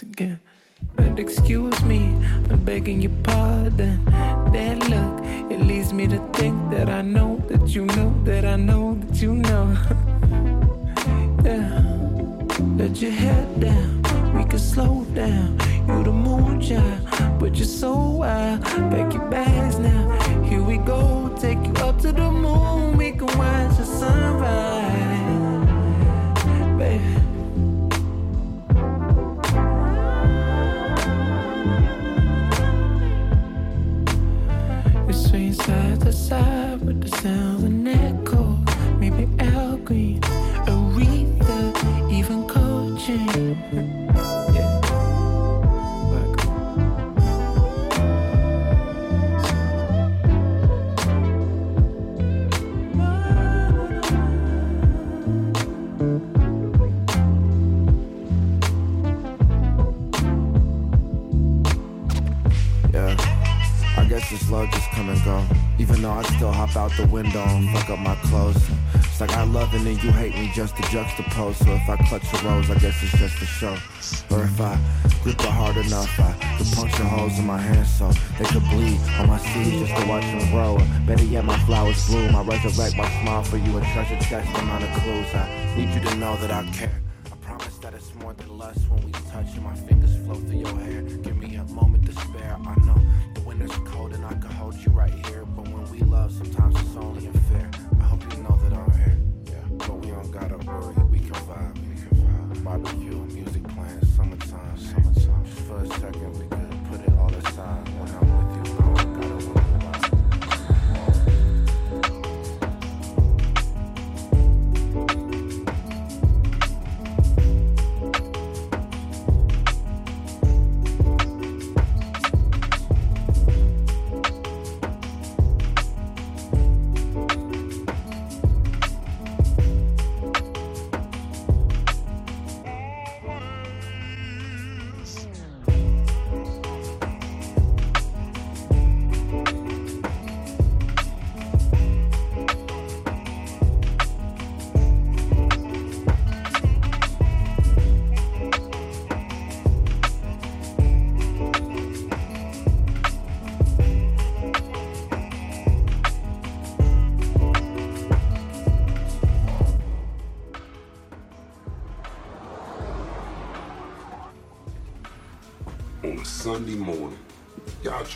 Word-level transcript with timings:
again. 0.00 0.40
But 0.96 1.18
excuse 1.18 1.82
me, 1.84 2.00
I'm 2.50 2.64
begging 2.64 3.02
your 3.02 3.12
pardon. 3.22 3.41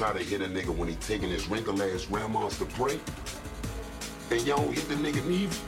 Try 0.07 0.19
to 0.19 0.23
hit 0.23 0.41
a 0.41 0.45
nigga 0.45 0.69
when 0.69 0.89
he 0.89 0.95
taking 0.95 1.31
his 1.31 1.49
wrinkled 1.49 1.83
ass 1.83 2.05
grandmas 2.05 2.57
to 2.59 2.65
pray. 2.65 3.01
And 4.31 4.47
y'all 4.47 4.71
hit 4.71 4.89
the 4.89 4.95
nigga 4.95 5.27
knees. 5.27 5.61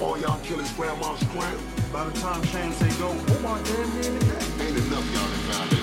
All 0.00 0.18
y'all 0.18 0.40
kill 0.40 0.58
his 0.58 0.72
grandma's 0.72 1.22
crown. 1.28 1.56
By 1.92 2.02
the 2.02 2.18
time 2.18 2.42
Shane 2.46 2.72
say 2.72 2.88
go, 2.98 3.10
oh 3.10 3.40
my 3.44 3.62
damn 3.62 3.88
man, 3.94 4.66
ain't 4.66 4.76
enough 4.76 5.14
y'all 5.14 5.68
to 5.68 5.79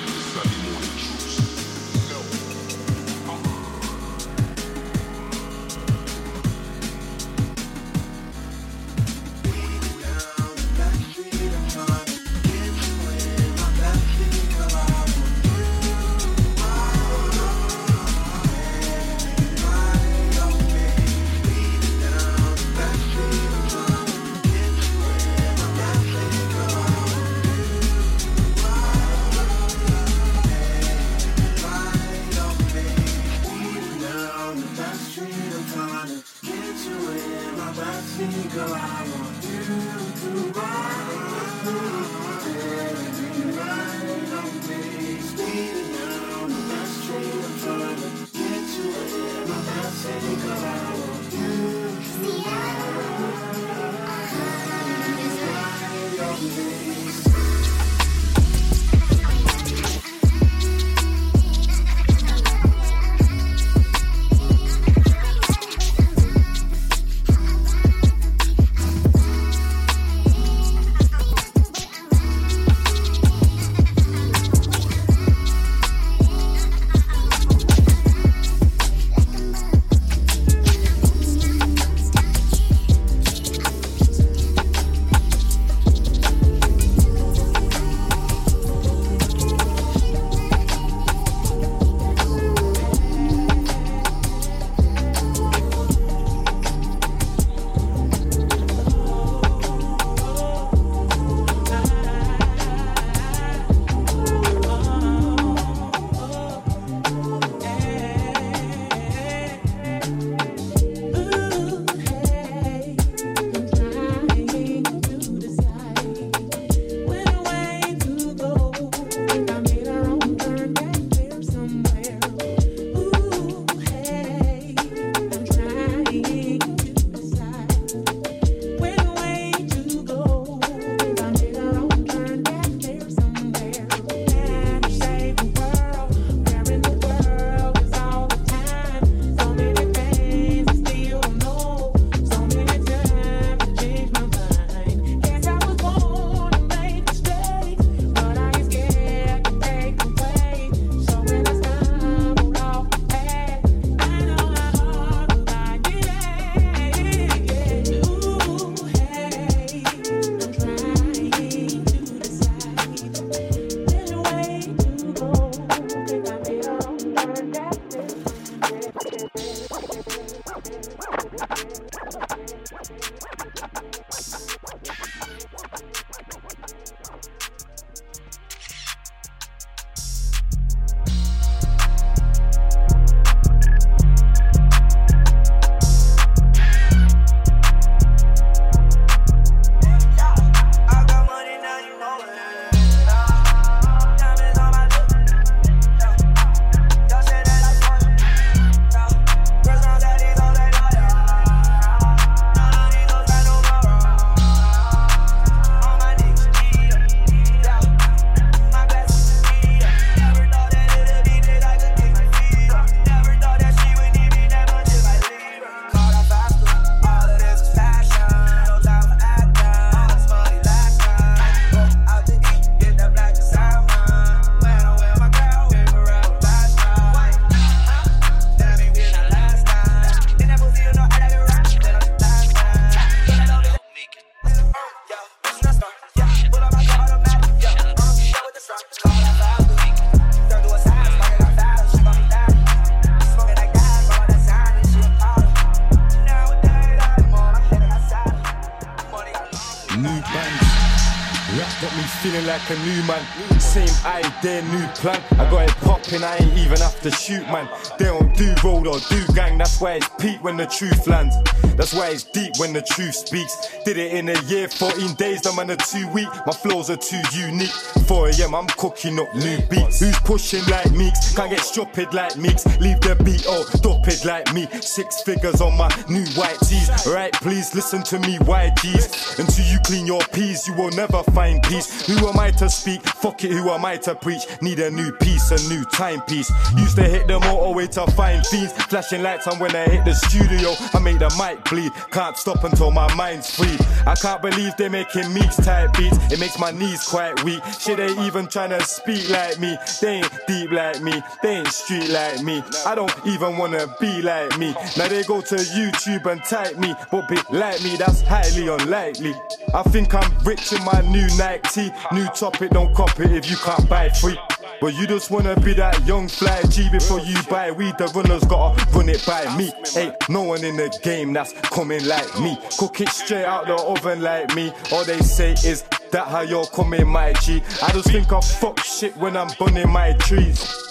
Idea, 254.39 254.61
new 254.61 254.87
plan. 254.89 255.19
I 255.31 255.49
got 255.49 255.67
it 255.67 255.75
popping, 255.77 256.23
I 256.23 256.37
ain't 256.37 256.57
even 256.57 256.77
have 256.77 257.01
to 257.01 257.09
shoot, 257.09 257.41
man. 257.47 257.67
They 257.97 258.05
don't 258.05 258.35
do 258.35 258.53
road 258.63 258.85
or 258.85 258.99
do 259.09 259.25
gang, 259.33 259.57
that's 259.57 259.81
why 259.81 259.93
it's 259.93 260.09
peak 260.19 260.43
when 260.43 260.57
the 260.57 260.67
truth 260.67 261.07
lands. 261.07 261.35
That's 261.77 261.93
why 261.93 262.09
it's 262.09 262.23
deep 262.23 262.53
when 262.57 262.73
the 262.73 262.81
truth 262.81 263.13
speaks. 263.13 263.55
Did 263.85 263.97
it 263.97 264.13
in 264.13 264.29
a 264.29 264.41
year, 264.43 264.67
14 264.67 265.13
days, 265.13 265.41
the 265.43 265.53
man 265.53 265.69
are 265.69 265.75
too 265.75 266.07
weak. 266.09 266.27
My 266.47 266.51
flows 266.51 266.89
are 266.89 266.97
too 266.97 267.21
unique. 267.37 267.69
4 268.07 268.29
a.m., 268.29 268.55
I'm 268.55 268.65
cooking 268.67 269.19
up 269.19 269.33
new 269.35 269.61
beats. 269.69 269.99
Who's 269.99 270.17
pushing 270.21 270.65
like 270.65 270.89
Meekz? 270.89 271.35
Can't 271.35 271.51
get 271.51 271.59
stupid 271.59 272.15
like 272.15 272.33
Meekz. 272.33 272.65
Leave 272.81 272.99
the 273.01 273.15
beat 273.23 273.45
oh, 273.47 273.57
all 273.57 273.63
stupid 273.63 274.25
like 274.25 274.51
me. 274.55 274.67
Six 274.81 275.21
figures 275.21 275.61
on 275.61 275.77
my 275.77 275.87
new 276.09 276.25
white 276.33 276.57
tees. 276.61 276.89
Right, 277.05 277.31
please 277.33 277.75
listen 277.75 278.01
to 278.03 278.19
me, 278.19 278.39
YGs. 278.39 279.37
Until 279.37 279.65
you 279.65 279.77
clean 279.85 280.07
your 280.07 280.21
peas, 280.33 280.67
you 280.67 280.73
will 280.73 280.91
never 280.91 281.21
find 281.31 281.61
peace. 281.63 282.07
Who 282.07 282.27
am 282.27 282.39
I 282.39 282.49
to 282.57 282.69
speak? 282.69 283.03
Fuck 283.03 283.43
it, 283.43 283.51
who 283.51 283.69
am 283.69 283.85
I 283.85 283.97
to 283.97 284.15
preach? 284.15 284.41
Need 284.63 284.79
a 284.79 284.89
new 284.89 285.11
piece, 285.11 285.51
a 285.51 285.69
new 285.69 285.85
timepiece. 285.85 286.51
Used 286.75 286.95
to 286.95 287.03
hit 287.03 287.27
the 287.27 287.39
motorway 287.39 287.87
to 287.91 288.11
find 288.13 288.43
fiends. 288.47 288.73
Flashing 288.73 289.21
lights 289.21 289.47
on 289.47 289.59
when 289.59 289.75
I 289.75 289.83
hit 289.83 290.05
the 290.05 290.15
studio. 290.15 290.73
I 290.93 290.99
make 290.99 291.19
the 291.19 291.29
mic 291.37 291.66
Can't 292.11 292.37
stop 292.37 292.63
until 292.63 292.91
my 292.91 293.13
mind's 293.15 293.55
free. 293.55 293.77
I 294.05 294.15
can't 294.15 294.41
believe 294.41 294.75
they're 294.77 294.89
making 294.89 295.23
Meekz 295.23 295.63
type 295.63 295.93
beats. 295.97 296.17
It 296.31 296.39
makes 296.39 296.57
my 296.59 296.71
knees 296.71 297.03
quite 297.03 297.43
weak. 297.43 297.63
Shit, 297.79 297.97
they 297.97 298.11
even 298.25 298.47
trying 298.47 298.69
to 298.69 298.81
speak 298.81 299.29
like 299.29 299.59
me. 299.59 299.77
They 300.01 300.21
ain't 300.21 300.31
deep 300.47 300.71
like 300.71 301.01
me. 301.01 301.21
They 301.43 301.57
ain't 301.57 301.67
street 301.67 302.09
like 302.09 302.41
me. 302.41 302.63
I 302.85 302.95
don't 302.95 303.13
even 303.25 303.57
wanna 303.57 303.87
be 303.99 304.21
like 304.21 304.57
me. 304.57 304.73
Now 304.97 305.07
they 305.07 305.23
go 305.23 305.41
to 305.41 305.55
YouTube 305.55 306.25
and 306.25 306.43
type 306.43 306.77
me, 306.77 306.95
but 307.11 307.27
be 307.27 307.37
like 307.51 307.83
me, 307.83 307.97
that's 307.97 308.21
highly 308.21 308.67
unlikely. 308.67 309.35
I 309.73 309.83
think 309.83 310.13
I'm 310.13 310.31
rich 310.43 310.73
in 310.73 310.83
my 310.85 311.01
new 311.01 311.27
Nike 311.37 311.91
New 312.11 312.25
topic, 312.27 312.71
don't 312.71 312.93
cop 312.93 313.19
it 313.19 313.31
if 313.31 313.49
you 313.49 313.57
can't 313.57 313.87
buy 313.89 314.09
free. 314.09 314.37
But 314.79 314.95
you 314.95 315.07
just 315.07 315.31
wanna 315.31 315.59
be 315.59 315.73
that 315.73 316.05
young 316.05 316.27
fly 316.27 316.61
G 316.69 316.89
before 316.89 317.19
you 317.19 317.35
buy 317.49 317.71
weed. 317.71 317.97
The 317.97 318.07
runners 318.07 318.43
gotta 318.45 318.83
run 318.91 319.09
it 319.09 319.25
by 319.25 319.55
me. 319.57 319.71
Ain't 319.95 320.15
no 320.29 320.43
one 320.43 320.63
in 320.63 320.77
the 320.77 320.89
game 321.03 321.33
that's 321.33 321.53
coming 321.69 322.05
like 322.05 322.39
me. 322.39 322.57
Cook 322.77 323.01
it 323.01 323.09
straight 323.09 323.45
out 323.45 323.67
the 323.67 323.75
oven 323.75 324.21
like 324.21 324.53
me. 324.55 324.71
All 324.91 325.03
they 325.03 325.19
say 325.19 325.51
is 325.51 325.83
that 326.11 326.27
how 326.27 326.41
you're 326.41 326.65
coming, 326.67 327.07
my 327.07 327.33
G. 327.33 327.61
I 327.83 327.91
just 327.91 328.11
think 328.11 328.31
I 328.31 328.41
fuck 328.41 328.79
shit 328.83 329.15
when 329.17 329.35
I'm 329.37 329.49
burning 329.59 329.89
my 329.89 330.13
trees. 330.13 330.87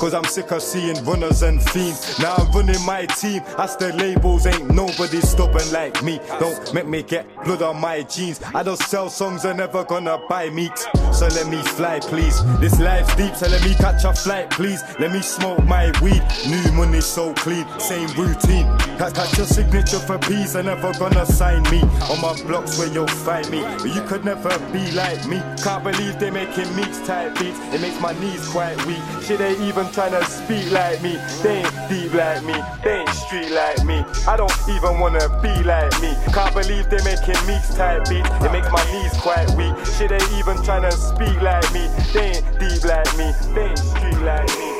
Cause 0.00 0.14
I'm 0.14 0.24
sick 0.24 0.52
of 0.52 0.62
seeing 0.62 1.02
runners 1.04 1.42
and 1.42 1.60
fiends. 1.60 2.20
Now 2.20 2.34
I'm 2.36 2.52
running 2.52 2.80
my 2.84 3.06
team. 3.06 3.42
As 3.58 3.76
the 3.76 3.92
labels 3.94 4.46
ain't 4.46 4.72
nobody 4.72 5.20
stopping 5.20 5.72
like 5.72 6.04
me. 6.04 6.20
Don't 6.38 6.72
make 6.72 6.86
me 6.86 7.02
get 7.02 7.26
blood 7.44 7.62
on 7.62 7.80
my 7.80 8.02
jeans. 8.02 8.40
I 8.54 8.62
don't 8.62 8.78
sell 8.78 9.10
songs, 9.10 9.44
are 9.44 9.54
never 9.54 9.82
gonna 9.82 10.20
buy 10.28 10.50
meat. 10.50 10.78
So 11.12 11.26
let 11.26 11.48
me 11.48 11.60
fly, 11.62 11.98
please. 11.98 12.44
This 12.60 12.78
life's 12.78 13.12
deep, 13.16 13.34
so 13.34 13.48
let 13.48 13.64
me 13.64 13.74
catch 13.74 14.04
a 14.04 14.12
flight, 14.12 14.50
please. 14.50 14.82
Let 15.00 15.10
me 15.10 15.20
smoke 15.20 15.64
my 15.64 15.90
weed. 16.00 16.22
New 16.46 16.72
money 16.72 17.00
so 17.00 17.34
clean, 17.34 17.66
same 17.80 18.08
routine. 18.10 18.66
Catch, 18.98 19.14
catch 19.14 19.36
your 19.36 19.46
signature 19.46 19.98
for 19.98 20.18
peace, 20.18 20.54
are 20.54 20.62
never 20.62 20.92
gonna 20.98 21.26
sign 21.26 21.62
me. 21.64 21.80
On 22.08 22.20
my 22.20 22.40
blocks 22.46 22.78
where 22.78 22.88
you'll 22.92 23.08
find 23.08 23.50
me. 23.50 23.62
But 23.62 23.92
you 23.92 24.02
could 24.02 24.24
never 24.24 24.56
be 24.72 24.90
like 24.92 25.26
me. 25.26 25.40
Can't 25.62 25.84
believe 25.84 26.18
they 26.18 26.30
making 26.30 26.74
mix 26.76 26.98
type 27.06 27.38
beats. 27.38 27.58
It 27.74 27.80
makes 27.80 28.00
my 28.00 28.12
knees 28.20 28.46
quite 28.48 28.76
weak. 28.86 29.02
Shit, 29.22 29.38
they 29.38 29.52
even 29.66 29.86
trying 29.92 30.12
to 30.12 30.24
speak 30.24 30.70
like 30.70 31.02
me. 31.02 31.16
They 31.42 31.62
ain't 31.62 31.88
deep 31.88 32.14
like 32.14 32.44
me. 32.44 32.54
They 32.84 33.00
ain't 33.00 33.08
street 33.10 33.50
like 33.50 33.84
me. 33.84 34.04
I 34.26 34.36
don't 34.36 34.52
even 34.68 35.00
wanna 35.00 35.28
be 35.42 35.54
like 35.64 35.92
me. 36.00 36.14
Can't 36.32 36.54
believe 36.54 36.88
they 36.90 37.02
making 37.04 37.40
mix 37.46 37.74
type 37.74 38.08
beats. 38.08 38.28
It 38.44 38.52
makes 38.52 38.70
my 38.70 38.84
knees 38.92 39.14
quite 39.20 39.50
weak. 39.56 39.74
Shit, 39.96 40.10
they 40.10 40.22
even 40.38 40.62
trying 40.62 40.82
to 40.82 40.92
speak 40.92 41.40
like 41.42 41.66
me. 41.72 41.88
They 42.12 42.38
ain't 42.38 42.46
deep 42.58 42.84
like 42.84 43.10
me. 43.16 43.32
They 43.54 43.68
ain't 43.70 43.78
street 43.78 44.20
like 44.22 44.48
me. 44.58 44.77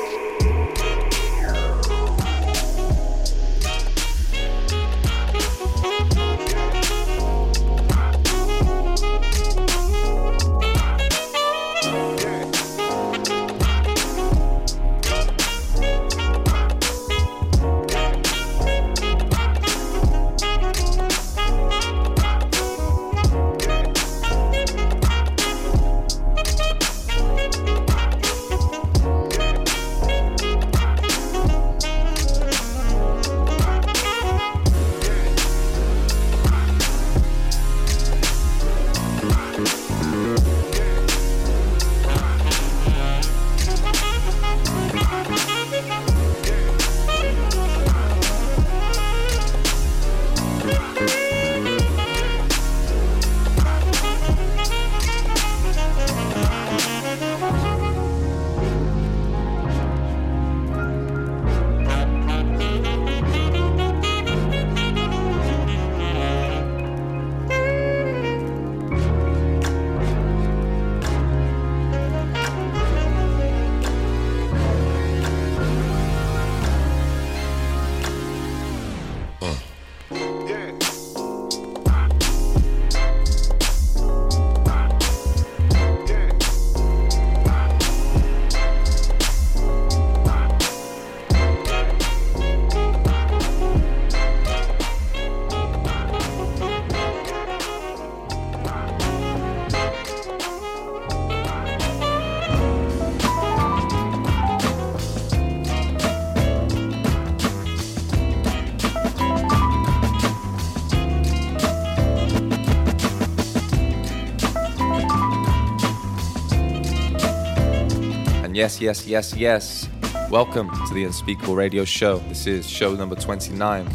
Yes, 118.69 118.81
yes, 118.81 119.07
yes, 119.07 119.35
yes. 119.35 119.89
Welcome 120.29 120.69
to 120.85 120.93
the 120.93 121.03
Unspeakable 121.03 121.55
Radio 121.55 121.83
Show. 121.85 122.19
This 122.29 122.45
is 122.45 122.69
show 122.69 122.93
number 122.93 123.15
29. 123.15 123.87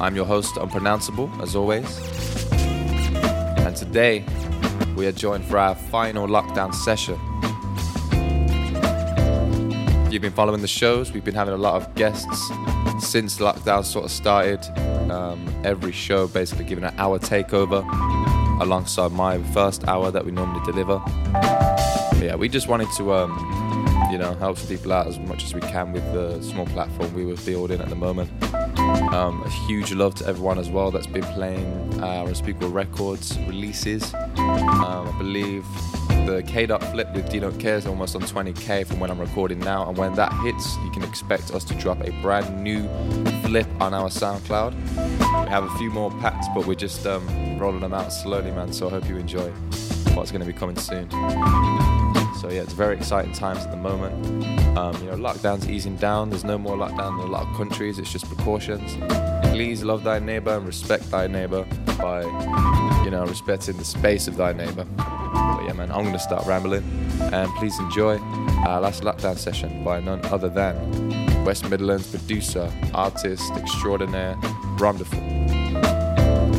I'm 0.00 0.14
your 0.14 0.24
host, 0.24 0.56
Unpronounceable, 0.56 1.28
as 1.42 1.56
always. 1.56 1.98
And 2.52 3.74
today, 3.74 4.24
we 4.94 5.04
are 5.06 5.10
joined 5.10 5.44
for 5.46 5.58
our 5.58 5.74
final 5.74 6.28
lockdown 6.28 6.72
session. 6.72 7.18
If 10.06 10.12
you've 10.12 10.22
been 10.22 10.30
following 10.30 10.62
the 10.62 10.68
shows, 10.68 11.12
we've 11.12 11.24
been 11.24 11.34
having 11.34 11.54
a 11.54 11.58
lot 11.58 11.74
of 11.74 11.92
guests 11.96 12.52
since 13.00 13.38
lockdown 13.38 13.84
sort 13.84 14.04
of 14.04 14.12
started. 14.12 14.60
Um, 15.10 15.44
every 15.64 15.90
show 15.90 16.28
basically 16.28 16.66
giving 16.66 16.84
an 16.84 16.94
hour 16.98 17.18
takeover 17.18 17.82
alongside 18.62 19.10
my 19.10 19.42
first 19.52 19.88
hour 19.88 20.12
that 20.12 20.24
we 20.24 20.30
normally 20.30 20.64
deliver. 20.64 21.02
Yeah, 22.20 22.34
we 22.34 22.48
just 22.50 22.68
wanted 22.68 22.88
to, 22.98 23.14
um, 23.14 24.08
you 24.12 24.18
know, 24.18 24.34
help 24.34 24.58
people 24.68 24.92
out 24.92 25.06
as 25.06 25.18
much 25.18 25.42
as 25.42 25.54
we 25.54 25.60
can 25.62 25.92
with 25.92 26.04
the 26.12 26.42
small 26.42 26.66
platform 26.66 27.14
we 27.14 27.24
were 27.24 27.36
building 27.36 27.80
at 27.80 27.88
the 27.88 27.96
moment. 27.96 28.30
Um, 29.14 29.42
a 29.42 29.48
huge 29.66 29.92
love 29.92 30.14
to 30.16 30.26
everyone 30.26 30.58
as 30.58 30.68
well 30.68 30.90
that's 30.90 31.06
been 31.06 31.24
playing 31.24 32.02
our 32.02 32.28
Unspeakable 32.28 32.70
Records 32.70 33.38
releases. 33.40 34.12
Um, 34.14 35.08
I 35.08 35.14
believe 35.16 35.64
the 36.26 36.44
K 36.46 36.66
Dot 36.66 36.84
flip 36.84 37.10
with 37.14 37.26
DeeDONTCARE 37.30 37.78
is 37.78 37.86
almost 37.86 38.14
on 38.14 38.22
20k 38.22 38.86
from 38.86 39.00
when 39.00 39.10
I'm 39.10 39.18
recording 39.18 39.58
now, 39.58 39.88
and 39.88 39.96
when 39.96 40.14
that 40.14 40.32
hits, 40.44 40.76
you 40.84 40.90
can 40.90 41.02
expect 41.02 41.52
us 41.52 41.64
to 41.64 41.74
drop 41.74 42.00
a 42.06 42.10
brand 42.20 42.62
new 42.62 42.86
flip 43.42 43.66
on 43.80 43.94
our 43.94 44.08
SoundCloud. 44.08 44.74
We 45.44 45.50
have 45.50 45.64
a 45.64 45.78
few 45.78 45.90
more 45.90 46.10
packs, 46.20 46.46
but 46.54 46.66
we're 46.66 46.74
just 46.74 47.06
um, 47.06 47.58
rolling 47.58 47.80
them 47.80 47.94
out 47.94 48.12
slowly, 48.12 48.50
man. 48.50 48.72
So 48.72 48.88
I 48.88 48.90
hope 48.90 49.08
you 49.08 49.16
enjoy 49.16 49.50
what's 50.14 50.30
going 50.30 50.40
to 50.40 50.46
be 50.46 50.52
coming 50.52 50.76
soon. 50.76 51.08
So 52.40 52.48
yeah, 52.48 52.62
it's 52.62 52.72
very 52.72 52.96
exciting 52.96 53.32
times 53.32 53.66
at 53.66 53.70
the 53.70 53.76
moment. 53.76 54.14
Um, 54.78 54.96
you 55.02 55.10
know, 55.10 55.16
lockdown's 55.16 55.68
easing 55.68 55.96
down. 55.96 56.30
There's 56.30 56.42
no 56.42 56.56
more 56.56 56.74
lockdown 56.74 57.20
in 57.20 57.28
a 57.28 57.30
lot 57.30 57.46
of 57.46 57.54
countries. 57.54 57.98
It's 57.98 58.10
just 58.10 58.24
precautions. 58.24 58.96
Please 59.52 59.84
love 59.84 60.04
thy 60.04 60.20
neighbor 60.20 60.56
and 60.56 60.66
respect 60.66 61.10
thy 61.10 61.26
neighbor 61.26 61.66
by, 61.98 62.22
you 63.04 63.10
know, 63.10 63.26
respecting 63.26 63.76
the 63.76 63.84
space 63.84 64.26
of 64.26 64.38
thy 64.38 64.54
neighbor. 64.54 64.86
But 64.96 65.64
yeah, 65.64 65.74
man, 65.74 65.92
I'm 65.92 66.04
gonna 66.04 66.18
start 66.18 66.46
rambling. 66.46 66.84
And 67.20 67.54
please 67.56 67.78
enjoy 67.78 68.16
our 68.66 68.80
last 68.80 69.02
lockdown 69.02 69.36
session 69.36 69.84
by 69.84 70.00
none 70.00 70.24
other 70.26 70.48
than 70.48 71.44
West 71.44 71.68
Midlands 71.68 72.06
producer, 72.08 72.72
artist 72.94 73.52
extraordinaire, 73.52 74.36
ROMderful. 74.78 75.49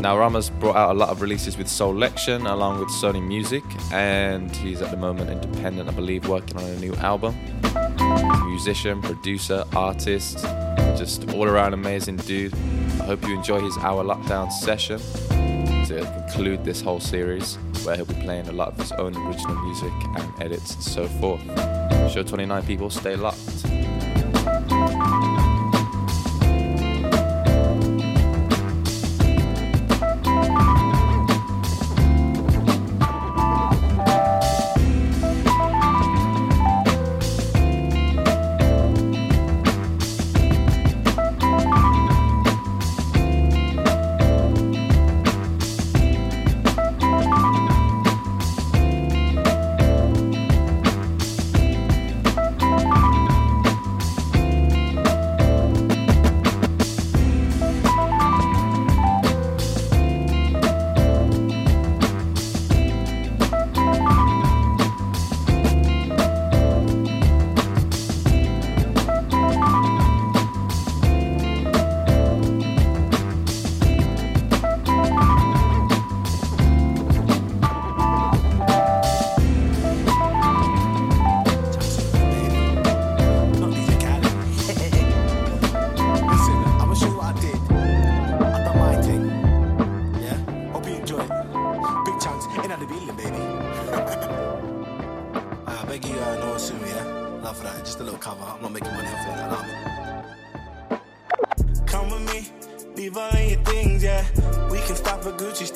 Now, 0.02 0.18
Rama's 0.18 0.50
brought 0.50 0.76
out 0.76 0.96
a 0.96 0.98
lot 0.98 1.10
of 1.10 1.22
releases 1.22 1.60
with 1.60 1.68
Soulection 1.68 2.52
along 2.52 2.80
with 2.80 2.90
Sony 2.90 3.22
Music, 3.22 3.64
and 3.92 4.50
he's 4.56 4.82
at 4.82 4.90
the 4.90 4.98
moment 4.98 5.30
independent, 5.30 5.88
I 5.88 5.92
believe, 5.92 6.28
working 6.28 6.58
on 6.58 6.64
a 6.64 6.76
new 6.80 6.96
album. 6.96 7.36
Musician, 8.50 9.00
producer, 9.04 9.64
artist, 9.76 10.40
just 10.98 11.32
all 11.36 11.44
around 11.44 11.76
amazing 11.76 12.18
dude. 12.18 12.52
I 13.00 13.04
hope 13.04 13.22
you 13.28 13.36
enjoy 13.36 13.60
his 13.60 13.78
hour 13.78 14.04
lockdown 14.04 14.52
session 14.52 14.98
to 15.86 16.26
conclude 16.28 16.66
this 16.66 16.82
whole 16.82 17.00
series, 17.00 17.60
where 17.84 17.96
he'll 17.96 18.06
be 18.06 18.16
playing 18.16 18.48
a 18.48 18.54
lot 18.54 18.70
of 18.70 18.78
his 18.80 18.92
own 18.94 19.16
original 19.16 19.56
music 19.62 19.94
and 20.18 20.42
edits 20.42 20.74
and 20.74 20.84
so 20.84 21.08
forth. 21.20 21.42
Show 22.12 22.24
29 22.24 22.64
people, 22.64 22.90
stay 22.90 23.16
locked. 23.16 23.61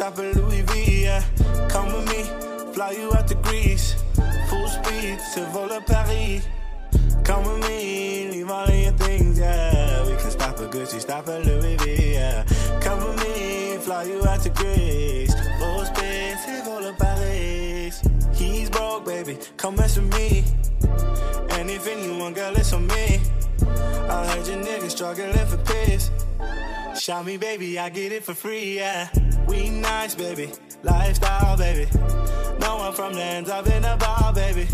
Stop 0.05 0.19
at 0.19 0.35
Louis 0.35 0.61
V, 0.61 1.03
yeah. 1.03 1.23
Come 1.67 1.87
with 1.87 2.07
me, 2.09 2.73
fly 2.73 2.91
you 2.91 3.11
out 3.13 3.27
to 3.27 3.35
Greece. 3.35 3.95
Full 4.49 4.67
speed 4.67 5.17
to 5.33 5.45
Vola 5.51 5.81
Paris. 5.81 6.47
Come 7.23 7.43
with 7.45 7.67
me, 7.67 8.29
leave 8.29 8.51
all 8.51 8.65
of 8.65 8.75
your 8.75 8.91
things, 8.91 9.39
yeah. 9.39 10.05
We 10.05 10.15
can 10.15 10.29
stop 10.29 10.59
at 10.59 10.69
Gucci, 10.71 11.01
stop 11.01 11.27
at 11.27 11.43
Louis 11.43 11.75
V, 11.77 12.13
yeah. 12.13 12.45
Come 12.81 12.99
with 12.99 13.17
me, 13.23 13.77
fly 13.77 14.03
you 14.03 14.23
out 14.27 14.41
to 14.41 14.49
Greece. 14.49 15.33
Full 15.57 15.85
speed 15.85 16.37
to 16.45 16.61
Vola 16.65 16.93
Paris. 16.93 18.01
He's 18.35 18.69
broke, 18.69 19.05
baby, 19.05 19.39
come 19.57 19.75
mess 19.75 19.97
with 19.97 20.13
me. 20.13 20.43
Anything 21.49 22.03
you 22.03 22.19
want, 22.19 22.35
girl, 22.35 22.55
it's 22.55 22.73
on 22.73 22.85
me. 22.85 23.21
I 24.07 24.27
heard 24.27 24.45
your 24.45 24.57
niggas 24.63 24.91
struggling 24.91 25.33
for 25.47 25.57
peace. 25.65 26.11
Shout 26.99 27.25
me, 27.25 27.37
baby, 27.37 27.77
I 27.77 27.89
get 27.89 28.11
it 28.11 28.23
for 28.23 28.33
free, 28.33 28.77
yeah. 28.77 29.09
We 29.47 29.69
nice, 29.69 30.15
baby. 30.15 30.51
Lifestyle, 30.83 31.57
baby. 31.57 31.89
No 32.59 32.77
one 32.77 32.93
from 32.93 33.17
ends 33.17 33.49
up 33.49 33.67
in 33.67 33.81
the 33.81 33.97
bar, 33.99 34.33
baby. 34.33 34.67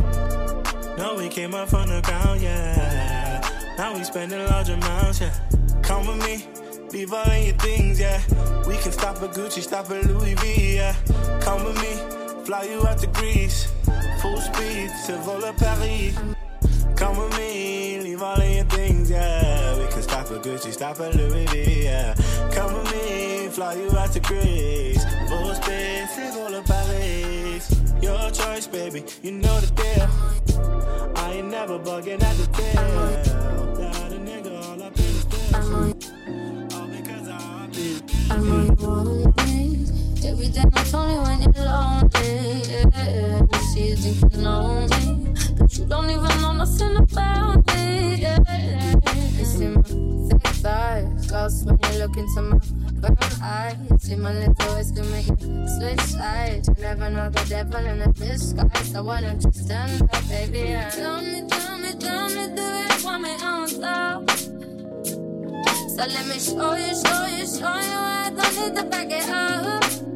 No, 0.98 1.15
we 1.15 1.30
came 1.30 1.56
up 1.56 1.70
from 1.70 1.88
the 1.88 2.01
ground, 2.01 2.41
yeah. 2.41 3.41
Now 3.77 3.96
we 3.96 4.03
spending 4.03 4.46
large 4.46 4.70
amounts, 4.70 5.22
yeah. 5.22 5.34
Come 5.82 6.06
with 6.08 6.24
me, 6.25 6.46
leave 6.91 7.12
all 7.13 7.36
your 7.36 7.56
things, 7.56 8.00
yeah. 8.00 8.22
We 8.68 8.77
can 8.77 8.91
stop 8.91 9.22
at 9.24 9.32
Gucci, 9.32 9.62
stop 9.62 9.89
at 9.89 10.06
Louis 10.06 10.36
V, 10.36 10.75
yeah. 10.75 10.96
Come 11.41 11.63
with 11.63 11.75
me, 11.77 12.44
fly 12.46 12.63
you 12.63 12.86
out 12.86 13.00
to 13.00 13.08
Greece. 13.08 13.72
Full 14.22 14.38
speed 14.38 14.91
to 15.08 15.18
Vola 15.24 15.53
Paris. 15.53 16.15
Come 16.96 17.18
with 17.18 17.36
me, 17.38 18.00
leave 18.22 18.30
all 18.30 18.42
of 18.42 18.56
your 18.56 18.66
things, 18.66 19.10
yeah. 19.10 19.78
We 19.78 19.88
can 19.92 20.01
stop 20.01 20.32
at 20.32 20.44
Gucci, 20.44 20.72
stop 20.74 21.00
at 21.00 21.16
Louis 21.16 21.46
V, 21.48 21.84
yeah. 21.84 22.13
Come 22.51 22.74
with 22.74 22.92
me, 22.92 23.48
fly 23.50 23.74
you 23.75 23.90
out 23.98 24.12
to 24.13 24.20
Greece. 24.20 25.04
Full 25.30 25.56
speed 25.56 26.08
to 26.16 26.32
Vola 26.34 26.63
Paris. 26.63 27.75
Your 28.01 28.32
choice, 28.32 28.68
baby, 28.68 29.04
you 29.24 29.32
know 29.32 29.60
the 29.60 29.68
deal. 29.82 30.10
I 31.16 31.34
ain't 31.34 31.50
never 31.50 31.80
bugging 31.80 32.22
at 32.22 32.36
the 32.38 32.48
deal. 32.58 32.74
Got 33.75 34.12
a 34.12 34.20
nigga 34.20 34.54
all 34.66 34.84
up 34.84 34.98
in 34.98 35.04
his 35.04 35.25
deal. 35.25 35.56
All 36.78 36.88
because 36.88 37.28
I 37.30 37.68
been. 37.72 38.01
I'm 38.30 38.51
on 38.51 38.68
one 38.78 39.34
thing. 39.34 39.88
Every 40.24 40.50
day 40.50 40.63
not 40.74 40.94
only 40.94 41.18
when 41.25 41.42
you're 41.42 41.66
lonely. 41.66 42.62
Yeah. 42.70 43.42
You 43.51 43.60
see 43.74 43.90
you 43.90 43.96
think 43.96 44.34
you 44.34 44.42
know 44.42 44.88
me, 44.88 45.34
but 45.34 45.40
you 45.78 45.86
don't 45.86 46.10
even 46.10 46.42
know 46.42 46.51
nothing 46.54 46.98
about 46.98 47.66
me. 47.74 48.16
Yeah. 48.16 48.38
You 49.38 49.46
see 49.46 49.68
my 49.68 49.82
thick 49.82 50.48
thighs, 50.62 51.32
lost 51.32 51.66
when 51.66 51.80
you 51.94 52.00
look 52.00 52.18
into 52.18 52.42
my 52.42 52.58
brown 53.00 53.42
eyes. 53.42 53.75
See 54.00 54.16
my 54.16 54.34
little 54.34 54.75
ways 54.75 54.92
can 54.92 55.10
make 55.12 55.28
you 55.42 55.68
switch 55.68 56.01
sides. 56.01 56.68
You 56.68 56.75
never 56.82 57.10
know 57.10 57.30
the 57.30 57.46
devil 57.48 57.86
in 57.86 58.00
the 58.00 58.08
disguise. 58.13 58.92
So 58.92 59.04
why 59.04 59.22
don't 59.22 59.44
you 59.44 59.51
stand 59.51 60.01
up, 60.04 60.28
baby? 60.28 60.60
Yeah. 60.60 60.90
Tell 60.90 61.22
me, 61.22 61.44
tell 61.48 61.78
me, 61.78 61.94
tell 62.00 62.30
me, 62.30 62.48
do 62.56 62.68
it 62.86 62.94
for 62.94 63.20
me 63.20 63.32
on 63.42 63.70
top. 63.70 64.30
So 65.90 66.06
let 66.08 66.25
me 66.28 66.40
show 66.40 66.75
you, 66.75 66.94
show 66.96 67.25
you, 67.28 67.46
show 67.46 67.78
you. 67.80 67.98
I 67.98 68.32
don't 68.36 68.56
need 68.58 68.75
to 68.75 68.84
back 68.84 69.08
it 69.10 69.30
up 69.30 70.11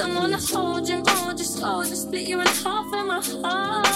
don't 0.00 0.14
wanna 0.14 0.38
hold 0.38 0.88
you 0.88 0.96
on, 0.96 1.36
just 1.36 1.60
oh, 1.62 1.84
just 1.84 2.04
split 2.04 2.26
you 2.26 2.40
in 2.40 2.46
half 2.46 2.86
in 2.94 3.06
my 3.06 3.20
heart. 3.20 3.86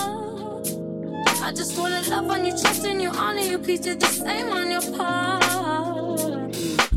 I 1.42 1.50
just 1.50 1.78
wanna 1.78 2.02
love 2.11 2.30
on 2.30 2.44
your 2.44 2.54
chest 2.58 2.84
and 2.84 3.00
your 3.00 3.16
honor, 3.16 3.40
you 3.40 3.58
please 3.58 3.80
do 3.80 3.94
the 3.94 4.06
same 4.06 4.50
on 4.50 4.70
your 4.70 4.82
part. 4.92 6.93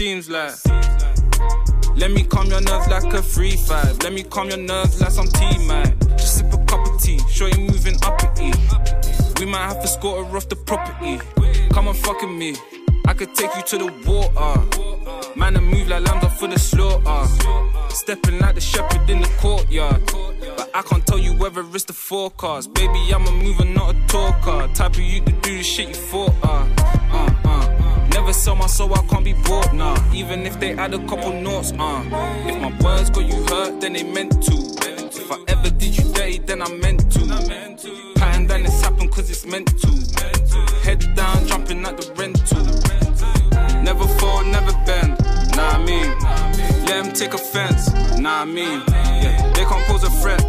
seems 0.00 0.30
like. 0.30 0.54
Let 1.94 2.10
me 2.10 2.22
calm 2.22 2.46
your 2.46 2.62
nerves 2.62 2.88
like 2.88 3.12
a 3.12 3.22
free 3.22 3.56
five. 3.68 4.02
Let 4.02 4.14
me 4.14 4.22
calm 4.22 4.48
your 4.48 4.56
nerves 4.72 4.98
like 4.98 5.10
some 5.10 5.28
tea, 5.28 5.58
man. 5.66 5.94
Just 6.16 6.38
sip 6.38 6.50
a 6.54 6.64
cup 6.64 6.86
of 6.88 6.98
tea, 7.02 7.18
show 7.28 7.48
you 7.48 7.58
moving 7.58 7.96
up 8.02 8.18
at 8.24 8.40
E. 8.40 8.50
We 9.38 9.44
might 9.44 9.66
have 9.70 9.82
to 9.82 9.86
score 9.86 10.24
her 10.24 10.36
off 10.38 10.48
the 10.48 10.56
property. 10.56 11.18
Come 11.74 11.86
on, 11.88 11.94
fucking 11.94 12.38
me. 12.38 12.56
I 13.06 13.12
could 13.12 13.34
take 13.34 13.54
you 13.54 13.62
to 13.72 13.76
the 13.82 13.88
water. 14.06 15.38
Man, 15.38 15.58
I 15.58 15.60
move 15.60 15.88
like 15.88 16.02
lambs 16.08 16.24
up 16.24 16.32
for 16.32 16.48
the 16.48 16.58
slaughter. 16.58 17.20
Stepping 17.90 18.38
like 18.38 18.54
the 18.54 18.62
shepherd 18.62 19.10
in 19.10 19.20
the 19.20 19.30
courtyard. 19.36 20.00
But 20.56 20.70
I 20.74 20.80
can't 20.80 21.06
tell 21.06 21.18
you 21.18 21.34
whether 21.34 21.62
it's 21.74 21.84
the 21.84 21.92
forecast. 21.92 22.72
Baby, 22.72 23.00
I'm 23.14 23.26
a 23.26 23.32
mover, 23.32 23.66
not 23.66 23.94
a 23.94 24.06
talker. 24.06 24.72
Type 24.72 24.94
of 24.94 25.00
you 25.00 25.20
to 25.20 25.32
do 25.44 25.58
the 25.58 25.62
shit 25.62 25.88
you 25.88 25.94
thought. 25.94 26.34
Uh 26.42 26.99
sell 28.40 28.56
my 28.56 28.66
soul, 28.66 28.94
I 28.94 29.02
can't 29.06 29.22
be 29.22 29.34
bought, 29.34 29.74
nah. 29.74 29.98
Even 30.14 30.46
if 30.46 30.58
they 30.58 30.72
add 30.72 30.94
a 30.94 30.98
couple 31.06 31.30
notes, 31.42 31.72
uh. 31.78 32.02
If 32.46 32.56
my 32.58 32.72
words 32.82 33.10
got 33.10 33.26
you 33.26 33.44
hurt, 33.44 33.80
then 33.82 33.92
they 33.92 34.02
meant 34.02 34.42
to. 34.44 34.54
If 35.22 35.30
I 35.30 35.38
ever 35.48 35.68
did 35.68 35.98
you 35.98 36.10
dirty, 36.14 36.38
then 36.38 36.62
I 36.62 36.70
meant 36.76 37.12
to. 37.12 37.20
Pattern 38.16 38.46
then 38.46 38.64
it's 38.64 38.80
happened 38.80 39.10
cause 39.10 39.28
it's 39.28 39.44
meant 39.44 39.68
to. 39.82 39.90
Head 40.84 41.00
down, 41.14 41.46
jumping 41.48 41.84
at 41.84 41.98
the 41.98 42.06
rental. 42.16 42.64
Never 43.82 44.06
fall, 44.18 44.42
never 44.44 44.72
bend, 44.86 45.18
nah, 45.54 45.76
I 45.76 45.84
mean. 45.84 46.08
Let 46.86 47.04
them 47.04 47.12
take 47.12 47.34
offense, 47.34 47.92
nah, 48.18 48.42
I 48.42 48.44
mean. 48.46 48.80
Yeah, 49.22 49.52
they 49.52 49.64
can't 49.64 49.84
pose 49.84 50.04
a 50.04 50.10
threat, 50.22 50.42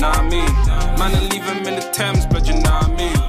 nah, 0.00 0.12
I 0.12 0.28
mean. 0.28 0.52
Man, 0.98 1.14
I 1.16 1.20
leave 1.32 1.48
in 1.66 1.76
the 1.76 1.88
Thames, 1.94 2.26
but 2.26 2.46
you 2.46 2.54
know 2.54 2.72
what 2.72 2.90
I 2.90 2.96
mean. 2.96 3.27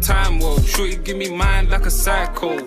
Time, 0.00 0.38
whoa. 0.40 0.58
Shorty, 0.60 0.96
give 0.96 1.16
me 1.16 1.30
mine 1.30 1.68
like 1.68 1.86
a 1.86 1.90
psycho. 1.90 2.58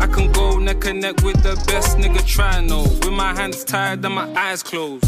I 0.00 0.06
can 0.06 0.30
go 0.32 0.58
neck 0.58 0.84
and 0.84 1.00
neck 1.00 1.22
with 1.22 1.42
the 1.42 1.54
best 1.66 1.96
nigga 1.96 2.24
trying, 2.26 2.66
no. 2.66 2.82
With 2.82 3.12
my 3.12 3.34
hands 3.34 3.64
tied 3.64 4.04
and 4.04 4.14
my 4.14 4.32
eyes 4.34 4.62
closed. 4.62 5.04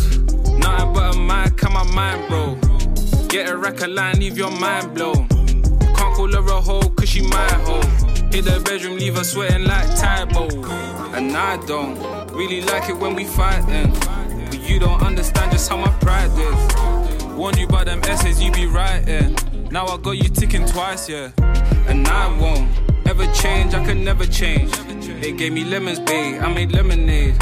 Nothing 0.59 0.93
but 0.93 1.15
a 1.15 1.19
mic 1.19 1.63
and 1.63 1.75
my 1.75 1.85
mind, 1.95 2.29
bro. 2.29 2.59
Get 3.29 3.49
a 3.49 3.57
record 3.57 3.91
line, 3.91 4.19
leave 4.19 4.39
your 4.39 4.51
mind 4.51 4.95
blown. 4.95 5.29
Can't 5.29 6.15
call 6.17 6.33
her 6.33 6.39
a 6.39 6.61
hoe, 6.61 6.89
cause 6.91 7.09
she 7.09 7.23
my 7.23 7.53
hoe. 7.65 7.83
Hit 8.33 8.45
the 8.47 8.63
bedroom, 8.65 8.99
leave 8.99 9.17
her 9.17 9.25
sweating 9.25 9.65
like 9.65 9.87
Tybo. 9.91 10.49
And 11.15 11.37
I 11.37 11.57
don't 11.67 11.99
really 12.33 12.61
like 12.63 12.89
it 12.89 12.97
when 12.97 13.15
we 13.15 13.25
fighting. 13.25 13.91
But 14.51 14.69
you 14.69 14.79
don't 14.79 15.03
understand 15.03 15.53
just 15.53 15.69
how 15.69 15.77
my 15.77 15.91
pride 16.01 16.31
is. 16.37 17.25
Warned 17.35 17.59
you 17.59 17.67
by 17.67 17.85
them 17.85 18.01
essays 18.05 18.43
you 18.43 18.53
be 18.53 18.67
writing. 18.67 19.37
Now 19.71 19.87
I 19.87 19.97
got 19.97 20.13
you 20.13 20.29
ticking 20.29 20.67
twice, 20.67 21.09
yeah. 21.09 21.31
And 21.87 22.07
I 22.09 22.29
won't 22.39 22.69
ever 23.07 23.27
change, 23.33 23.75
I 23.75 23.85
can 23.85 24.05
never 24.05 24.27
change. 24.27 24.71
They 25.21 25.33
gave 25.33 25.53
me 25.53 25.65
lemons, 25.65 26.01
babe, 26.01 26.43
I 26.43 26.53
made 26.53 26.73
lemonade. 26.73 27.39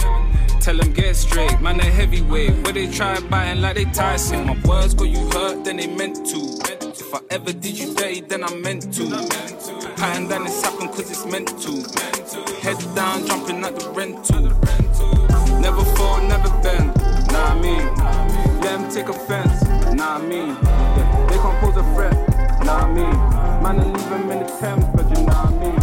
Tell 0.60 0.76
them 0.76 0.92
get 0.92 1.16
straight, 1.16 1.60
man, 1.60 1.78
they 1.78 1.90
heavyweight. 1.90 2.64
Where 2.64 2.72
they 2.72 2.86
try 2.86 3.18
biting 3.20 3.62
like 3.62 3.74
they 3.74 3.84
Tyson. 3.86 4.46
My 4.46 4.56
words 4.64 4.94
got 4.94 5.08
you 5.08 5.28
hurt, 5.30 5.64
then 5.64 5.78
they 5.78 5.88
meant 5.88 6.24
to. 6.26 6.38
If 6.88 7.14
I 7.14 7.20
ever 7.30 7.52
did 7.52 7.78
you 7.78 7.94
dirty, 7.94 8.20
then 8.20 8.44
I 8.44 8.54
meant 8.54 8.92
to. 8.94 9.08
Pattern 9.96 10.28
then 10.28 10.46
it's 10.46 10.62
happened 10.62 10.90
cause 10.90 11.10
it's 11.10 11.26
meant 11.26 11.48
to. 11.62 11.72
Head 12.60 12.78
down, 12.94 13.26
jumping 13.26 13.64
at 13.64 13.78
the 13.78 13.90
rental. 13.90 14.42
Never 15.60 15.84
fall, 15.96 16.20
never 16.22 16.48
bend, 16.62 16.94
nah, 17.32 17.54
I 17.54 17.60
mean. 17.60 17.86
Let 18.60 18.78
them 18.78 18.90
take 18.90 19.08
offense, 19.08 19.62
nah, 19.94 20.18
I 20.18 20.22
mean. 20.22 20.56
Can't 21.42 21.58
pose 21.60 21.76
a 21.76 21.82
threat, 21.94 22.14
nah, 22.64 22.86
mean. 22.86 23.10
Man, 23.62 23.80
I 23.80 23.84
leave 23.84 24.08
them 24.08 24.30
in 24.30 24.38
the 24.40 24.46
Thames, 24.60 24.84
but 24.94 25.08
you 25.10 25.24
know 25.26 25.32
mean. 25.60 25.78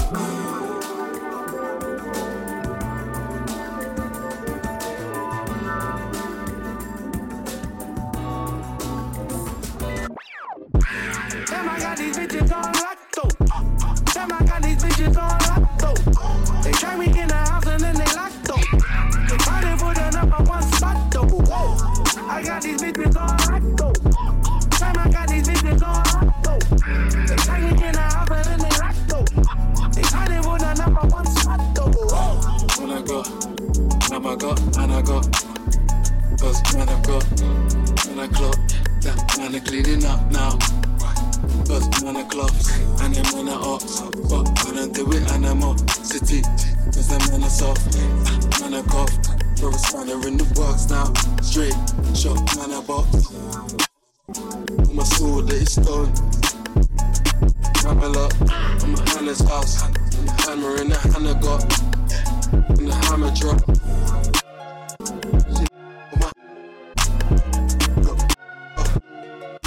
Damn, 11.45 11.69
I 11.69 11.79
got 11.79 11.97
these 11.97 12.17
bitches 12.17 12.51
on 12.53 12.73
lock 12.73 12.97
Damn, 14.13 14.31
I 14.31 14.45
got 14.45 14.61
these 14.61 14.83
bitches 14.83 15.17
They 16.63 16.71
try 16.71 16.95
me 16.97 17.05
in 17.05 17.27
the 17.27 17.35
house 17.35 17.67
and 17.67 17.81
then 17.81 17.95
they 17.95 18.05
lock 18.15 18.31
though. 18.43 18.63
They 19.27 19.37
fighting 19.43 19.77
for 19.77 19.93
the 19.93 20.09
number 20.11 20.43
one 20.49 20.63
spot 20.63 21.11
though. 21.11 21.23
Whoa. 21.23 22.29
I 22.29 22.43
got 22.43 22.61
these 22.61 22.81
bitches 22.81 23.15
on 23.17 23.48
Whoa. 33.09 33.23
When 33.23 34.23
I 34.23 34.35
go, 34.35 34.53
now 34.53 34.59
I 34.59 34.61
got, 34.61 34.77
and 34.77 34.91
I 34.93 35.01
got. 35.01 35.25
Cause 36.37 36.61
when 36.75 36.87
I 36.87 37.01
go, 37.01 37.17
when 38.05 38.19
I 38.19 38.27
clock, 38.27 38.59
that 39.01 39.35
man 39.35 39.55
are 39.55 39.59
cleaning 39.65 40.05
up 40.05 40.29
now. 40.29 40.51
Cause 41.65 41.89
man 42.03 42.17
are 42.17 42.29
gloves, 42.29 42.69
and 43.01 43.15
them 43.15 43.25
man 43.33 43.49
are 43.49 43.65
ops. 43.65 44.01
But 44.29 44.45
I 44.61 44.75
don't 44.75 44.93
do 44.93 45.11
it 45.11 45.25
animosity. 45.31 46.43
Cause 46.93 47.07
them 47.07 47.19
man 47.31 47.43
are 47.45 47.49
soft, 47.49 47.97
man 48.61 48.75
are 48.75 48.83
cough. 48.83 49.09
Throw 49.57 49.69
a 49.69 49.79
spanner 49.79 50.27
in 50.27 50.37
the 50.37 50.45
works 50.53 50.87
now. 50.91 51.11
Straight 51.41 51.73
shot, 52.13 52.37
man 52.57 52.77
are 52.77 52.83
box. 52.83 53.33
My 54.93 55.03
soul 55.03 55.41
that 55.41 55.57
is 55.57 55.71
stone. 55.71 56.13
Travel 57.73 58.19
up, 58.19 58.33
I'm 58.83 58.93
a 58.93 59.09
Hannah's 59.09 59.41
house. 59.49 59.81
And 59.81 59.95
the 59.95 60.43
hammer 60.45 60.79
in 60.79 60.89
the 60.89 60.97
Hannah 61.09 61.33
got. 61.41 61.89
And 62.51 62.77
the 62.77 62.93
hammer 63.05 63.31
drop. 63.35 63.61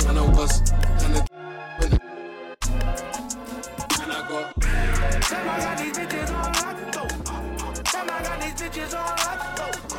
And 0.09 0.19
I 0.19 0.21
was, 0.35 0.53
and 1.01 1.17
I 4.11 4.29
got. 4.29 4.55
Damn, 4.61 5.49
I 5.49 5.59
got 5.59 5.79
these 5.79 5.97
bitches 5.97 6.31
on 6.31 6.53
lock 6.53 6.77
though. 6.93 7.09
Damn, 7.85 8.11
I 8.11 8.23
got 8.23 8.41
these 8.41 8.55
bitches 8.61 8.95
on 8.99 9.07
lock 9.17 9.41
though. 9.57 9.92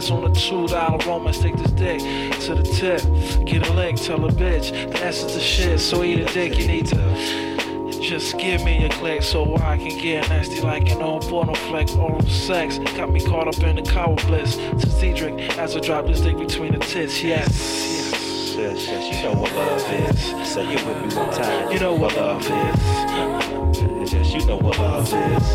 Globs 0.00 0.10
on 0.10 0.30
a 0.30 0.34
two 0.34 0.66
dollar 0.68 0.98
romance. 1.06 1.38
Take 1.38 1.56
this 1.56 1.70
dick 1.72 2.00
to 2.40 2.54
the 2.54 2.62
tip. 2.62 3.02
Get 3.46 3.68
a 3.68 3.72
leg, 3.72 3.96
tell 3.96 4.24
a 4.24 4.32
bitch. 4.32 4.70
The 4.92 5.04
S 5.04 5.22
is 5.24 5.34
the 5.34 5.40
shit, 5.40 5.80
so 5.80 6.02
eat 6.02 6.20
a 6.20 6.24
dick. 6.26 6.58
You 6.58 6.66
need 6.66 6.86
to 6.86 8.00
just 8.00 8.38
give 8.38 8.64
me 8.64 8.84
a 8.84 8.88
click 8.88 9.22
so 9.22 9.56
I 9.56 9.76
can 9.76 9.96
get 9.98 10.28
nasty 10.28 10.60
like 10.60 10.90
an 10.90 11.02
old 11.02 11.22
porno 11.22 11.54
flick. 11.54 11.94
Oral 11.96 12.22
sex 12.22 12.78
got 12.96 13.10
me 13.10 13.20
caught 13.24 13.48
up 13.48 13.62
in 13.62 13.76
the 13.76 13.82
cow 13.82 14.14
bliss. 14.26 14.56
To 14.56 14.90
Cedric 14.90 15.58
as 15.58 15.76
I 15.76 15.80
drop 15.80 16.06
this 16.06 16.20
dick 16.20 16.36
between 16.38 16.72
the 16.72 16.78
tits. 16.78 17.22
Yes, 17.22 17.48
yes. 17.48 18.56
Yes, 18.56 18.86
yes, 18.86 19.16
you 19.16 19.22
know 19.22 19.40
what 19.40 19.52
love 19.54 19.80
is. 19.92 20.20
Say 20.52 20.66
it 20.74 20.84
with 20.84 20.96
me 21.06 21.16
one 21.16 21.30
time. 21.32 21.72
You 21.72 21.78
know 21.78 21.94
what 21.94 22.14
love 22.16 22.42
is. 22.42 24.12
Yes, 24.12 24.32
you 24.34 24.44
know 24.44 24.58
what 24.58 24.78
love 24.78 25.04
is. 25.04 25.50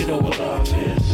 You 0.00 0.06
know 0.06 0.18
what 0.18 0.38
love 0.38 0.68
is. 0.68 1.05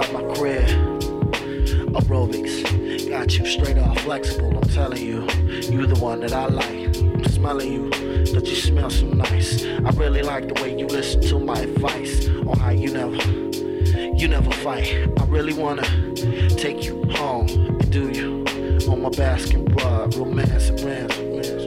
At 0.00 0.12
my 0.12 0.22
crib, 0.34 0.66
aerobics. 1.92 3.08
Got 3.08 3.38
you 3.38 3.44
straight 3.44 3.78
off 3.78 3.98
flexible. 4.00 4.56
I'm 4.56 4.68
telling 4.70 5.02
you, 5.02 5.22
you 5.70 5.86
the 5.86 5.98
one 6.00 6.20
that 6.20 6.32
I 6.32 6.46
like. 6.46 6.96
I'm 6.96 7.24
smelling 7.24 7.72
you, 7.72 7.90
that 7.90 8.46
you 8.46 8.56
smell 8.56 8.90
so 8.90 9.06
nice. 9.06 9.64
I 9.64 9.90
really 9.90 10.22
like 10.22 10.48
the 10.52 10.62
way 10.62 10.78
you 10.78 10.86
listen 10.86 11.20
to 11.22 11.38
my 11.38 11.58
advice 11.58 12.28
on 12.28 12.58
how 12.58 12.70
you 12.70 12.92
never, 12.92 13.16
you 14.16 14.28
never 14.28 14.50
fight. 14.50 15.08
I 15.18 15.24
really 15.26 15.52
wanna 15.52 15.82
take 16.56 16.84
you 16.84 17.04
home 17.12 17.48
and 17.48 17.90
do 17.92 18.10
you 18.10 18.44
on 18.88 19.02
my 19.02 19.10
basket 19.10 19.60
rug, 19.82 20.14
romance 20.16 20.70
and 20.70 20.80
romance. 20.80 21.66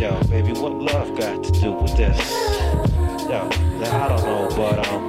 Yo, 0.00 0.20
baby, 0.24 0.52
what 0.52 0.72
love 0.72 1.16
got 1.18 1.44
to 1.44 1.52
do 1.60 1.72
with 1.72 1.96
this? 1.96 2.18
Yo, 3.28 3.48
I 3.50 4.08
don't 4.08 4.24
know, 4.24 4.48
but 4.56 4.88
um, 4.88 5.03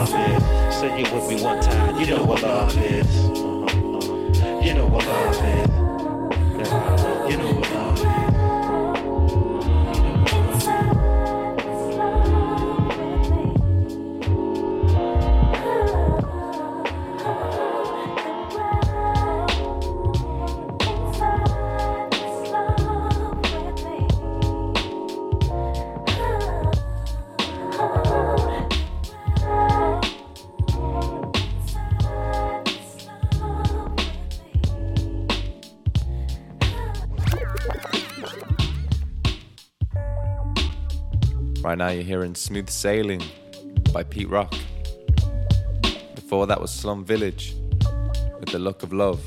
love 0.00 0.14
is. 0.14 0.74
Say 0.76 1.02
it 1.02 1.12
with 1.12 1.28
me 1.28 1.42
one 1.42 1.60
time. 1.60 2.00
You 2.00 2.06
know 2.06 2.24
what 2.24 2.42
love 2.42 2.76
is. 2.78 3.28
You 4.64 4.74
know 4.74 4.86
what 4.86 5.06
love 5.06 5.44
is. 5.44 5.79
Now, 41.80 41.88
you're 41.88 42.02
hearing 42.02 42.34
Smooth 42.34 42.68
Sailing 42.68 43.22
by 43.90 44.02
Pete 44.02 44.28
Rock. 44.28 44.52
Before 46.14 46.46
that 46.46 46.60
was 46.60 46.70
Slum 46.70 47.06
Village 47.06 47.54
with 48.38 48.50
The 48.50 48.58
Look 48.58 48.82
of 48.82 48.92
Love. 48.92 49.22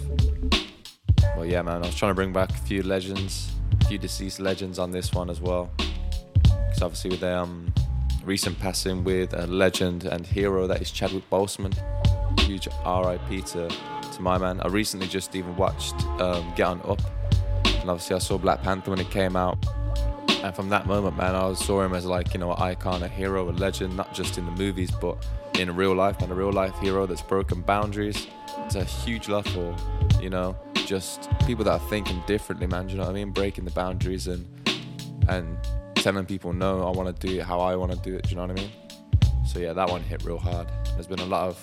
Well, 1.36 1.48
yeah, 1.48 1.64
man, 1.64 1.82
I 1.82 1.88
was 1.88 1.96
trying 1.96 2.12
to 2.12 2.14
bring 2.14 2.32
back 2.32 2.52
a 2.52 2.58
few 2.58 2.84
legends, 2.84 3.52
a 3.82 3.86
few 3.86 3.98
deceased 3.98 4.40
legends 4.40 4.78
on 4.78 4.92
this 4.92 5.14
one 5.14 5.32
as 5.32 5.42
well. 5.42 5.72
Because 6.44 6.84
obviously, 6.84 7.10
with 7.10 7.22
the 7.22 7.36
um, 7.36 7.74
recent 8.24 8.60
passing 8.60 9.04
with 9.04 9.34
a 9.34 9.48
legend 9.48 10.04
and 10.04 10.24
hero 10.24 10.68
that 10.68 10.80
is 10.80 10.92
Chadwick 10.92 11.28
Boseman, 11.32 11.74
huge 12.42 12.68
RIP 12.86 13.46
to, 13.46 13.68
to 13.68 14.22
my 14.22 14.38
man. 14.38 14.62
I 14.62 14.68
recently 14.68 15.08
just 15.08 15.36
even 15.36 15.56
watched 15.56 15.96
um, 16.22 16.54
Get 16.56 16.68
On 16.68 16.82
Up, 16.84 17.02
and 17.66 17.90
obviously, 17.90 18.16
I 18.16 18.20
saw 18.20 18.38
Black 18.38 18.62
Panther 18.62 18.92
when 18.92 19.00
it 19.00 19.10
came 19.10 19.36
out. 19.36 19.58
And 20.44 20.54
from 20.54 20.68
that 20.70 20.86
moment, 20.86 21.16
man, 21.16 21.36
I 21.36 21.54
saw 21.54 21.82
him 21.82 21.94
as 21.94 22.06
like, 22.06 22.34
you 22.34 22.40
know, 22.40 22.52
an 22.52 22.62
icon, 22.62 23.02
a 23.02 23.08
hero, 23.08 23.50
a 23.50 23.52
legend, 23.52 23.96
not 23.96 24.14
just 24.14 24.38
in 24.38 24.46
the 24.46 24.52
movies, 24.52 24.92
but 24.92 25.26
in 25.58 25.74
real 25.74 25.96
life, 25.96 26.22
and 26.22 26.30
a 26.32 26.36
real 26.36 26.52
life 26.52 26.78
hero 26.80 27.06
that's 27.06 27.22
broken 27.22 27.62
boundaries. 27.62 28.28
It's 28.66 28.76
a 28.76 28.84
huge 28.84 29.30
love 29.30 29.48
for, 29.48 29.74
you 30.22 30.30
know, 30.30 30.58
just 30.86 31.30
people 31.46 31.64
that 31.64 31.72
are 31.72 31.90
thinking 31.90 32.22
differently, 32.28 32.68
man. 32.68 32.88
Do 32.88 32.92
you 32.92 32.98
know 32.98 33.06
what 33.06 33.12
I 33.12 33.14
mean? 33.14 33.32
Breaking 33.32 33.64
the 33.64 33.72
boundaries 33.72 34.28
and 34.28 34.46
and 35.30 35.58
telling 35.96 36.26
people, 36.26 36.52
no, 36.52 36.86
I 36.86 36.92
want 36.92 37.16
to 37.18 37.28
do 37.28 37.40
it 37.40 37.44
how 37.44 37.62
I 37.62 37.78
want 37.78 37.94
to 37.94 37.98
do 37.98 38.16
it. 38.18 38.24
Do 38.24 38.32
you 38.32 38.36
know 38.36 38.42
what 38.42 38.52
I 38.52 38.56
mean? 38.56 38.72
So 39.46 39.60
yeah, 39.60 39.72
that 39.72 39.90
one 39.90 40.02
hit 40.02 40.26
real 40.26 40.38
hard. 40.38 40.68
There's 40.96 41.08
been 41.08 41.20
a 41.20 41.26
lot 41.26 41.48
of 41.48 41.58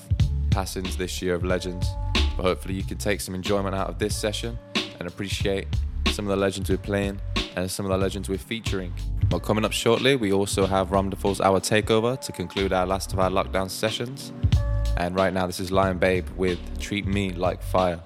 passings 0.50 0.96
this 0.96 1.20
year 1.20 1.34
of 1.34 1.44
legends, 1.44 1.86
but 2.14 2.44
hopefully 2.44 2.74
you 2.74 2.84
can 2.84 2.96
take 2.96 3.20
some 3.20 3.34
enjoyment 3.34 3.74
out 3.74 3.90
of 3.90 3.98
this 3.98 4.16
session 4.16 4.58
and 4.98 5.06
appreciate 5.06 5.66
some 6.08 6.26
of 6.26 6.30
the 6.30 6.36
legends 6.36 6.68
we're 6.70 6.76
playing 6.78 7.20
and 7.56 7.70
some 7.70 7.86
of 7.86 7.90
the 7.90 7.98
legends 7.98 8.28
we're 8.28 8.38
featuring. 8.38 8.92
But 9.28 9.40
coming 9.40 9.64
up 9.64 9.72
shortly, 9.72 10.16
we 10.16 10.32
also 10.32 10.66
have 10.66 10.88
ROMderful's 10.88 11.40
Hour 11.40 11.60
Takeover 11.60 12.20
to 12.20 12.32
conclude 12.32 12.72
our 12.72 12.86
last 12.86 13.12
of 13.12 13.18
our 13.18 13.30
lockdown 13.30 13.70
sessions. 13.70 14.32
And 14.96 15.14
right 15.14 15.32
now, 15.32 15.46
this 15.46 15.60
is 15.60 15.70
Lion 15.70 15.98
Babe 15.98 16.28
with 16.36 16.58
Treat 16.78 17.06
Me 17.06 17.30
Like 17.30 17.62
Fire. 17.62 18.00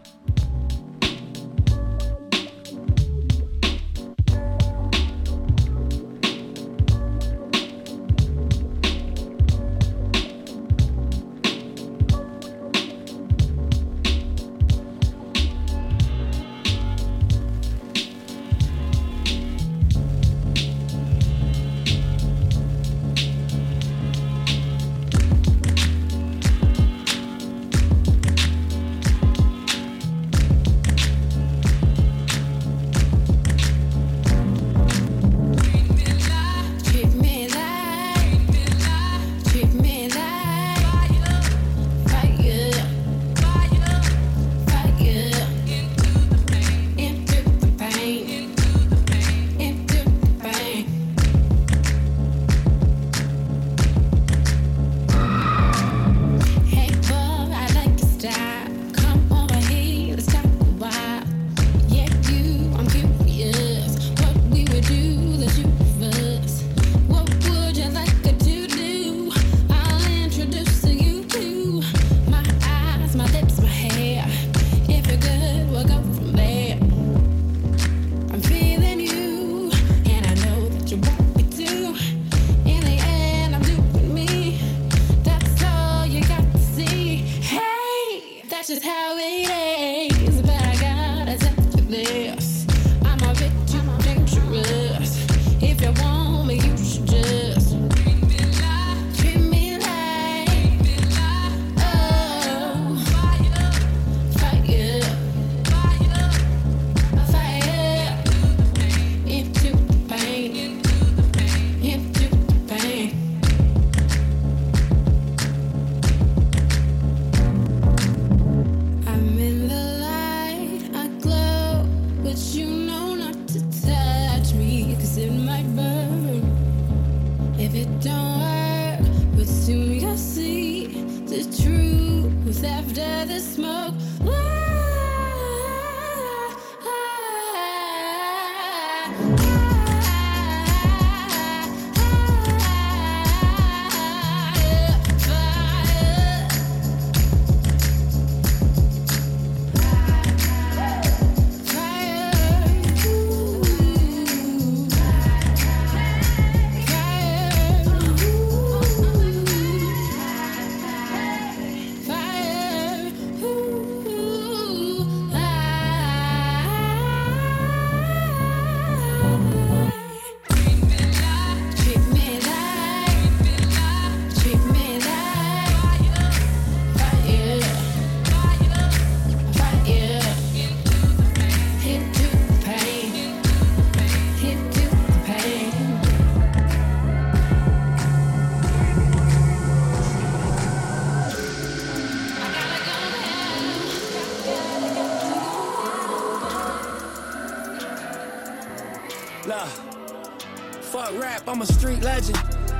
I'm 201.54 201.62
a 201.62 201.66
street 201.66 202.02
legend. 202.02 202.36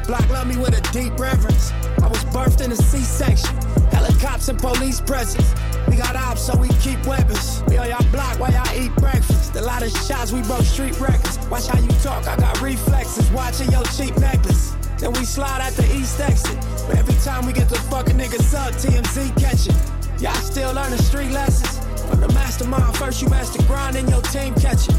Block 0.09 0.29
love 0.31 0.49
me 0.49 0.57
with 0.57 0.77
a 0.77 0.81
deep 0.93 1.17
reverence. 1.17 1.71
I 2.03 2.09
was 2.09 2.25
birthed 2.35 2.61
in 2.61 2.73
a 2.73 2.75
C-section. 2.75 3.55
Helicopters 3.93 4.49
and 4.49 4.59
police 4.59 5.01
presence. 5.01 5.55
We 5.87 5.95
got 5.95 6.17
ops, 6.17 6.43
so 6.43 6.57
we 6.57 6.67
keep 6.83 6.99
weapons. 7.07 7.63
We 7.69 7.79
on 7.79 7.89
y'all 7.89 8.05
block 8.11 8.41
while 8.41 8.51
y'all 8.51 8.77
eat 8.77 8.93
breakfast. 8.97 9.55
A 9.55 9.61
lot 9.61 9.85
of 9.85 9.93
shots, 9.93 10.33
we 10.33 10.43
broke 10.43 10.65
street 10.65 10.99
records. 10.99 11.39
Watch 11.49 11.69
how 11.69 11.79
you 11.79 11.87
talk, 12.03 12.27
I 12.27 12.35
got 12.35 12.61
reflexes. 12.61 13.31
Watching 13.31 13.71
your 13.71 13.85
cheap 13.97 14.19
necklace. 14.19 14.75
Then 14.99 15.13
we 15.13 15.25
slide 15.25 15.61
at 15.61 15.75
the 15.75 15.87
east 15.95 16.19
exit. 16.19 16.59
But 16.89 16.97
every 16.97 17.15
time 17.23 17.47
we 17.47 17.53
get 17.53 17.69
the 17.69 17.77
fucking 17.77 18.19
niggas 18.19 18.59
up, 18.59 18.75
TMZ 18.75 19.41
catching. 19.41 19.77
Y'all 20.21 20.35
still 20.43 20.75
learning 20.75 20.99
street 20.99 21.31
lessons. 21.31 21.79
From 22.11 22.19
the 22.19 22.29
mastermind, 22.35 22.97
first 22.97 23.23
you 23.23 23.29
master 23.29 23.63
grind 23.69 23.95
and 23.95 24.11
your 24.11 24.23
team 24.23 24.53
catching. 24.57 24.97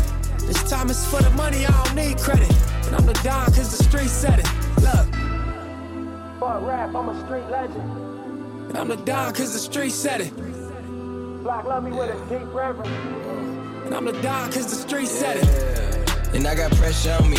This 0.48 0.64
time 0.70 0.90
it's 0.90 1.06
for 1.06 1.22
the 1.22 1.32
money, 1.32 1.66
I 1.66 1.84
don't 1.84 1.96
need 1.96 2.18
credit. 2.20 2.56
And 2.88 2.96
I'm 2.96 3.06
the 3.06 3.14
Don 3.24 3.46
cause 3.48 3.78
the 3.78 3.84
street 3.84 4.10
said 4.10 4.40
it. 4.40 4.46
Look. 4.82 5.08
Fuck 6.40 6.62
rap, 6.62 6.94
I'm 6.96 7.10
a 7.10 7.26
street 7.26 7.50
legend. 7.50 8.70
And 8.70 8.78
I'm 8.78 8.88
the 8.88 8.98
Don 8.98 9.34
cause 9.34 9.54
the 9.54 9.60
street 9.60 9.92
said 9.92 10.22
it. 10.22 10.36
Black 11.44 11.66
love 11.66 11.84
me 11.84 11.92
with 11.92 12.10
a 12.10 12.40
deep 12.40 12.54
reverence. 12.54 12.90
And 13.86 13.94
I'm 13.94 14.06
the 14.06 14.14
Don 14.22 14.52
cause 14.52 14.68
the 14.68 14.76
street 14.76 15.08
said 15.08 15.38
it. 15.38 16.36
And 16.36 16.48
I 16.48 16.56
got 16.56 16.72
pressure 16.74 17.18
on 17.22 17.30
me. 17.30 17.38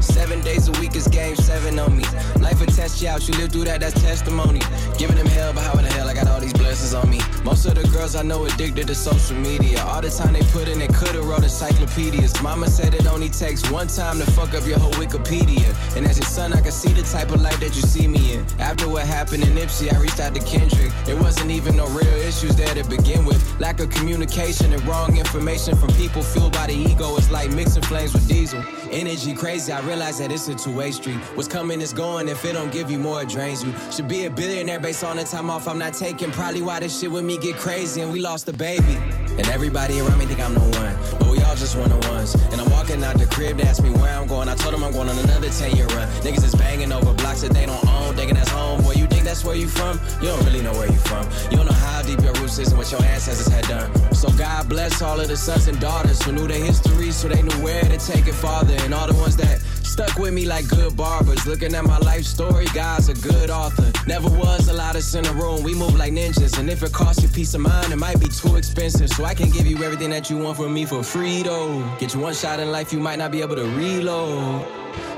Seven 0.00 0.40
days 0.42 0.68
a 0.68 0.72
week 0.80 0.96
is 0.96 1.08
game 1.08 1.36
seven 1.36 1.78
on 1.78 1.96
me. 1.96 2.04
Life 2.40 2.60
will 2.60 2.66
test 2.66 3.00
you 3.00 3.08
out, 3.08 3.26
you 3.26 3.34
live 3.34 3.52
through 3.52 3.64
that, 3.64 3.80
that's 3.80 4.00
testimony. 4.02 4.60
Giving 4.98 5.16
them 5.16 5.26
hell, 5.26 5.52
but 5.52 5.64
how 5.64 5.76
in 5.78 5.84
the 5.84 5.92
hell 5.92 6.08
I 6.08 6.14
got 6.14 6.28
all 6.28 6.40
these 6.40 6.52
blessings 6.52 6.94
on 6.94 7.10
me? 7.10 7.20
Most 7.44 7.66
of 7.66 7.74
the 7.74 7.86
girls 7.88 8.14
I 8.14 8.22
know 8.22 8.44
addicted 8.44 8.86
to 8.86 8.94
social 8.94 9.36
media. 9.36 9.82
All 9.82 10.00
the 10.00 10.08
time 10.08 10.32
they 10.32 10.42
put 10.52 10.68
in, 10.68 10.78
they 10.78 10.86
could've 10.86 11.26
wrote 11.26 11.42
encyclopedias. 11.42 12.40
Mama 12.42 12.68
said 12.68 12.94
it 12.94 13.06
only 13.06 13.28
takes 13.28 13.68
one 13.70 13.88
time 13.88 14.18
to 14.20 14.30
fuck 14.30 14.54
up 14.54 14.64
your 14.66 14.78
whole 14.78 14.92
Wikipedia. 14.92 15.66
And 15.96 16.06
as 16.06 16.16
your 16.18 16.26
son, 16.26 16.52
I 16.52 16.60
can 16.60 16.70
see 16.70 16.92
the 16.92 17.02
type 17.02 17.30
of 17.30 17.42
life 17.42 17.58
that 17.60 17.74
you 17.74 17.82
see 17.82 18.06
me 18.06 18.34
in. 18.34 18.46
After 18.60 18.88
what 18.88 19.04
happened 19.04 19.42
in 19.42 19.54
Ipsy, 19.56 19.92
I 19.92 19.98
reached 19.98 20.20
out 20.20 20.34
to 20.36 20.40
Kendrick. 20.40 20.92
It 21.08 21.18
wasn't 21.18 21.50
even 21.50 21.76
no 21.76 21.86
real 21.88 22.06
issues 22.06 22.54
there 22.54 22.72
to 22.74 22.84
begin 22.84 23.24
with. 23.24 23.42
Lack 23.60 23.80
of 23.80 23.90
communication 23.90 24.72
and 24.72 24.82
wrong 24.84 25.16
information 25.16 25.76
from 25.76 25.90
people 25.94 26.22
fueled 26.22 26.52
by 26.52 26.68
the 26.68 26.74
ego. 26.74 27.16
It's 27.16 27.30
like 27.30 27.50
mixing 27.50 27.82
flames 27.82 28.14
with 28.14 28.28
diesel. 28.28 28.62
Energy 28.90 29.34
crazy, 29.34 29.72
I 29.72 29.80
realize 29.80 30.18
that 30.18 30.30
it's 30.30 30.46
a 30.48 30.54
two-way 30.54 30.92
street. 30.92 31.18
What's 31.34 31.48
coming 31.48 31.80
is 31.80 31.92
going, 31.92 32.28
if 32.28 32.44
it 32.44 32.52
don't 32.52 32.72
give 32.72 32.90
you 32.90 32.98
more, 32.98 33.22
it 33.22 33.28
drains 33.28 33.64
you. 33.64 33.74
Should 33.90 34.06
be 34.06 34.26
a 34.26 34.30
billionaire 34.30 34.78
based 34.84 35.02
on 35.02 35.16
the 35.16 35.24
time 35.24 35.48
off 35.48 35.66
I'm 35.66 35.78
not 35.78 35.94
taking. 35.94 36.30
Probably 36.30 36.60
why 36.60 36.78
this 36.78 37.00
shit 37.00 37.10
with 37.10 37.24
me 37.24 37.38
get 37.38 37.56
crazy 37.56 38.02
and 38.02 38.12
we 38.12 38.20
lost 38.20 38.46
a 38.50 38.52
baby. 38.52 38.98
And 39.38 39.48
everybody 39.48 39.98
around 39.98 40.18
me 40.18 40.26
think 40.26 40.40
I'm 40.40 40.52
the 40.52 40.60
one, 40.60 40.94
but 41.18 41.30
we 41.30 41.40
all 41.40 41.56
just 41.56 41.74
one 41.74 41.90
on 41.90 42.00
ones. 42.12 42.34
And 42.52 42.60
I'm 42.60 42.70
walking 42.70 43.02
out 43.02 43.16
the 43.16 43.24
crib, 43.24 43.56
they 43.56 43.62
ask 43.62 43.82
me 43.82 43.88
where 43.88 44.14
I'm 44.14 44.26
going. 44.26 44.46
I 44.46 44.54
told 44.54 44.74
them 44.74 44.84
I'm 44.84 44.92
going 44.92 45.08
on 45.08 45.18
another 45.18 45.48
10 45.48 45.74
year 45.74 45.86
run. 45.86 46.06
Niggas 46.20 46.44
is 46.44 46.54
banging 46.54 46.92
over 46.92 47.14
blocks 47.14 47.40
that 47.40 47.52
they 47.52 47.64
don't 47.64 47.82
own, 47.88 48.14
thinking 48.14 48.36
that's 48.36 48.50
home. 48.50 48.82
Boy, 48.82 48.92
you 48.92 49.06
think 49.06 49.24
that's 49.24 49.42
where 49.42 49.56
you 49.56 49.68
from? 49.68 49.98
You 50.20 50.28
don't 50.28 50.44
really 50.44 50.60
know 50.60 50.72
where 50.72 50.90
you 50.92 50.98
from. 51.08 51.26
You 51.50 51.56
don't 51.56 51.66
know 51.66 51.80
how 51.88 52.02
deep 52.02 52.20
your 52.20 52.34
roots 52.34 52.58
is 52.58 52.68
and 52.68 52.76
what 52.76 52.92
your 52.92 53.02
ancestors 53.04 53.48
had 53.48 53.66
done. 53.66 53.88
So 54.12 54.28
God 54.36 54.68
bless 54.68 55.00
all 55.00 55.18
of 55.18 55.28
the 55.28 55.36
sons 55.36 55.66
and 55.66 55.80
daughters 55.80 56.22
who 56.22 56.32
knew 56.32 56.46
their 56.46 56.62
history, 56.62 57.10
so 57.10 57.28
they 57.28 57.40
knew 57.40 57.58
where 57.64 57.82
to 57.84 57.96
take 57.96 58.26
it 58.26 58.34
farther. 58.34 58.76
And 58.80 58.92
all 58.92 59.06
the 59.06 59.14
ones 59.14 59.36
that 59.38 59.62
stuck 59.94 60.18
with 60.18 60.34
me 60.34 60.44
like 60.44 60.66
good 60.66 60.96
barbers. 60.96 61.46
Looking 61.46 61.72
at 61.72 61.84
my 61.84 61.98
life 61.98 62.24
story, 62.24 62.66
God's 62.74 63.08
a 63.08 63.14
good 63.14 63.48
author. 63.48 63.92
Never 64.08 64.28
was 64.28 64.68
a 64.68 64.72
lot 64.72 64.96
of 64.96 65.04
in 65.14 65.24
a 65.26 65.32
room. 65.32 65.62
We 65.62 65.72
move 65.72 65.94
like 65.94 66.12
ninjas, 66.12 66.58
and 66.58 66.68
if 66.68 66.82
it 66.82 66.92
costs 66.92 67.22
you 67.22 67.28
peace 67.28 67.54
of 67.54 67.60
mind, 67.60 67.92
it 67.92 67.96
might 67.96 68.18
be 68.18 68.26
too 68.26 68.56
expensive. 68.56 69.08
So 69.10 69.24
I 69.24 69.34
can 69.34 69.50
give 69.50 69.66
you 69.66 69.84
everything 69.84 70.10
that 70.10 70.28
you 70.30 70.38
want 70.38 70.56
from 70.56 70.74
me 70.74 70.84
for 70.84 71.04
free 71.04 71.44
though. 71.44 71.80
Get 72.00 72.12
you 72.12 72.20
one 72.20 72.34
shot 72.34 72.58
in 72.58 72.72
life, 72.72 72.92
you 72.92 72.98
might 72.98 73.20
not 73.20 73.30
be 73.30 73.40
able 73.40 73.54
to 73.54 73.66
reload. 73.76 74.66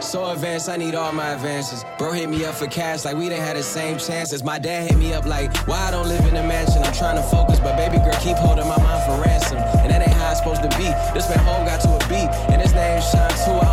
So 0.01 0.31
advanced, 0.31 0.69
I 0.69 0.77
need 0.77 0.95
all 0.95 1.13
my 1.13 1.31
advances. 1.31 1.83
Bro 1.99 2.13
hit 2.13 2.29
me 2.29 2.45
up 2.45 2.55
for 2.55 2.67
cash 2.67 3.05
like 3.07 3.17
we 3.17 3.29
didn't 3.31 3.45
have 3.45 3.57
the 3.57 3.63
same 3.63 3.99
chances. 3.99 4.45
My 4.45 4.59
dad 4.59 4.91
hit 4.91 4.99
me 4.99 5.15
up 5.15 5.25
like, 5.25 5.57
why 5.69 5.89
I 5.89 5.91
don't 5.91 6.09
live 6.09 6.25
in 6.27 6.37
a 6.37 6.47
mansion? 6.47 6.83
I'm 6.83 6.93
trying 6.93 7.17
to 7.17 7.23
focus, 7.23 7.61
but 7.61 7.77
baby 7.77 7.97
girl 7.99 8.19
keep 8.21 8.37
holding 8.37 8.69
my 8.69 8.77
mind 8.77 9.03
for 9.05 9.21
ransom. 9.23 9.57
And 9.57 9.91
that 9.91 10.03
ain't 10.03 10.17
how 10.17 10.31
it's 10.33 10.41
supposed 10.41 10.63
to 10.63 10.69
be. 10.77 10.89
This 11.15 11.29
man 11.31 11.39
home 11.41 11.65
got 11.65 11.81
to 11.81 11.89
a 11.89 12.01
beat, 12.09 12.31
and 12.53 12.61
his 12.61 12.75
name 12.75 13.01
shine 13.01 13.31
too. 13.45 13.66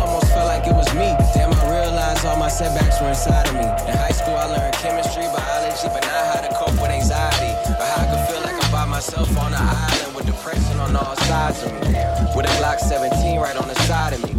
Was 0.84 0.94
me. 0.94 1.16
Damn, 1.34 1.52
I 1.52 1.64
realized 1.70 2.24
all 2.24 2.36
my 2.36 2.48
setbacks 2.48 3.00
were 3.00 3.08
inside 3.08 3.48
of 3.48 3.54
me. 3.54 3.66
In 3.88 3.96
high 3.96 4.12
school, 4.12 4.34
I 4.34 4.46
learned 4.46 4.74
chemistry, 4.74 5.24
biology, 5.32 5.88
but 5.88 6.02
not 6.04 6.24
how 6.30 6.40
to 6.44 6.50
cope 6.54 6.76
with 6.80 6.90
anxiety. 6.90 7.52
Or 7.72 7.84
how 7.84 8.04
I 8.04 8.06
could 8.10 8.22
feel 8.28 8.42
like 8.42 8.56
I'm 8.62 8.70
by 8.70 8.84
myself 8.84 9.28
on 9.38 9.52
an 9.52 9.60
island 9.60 10.14
with 10.14 10.26
depression 10.26 10.78
on 10.80 10.94
all 10.96 11.16
sides 11.16 11.62
of 11.64 11.72
me. 11.80 11.96
With 12.36 12.46
a 12.46 12.54
Glock 12.60 12.78
17 12.80 13.40
right 13.40 13.56
on 13.56 13.68
the 13.68 13.78
side 13.86 14.12
of 14.14 14.22
me. 14.24 14.34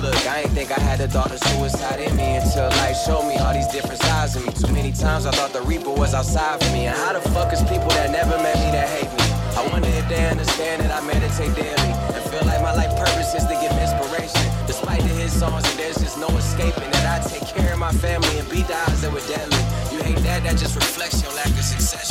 Look, 0.00 0.26
I 0.26 0.42
ain't 0.42 0.52
think 0.52 0.70
I 0.70 0.80
had 0.80 0.98
the 0.98 1.08
thought 1.08 1.30
of 1.30 1.38
suicide 1.50 2.00
in 2.00 2.16
me 2.16 2.36
until 2.36 2.68
life 2.82 2.96
showed 2.96 3.26
me 3.28 3.36
all 3.36 3.52
these 3.52 3.68
different 3.68 4.00
sides 4.00 4.36
of 4.36 4.46
me. 4.46 4.52
Too 4.52 4.72
many 4.72 4.92
times 4.92 5.26
I 5.26 5.32
thought 5.32 5.52
the 5.52 5.62
Reaper 5.62 5.90
was 5.90 6.14
outside 6.14 6.62
for 6.62 6.72
me. 6.72 6.86
And 6.86 6.96
how 6.96 7.12
the 7.12 7.20
fuck 7.30 7.52
is 7.52 7.62
people 7.62 7.90
that 7.90 8.10
never 8.10 8.36
met 8.38 8.56
me 8.56 8.70
that 8.72 8.88
hate 8.88 9.10
me? 9.12 9.31
I 9.56 9.68
wonder 9.68 9.88
if 9.88 10.08
they 10.08 10.24
understand 10.28 10.82
that 10.82 10.90
I 10.90 11.04
meditate 11.06 11.54
daily 11.54 11.92
and 12.14 12.22
feel 12.30 12.44
like 12.46 12.62
my 12.62 12.72
life 12.74 12.96
purpose 12.96 13.34
is 13.34 13.44
to 13.44 13.54
give 13.60 13.72
inspiration. 13.72 14.48
Despite 14.66 15.02
the 15.02 15.12
hit 15.12 15.30
songs, 15.30 15.68
and 15.68 15.78
there's 15.78 15.96
just 15.96 16.18
no 16.18 16.28
escaping 16.28 16.90
that 16.90 17.04
I 17.04 17.28
take 17.28 17.46
care 17.48 17.72
of 17.72 17.78
my 17.78 17.92
family 17.92 18.38
and 18.38 18.48
beat 18.48 18.66
the 18.66 18.76
odds 18.88 19.02
that 19.02 19.12
were 19.12 19.24
deadly. 19.28 19.62
You 19.92 20.02
hate 20.02 20.22
that, 20.24 20.42
that 20.44 20.56
just 20.56 20.74
reflects 20.74 21.22
your 21.22 21.32
lack 21.34 21.48
of 21.48 21.64
success. 21.64 22.08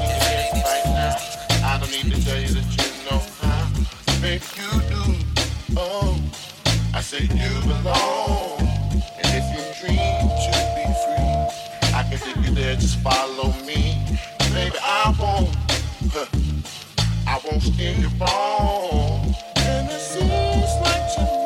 If 0.00 0.22
it 0.26 0.38
ain't 0.44 0.54
Nipsey 0.58 1.62
I 1.64 1.78
don't 1.78 1.90
need 1.90 2.12
to 2.12 2.24
tell 2.24 2.40
you 2.40 2.48
that 2.48 2.66
you 2.76 2.88
know 3.08 3.20
how 3.40 3.70
to 3.70 4.20
make 4.20 4.42
you 4.58 4.70
do. 4.90 5.04
Oh, 5.76 6.20
I 6.94 7.00
say 7.00 7.22
you 7.22 7.52
belong. 7.62 8.58
And 8.60 9.26
if 9.38 9.44
you 9.54 9.62
dream 9.80 10.28
to 10.44 10.52
be 10.74 10.84
free, 11.02 11.34
I 11.94 12.02
can 12.08 12.18
take 12.18 12.36
you 12.44 12.54
there, 12.54 12.74
just 12.74 12.98
follow 13.00 13.52
me. 13.66 14.02
Baby, 14.52 14.76
I 14.82 15.14
won't, 15.18 15.50
I 16.06 17.40
won't 17.44 17.62
steer 17.62 17.92
you 17.92 18.08
wrong. 18.20 19.34
And 19.56 19.88
it 19.90 20.00
seems 20.00 20.74
like 20.82 21.14
to 21.14 21.43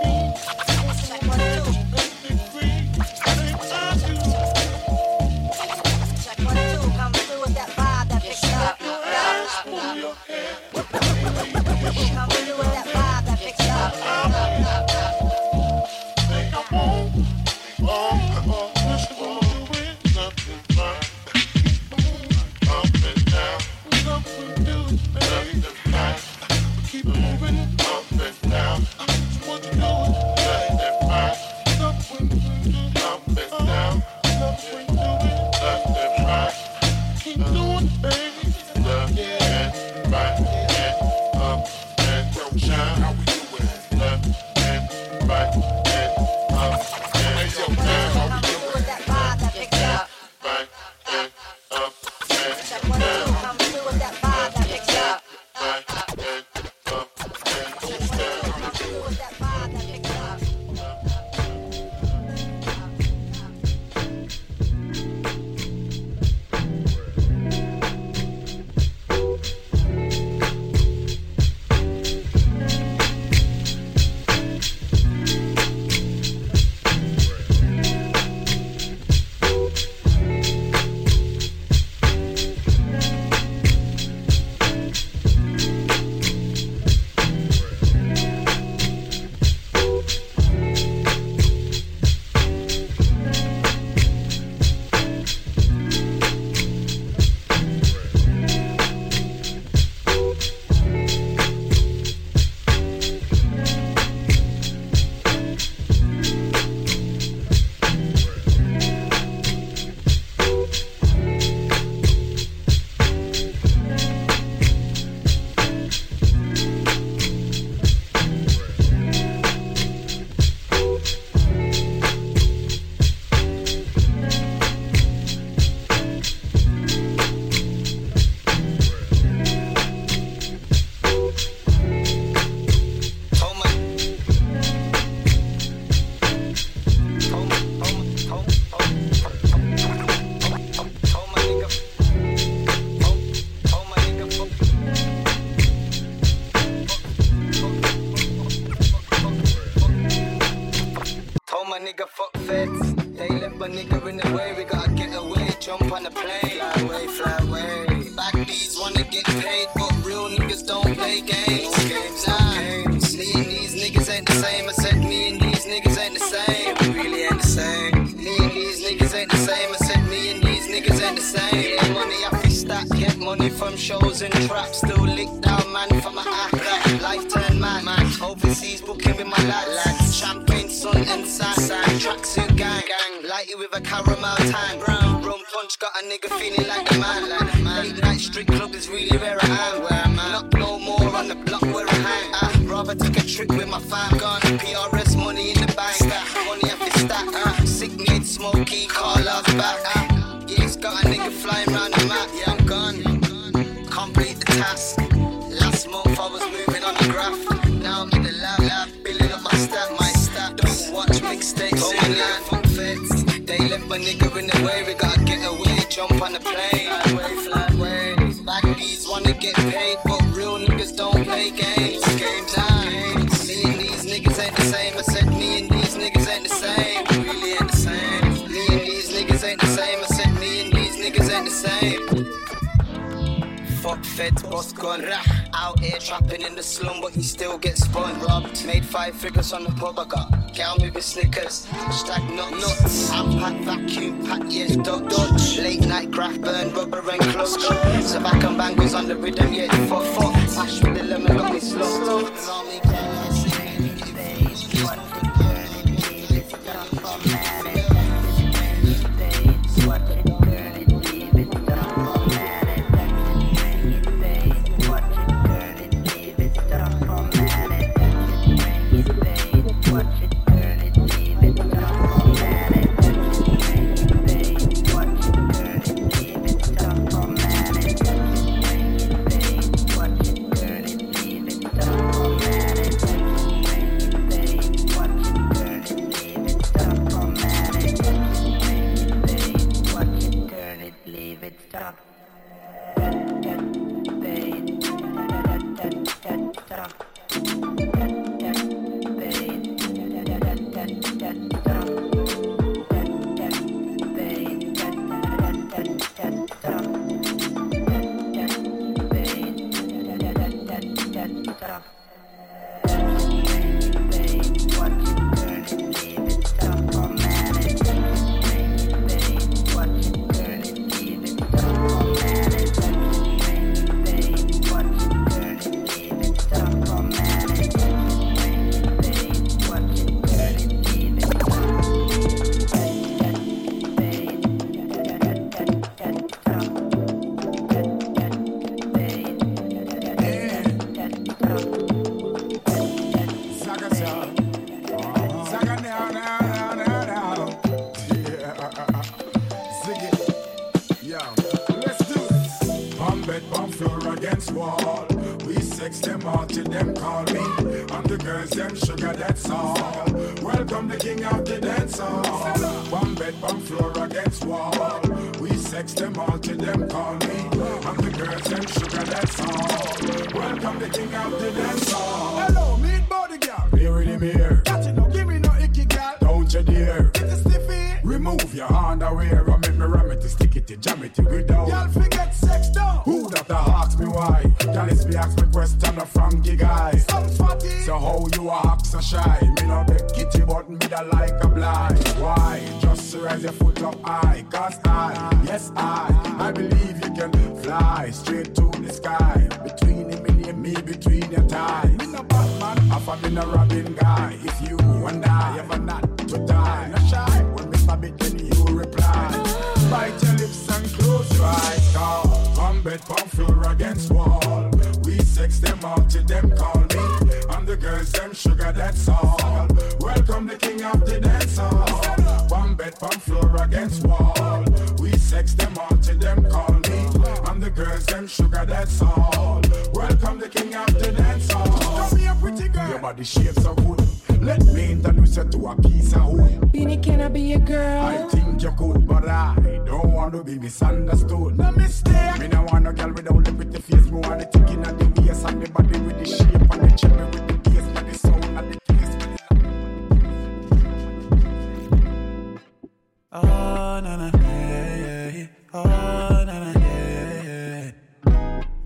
Trapping 236.09 236.41
in 236.41 236.55
the 236.55 236.63
slum, 236.63 237.03
but 237.03 237.13
he 237.13 237.23
still 237.23 237.59
gets 237.59 237.85
spun. 237.85 238.19
Robbed, 238.21 238.65
made 238.65 238.83
five 238.83 239.15
figures 239.15 239.53
on 239.53 239.65
the 239.65 239.71
pub 239.73 239.99
I 239.99 240.07
got. 240.07 240.55
Gal 240.55 240.79
with 240.81 241.05
Snickers, 241.05 241.67
stack 241.91 242.23
nut 242.33 242.51
nuts. 242.53 243.11
I'm 243.11 243.39
packed 243.39 243.65
vacuum, 243.65 244.25
pack 244.25 244.41
yes, 244.47 244.77
dot 244.77 245.11
dodge. 245.11 245.59
Late 245.59 245.87
night 245.87 246.11
craft 246.11 246.41
burn, 246.41 246.73
rubber 246.73 247.05
and 247.11 247.21
close. 247.21 247.63
So 248.11 248.21
back 248.21 248.43
and 248.43 248.57
bangers 248.57 248.95
on 248.95 249.07
the 249.07 249.17
rhythm, 249.17 249.53
yeah, 249.53 249.69
fuck 249.87 250.03
fuck. 250.15 250.35
Ash 250.57 250.83
with 250.83 250.97
the 250.97 251.03
lemon, 251.03 251.37
got 251.37 251.53
me 251.53 251.61
slow. 251.61 253.28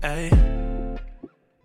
Hey. 0.03 0.29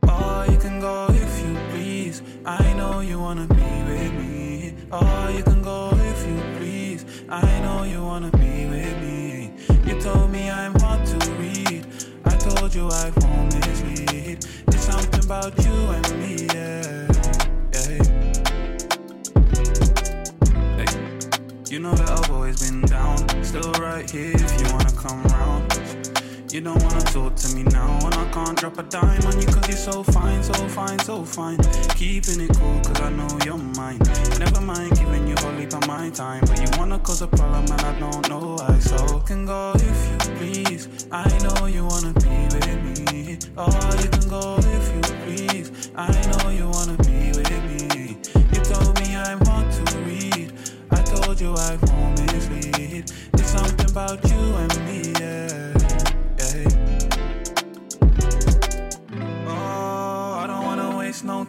Oh, 0.07 0.47
you 0.49 0.59
can 0.59 0.79
go 0.79 1.09
if 1.11 1.45
you 1.45 1.57
please. 1.71 2.23
I 2.47 2.73
know 2.75 3.01
you 3.01 3.19
wanna 3.19 3.49
be 3.49 3.83
with 3.91 4.13
me. 4.13 4.75
Oh, 4.93 5.29
you 5.37 5.43
can 5.43 5.61
go 5.61 5.91
if 5.93 6.25
you 6.25 6.41
please. 6.57 7.05
I 7.29 7.43
know 7.63 7.83
you 7.83 8.01
wanna 8.01 8.31
be 8.31 8.67
with 8.67 8.97
me. 9.03 9.55
You 9.85 10.01
told 10.01 10.31
me 10.31 10.49
I'm 10.49 10.73
hard 10.79 11.05
to 11.07 11.17
read. 11.33 11.85
I 12.27 12.37
told 12.37 12.73
you 12.77 12.87
I 12.87 13.11
won't 13.17 13.55
mislead. 13.67 14.47
It's 14.69 14.85
something 14.85 15.25
about 15.25 15.59
you 15.65 15.75
and 15.97 16.09
me, 16.21 16.47
yeah. 16.55 17.09
Hey. 17.75 17.99
You 21.69 21.81
know 21.81 21.95
that 21.97 22.09
I've 22.09 22.31
always 22.31 22.61
been 22.63 22.83
down. 22.83 23.19
Still 23.43 23.73
right 23.81 24.09
here 24.09 24.31
if 24.33 24.61
you 24.61 24.73
wanna 24.73 24.93
come 24.93 25.25
round. 25.25 26.08
You 26.51 26.63
don't 26.63 26.83
wanna 26.83 27.03
talk 27.03 27.37
to 27.37 27.55
me 27.55 27.63
now, 27.65 27.99
and 28.07 28.15
I 28.15 28.25
can't 28.31 28.57
drop 28.59 28.79
a 28.79 28.83
dime 28.83 29.23
on 29.27 29.39
you 29.39 29.47
cause 29.49 29.69
you're 29.69 29.77
so 29.77 30.03
fine, 30.03 30.43
so 30.43 30.55
fine, 30.69 30.99
so 31.01 31.23
fine. 31.23 31.59
Keeping 31.95 32.41
it 32.41 32.57
cool 32.59 32.81
cause 32.81 33.01
I 33.03 33.11
know 33.11 33.29
you're 33.45 33.59
mine. 33.59 33.99
Never 34.39 34.63
mind 34.63 34.97
giving 34.97 35.29
you 35.29 35.35
whole 35.41 35.53
heap 35.53 35.75
of 35.75 35.87
my 35.87 36.09
time, 36.09 36.41
but 36.47 36.59
you 36.59 36.67
wanna 36.79 36.99
cause 37.01 37.21
a 37.21 37.27
problem 37.27 37.65
and 37.71 37.81
I 37.83 37.99
don't 38.01 38.29
know 38.31 38.57
why. 38.57 38.79
So 38.79 39.21
can 39.21 39.45
go 39.45 39.75
if 39.77 40.11
you 40.11 40.35
please. 40.37 41.07
I 41.13 41.29
know 41.45 41.67
you 41.67 41.85
wanna 41.85 42.15
be 42.15 42.35
with 42.55 43.13
me. 43.13 43.39
Oh, 43.59 44.01
you 44.03 44.09
can 44.09 44.29
go 44.29 44.57
if 44.59 44.95
you 44.95 45.01
please. 45.25 45.91
I 45.97 46.11
know 46.29 46.49
you 46.49 46.67
wanna 46.71 46.97
be 47.05 47.29
with 47.37 47.51
me. 47.69 48.17
You 48.55 48.61
told 48.65 48.99
me 49.01 49.17
I 49.17 49.35
want 49.45 49.71
to 49.75 49.99
read. 49.99 50.53
I 50.93 51.03
told 51.03 51.41
you 51.43 51.53
I 51.53 51.77
won't 51.83 52.33
mislead. 52.33 53.13
It's 53.35 53.51
something 53.51 53.91
about 53.91 54.25
you 54.25 54.39
and 54.39 54.87
me, 54.87 55.13
yeah. 55.21 55.48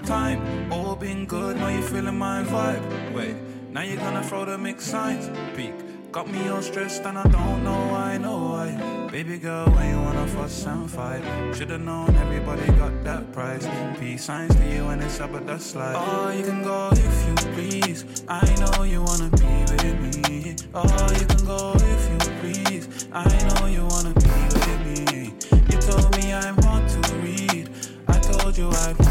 Time. 0.05 0.71
All 0.71 0.95
been 0.95 1.25
good, 1.25 1.57
now 1.57 1.69
you 1.69 1.81
feeling 1.81 2.17
my 2.17 2.43
vibe. 2.43 3.13
Wait, 3.13 3.35
now 3.71 3.81
you're 3.81 3.97
gonna 3.97 4.23
throw 4.23 4.45
the 4.45 4.57
mix 4.57 4.85
signs. 4.85 5.29
Peak. 5.55 5.73
Got 6.11 6.27
me 6.27 6.47
all 6.49 6.61
stressed 6.63 7.03
and 7.03 7.19
I 7.19 7.23
don't 7.27 7.63
know 7.63 7.79
why, 7.91 8.17
know 8.17 8.37
why. 8.37 9.09
Baby 9.11 9.37
girl, 9.37 9.67
why 9.67 9.89
you 9.89 9.97
wanna 10.01 10.25
fuss 10.25 10.65
and 10.65 10.89
fight? 10.89 11.21
Should've 11.55 11.81
known 11.81 12.15
everybody 12.15 12.65
got 12.71 13.03
that 13.03 13.31
price. 13.31 13.67
Peace 13.99 14.23
signs 14.23 14.55
to 14.55 14.73
you 14.73 14.87
when 14.87 15.01
it's 15.01 15.19
up 15.19 15.35
at 15.35 15.45
the 15.45 15.59
slide. 15.59 15.95
Oh, 15.95 16.31
you 16.31 16.43
can 16.43 16.63
go 16.63 16.89
if 16.93 17.27
you 17.27 17.35
please. 17.53 18.23
I 18.27 18.43
know 18.55 18.83
you 18.83 19.03
wanna 19.03 19.29
be 19.29 19.45
with 19.69 20.27
me. 20.27 20.55
Oh, 20.73 21.11
you 21.19 21.25
can 21.27 21.45
go 21.45 21.73
if 21.75 22.03
you 22.09 22.17
please. 22.41 23.07
I 23.13 23.25
know 23.47 23.67
you 23.67 23.85
wanna 23.85 24.13
be 24.15 24.31
with 24.55 24.81
me. 24.87 25.33
You 25.69 25.79
told 25.79 26.17
me 26.17 26.33
I'm 26.33 26.57
hard 26.63 26.89
to 26.89 27.15
read. 27.17 27.69
I 28.07 28.17
told 28.17 28.57
you 28.57 28.69
I. 28.71 29.08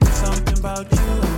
There's 0.00 0.14
something 0.14 0.58
about 0.58 0.90
you 0.92 1.29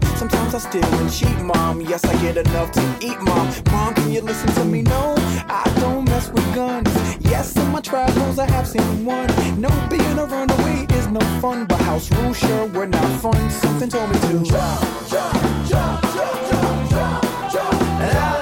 mom. 0.00 0.16
Sometimes 0.16 0.54
I 0.54 0.58
steal 0.58 0.84
and 0.84 1.12
cheat 1.12 1.38
mom. 1.40 1.80
Yes, 1.80 2.04
I 2.04 2.14
get 2.22 2.36
enough 2.36 2.72
to 2.72 2.80
eat 3.00 3.20
mom. 3.20 3.48
Mom, 3.70 3.94
can 3.94 4.10
you 4.10 4.20
listen 4.20 4.48
to 4.54 4.64
me? 4.64 4.82
No, 4.82 5.14
I 5.48 5.70
don't 5.80 6.04
mess 6.04 6.30
with 6.30 6.54
guns. 6.54 6.90
Yes, 7.20 7.56
in 7.56 7.68
my 7.70 7.80
travels 7.80 8.38
I 8.38 8.50
have 8.50 8.66
seen 8.66 9.04
one. 9.04 9.28
No, 9.60 9.70
being 9.90 10.18
a 10.18 10.26
runaway 10.26 10.86
is 10.98 11.08
no 11.08 11.20
fun, 11.40 11.66
but 11.66 11.80
house 11.80 12.10
rules 12.12 12.38
sure 12.38 12.66
were 12.66 12.86
not 12.86 13.08
fun. 13.20 13.50
Something 13.50 13.88
told 13.88 14.10
me 14.10 14.18
to 14.20 14.32
jump, 14.50 15.08
jump, 15.10 15.34
jump, 15.68 16.02
jump, 16.14 16.50
jump, 16.50 16.90
jump, 16.90 17.52
jump. 17.52 18.41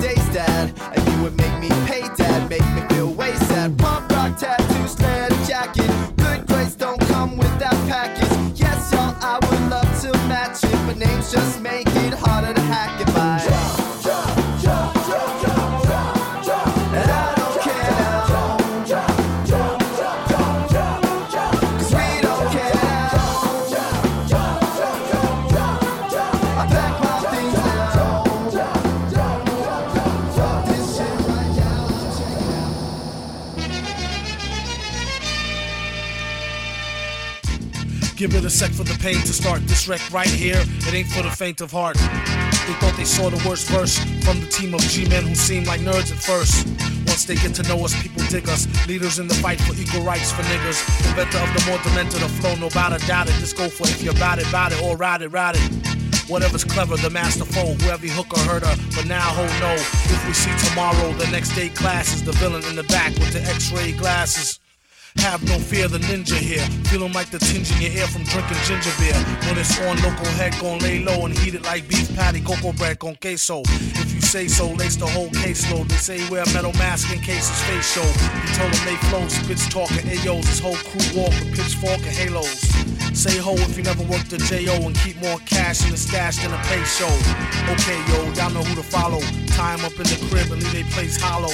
Days, 0.00 0.28
dad. 0.32 0.99
A 38.50 38.52
sec 38.52 38.70
for 38.72 38.82
the 38.82 38.98
pain 38.98 39.14
to 39.14 39.32
start 39.32 39.60
this 39.68 39.86
wreck 39.86 40.02
right 40.10 40.26
here. 40.26 40.58
It 40.58 40.92
ain't 40.92 41.06
for 41.06 41.22
the 41.22 41.30
faint 41.30 41.60
of 41.60 41.70
heart. 41.70 41.94
They 41.96 42.74
thought 42.82 42.94
they 42.96 43.04
saw 43.04 43.30
the 43.30 43.40
worst 43.48 43.68
verse 43.68 43.96
from 44.26 44.40
the 44.40 44.46
team 44.50 44.74
of 44.74 44.80
G-men 44.80 45.22
who 45.22 45.36
seem 45.36 45.62
like 45.64 45.80
nerds 45.80 46.10
at 46.10 46.18
first. 46.18 46.66
Once 47.06 47.24
they 47.26 47.36
get 47.36 47.54
to 47.54 47.62
know 47.70 47.78
us, 47.84 47.94
people 48.02 48.24
dig 48.26 48.48
us. 48.48 48.66
Leaders 48.88 49.20
in 49.20 49.28
the 49.28 49.34
fight 49.34 49.60
for 49.60 49.74
equal 49.80 50.02
rights 50.02 50.32
for 50.32 50.42
niggas. 50.42 50.82
Inventor 51.06 51.38
of 51.38 51.50
the 51.54 51.62
more 51.70 51.78
demented, 51.84 52.20
the 52.22 52.28
flow, 52.42 52.56
no 52.56 52.68
doubt 52.68 52.92
a 52.92 52.98
doubt 53.06 53.28
it. 53.28 53.34
Just 53.38 53.56
go 53.56 53.68
for 53.68 53.84
it 53.86 53.94
if 53.94 54.02
you're 54.02 54.16
about 54.16 54.40
it, 54.40 54.48
about 54.48 54.72
it, 54.72 54.82
or 54.82 54.96
ride 54.96 55.22
it, 55.22 55.28
ride 55.28 55.54
it. 55.54 55.70
Whatever's 56.28 56.64
clever, 56.64 56.96
the 56.96 57.10
master 57.10 57.44
masterful, 57.44 57.74
whoever 57.86 58.06
hooker 58.08 58.40
heard 58.50 58.64
her. 58.64 58.76
But 58.96 59.06
now, 59.06 59.30
ho 59.30 59.46
no. 59.62 59.74
If 59.78 60.26
we 60.26 60.32
see 60.34 60.54
tomorrow, 60.68 61.12
the 61.14 61.30
next 61.30 61.54
day 61.54 61.68
class 61.68 62.14
is 62.14 62.24
the 62.24 62.32
villain 62.32 62.64
in 62.64 62.74
the 62.74 62.84
back 62.84 63.14
with 63.14 63.32
the 63.32 63.42
x-ray 63.42 63.92
glasses. 63.92 64.58
Have 65.16 65.42
no 65.44 65.58
fear, 65.58 65.88
the 65.88 65.98
ninja 65.98 66.36
here. 66.36 66.64
Feeling 66.88 67.12
like 67.12 67.30
the 67.30 67.38
tinge 67.38 67.70
in 67.72 67.82
your 67.82 67.92
ear 67.92 68.06
from 68.06 68.24
drinking 68.24 68.56
ginger 68.64 68.92
beer. 68.98 69.14
When 69.46 69.58
it's 69.58 69.78
on, 69.80 69.96
local 70.02 70.26
head 70.38 70.54
gon' 70.60 70.78
lay 70.78 71.04
low 71.04 71.26
and 71.26 71.36
heat 71.38 71.54
it 71.54 71.64
like 71.64 71.88
beef 71.88 72.14
patty, 72.14 72.40
cocoa 72.40 72.72
bread 72.72 72.98
con 72.98 73.16
queso. 73.16 73.62
If 73.66 74.14
you 74.14 74.20
say 74.20 74.48
so, 74.48 74.70
lace 74.72 74.96
the 74.96 75.06
whole 75.06 75.28
caseload. 75.30 75.88
They 75.88 75.96
say 75.96 76.28
wear 76.30 76.42
a 76.42 76.52
metal 76.52 76.72
mask 76.74 77.12
in 77.12 77.18
case 77.20 77.48
his 77.48 77.62
face 77.62 77.92
show. 77.94 78.06
He 78.06 78.54
told 78.54 78.72
them 78.72 78.84
they 78.86 78.96
flow, 79.08 79.26
spits 79.28 79.68
talking 79.68 80.06
AOs. 80.08 80.46
His 80.46 80.60
whole 80.60 80.78
crew 80.88 81.04
walk 81.20 81.30
with 81.40 81.54
pitchfork 81.54 82.00
and 82.06 82.16
halos. 82.16 82.60
Say 83.12 83.36
ho 83.38 83.54
if 83.54 83.76
you 83.76 83.82
never 83.82 84.04
worked 84.04 84.32
a 84.32 84.38
J.O. 84.38 84.86
and 84.86 84.94
keep 84.96 85.20
more 85.20 85.38
cash 85.44 85.84
in 85.84 85.90
the 85.90 85.96
stash 85.96 86.38
than 86.42 86.52
a 86.52 86.62
pay 86.64 86.82
show. 86.84 87.10
Okay, 87.68 87.98
yo, 88.08 88.32
y'all 88.34 88.50
know 88.50 88.62
who 88.62 88.74
to 88.76 88.82
follow. 88.82 89.20
Tie 89.48 89.74
'em 89.74 89.84
up 89.84 89.92
in 89.98 90.06
the 90.06 90.18
crib 90.30 90.50
and 90.52 90.62
leave 90.62 90.72
they 90.72 90.84
place 90.94 91.20
hollow. 91.20 91.50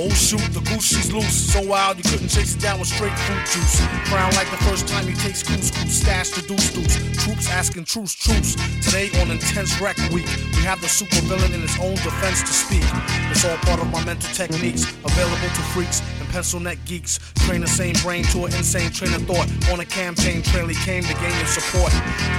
Oh 0.00 0.08
shoot, 0.10 0.38
the 0.54 0.60
goose 0.60 0.94
she's 0.94 1.12
loose. 1.12 1.52
So 1.52 1.60
wild 1.60 1.96
you 1.96 2.04
couldn't 2.04 2.28
chase 2.28 2.54
it 2.54 2.62
down 2.62 2.78
with 2.78 2.86
straight 2.86 3.18
fruit 3.26 3.42
juice. 3.50 3.82
Crown 4.06 4.30
like 4.38 4.48
the 4.48 4.62
first 4.62 4.86
time 4.86 5.08
you 5.08 5.14
taste 5.16 5.46
couscous. 5.46 5.90
Stash 5.90 6.30
the 6.30 6.42
deuce 6.42 6.70
deuce. 6.70 6.94
Troops 7.24 7.50
asking 7.50 7.84
truce, 7.84 8.14
truce. 8.14 8.54
Today 8.78 9.10
on 9.20 9.32
Intense 9.32 9.80
Rec 9.80 9.96
Week, 10.14 10.30
we 10.54 10.62
have 10.62 10.80
the 10.80 10.88
super 10.88 11.18
villain 11.26 11.52
in 11.52 11.62
his 11.62 11.76
own 11.80 11.96
defense 12.06 12.42
to 12.42 12.54
speak. 12.54 12.86
It's 13.34 13.44
all 13.44 13.56
part 13.66 13.80
of 13.80 13.90
my 13.90 14.04
mental 14.04 14.30
techniques, 14.30 14.86
available 15.02 15.50
to 15.50 15.62
freaks 15.74 16.00
pencil 16.28 16.60
neck 16.60 16.78
geeks. 16.84 17.18
Train 17.46 17.60
the 17.60 17.68
same 17.68 17.94
brain 18.02 18.24
to 18.32 18.44
an 18.44 18.54
insane 18.54 18.90
train 18.90 19.14
of 19.14 19.22
thought. 19.26 19.48
On 19.72 19.80
a 19.80 19.84
campaign 19.84 20.42
trail, 20.42 20.66
he 20.66 20.74
came 20.84 21.02
to 21.02 21.14
gain 21.14 21.36
your 21.38 21.46
support. 21.46 21.92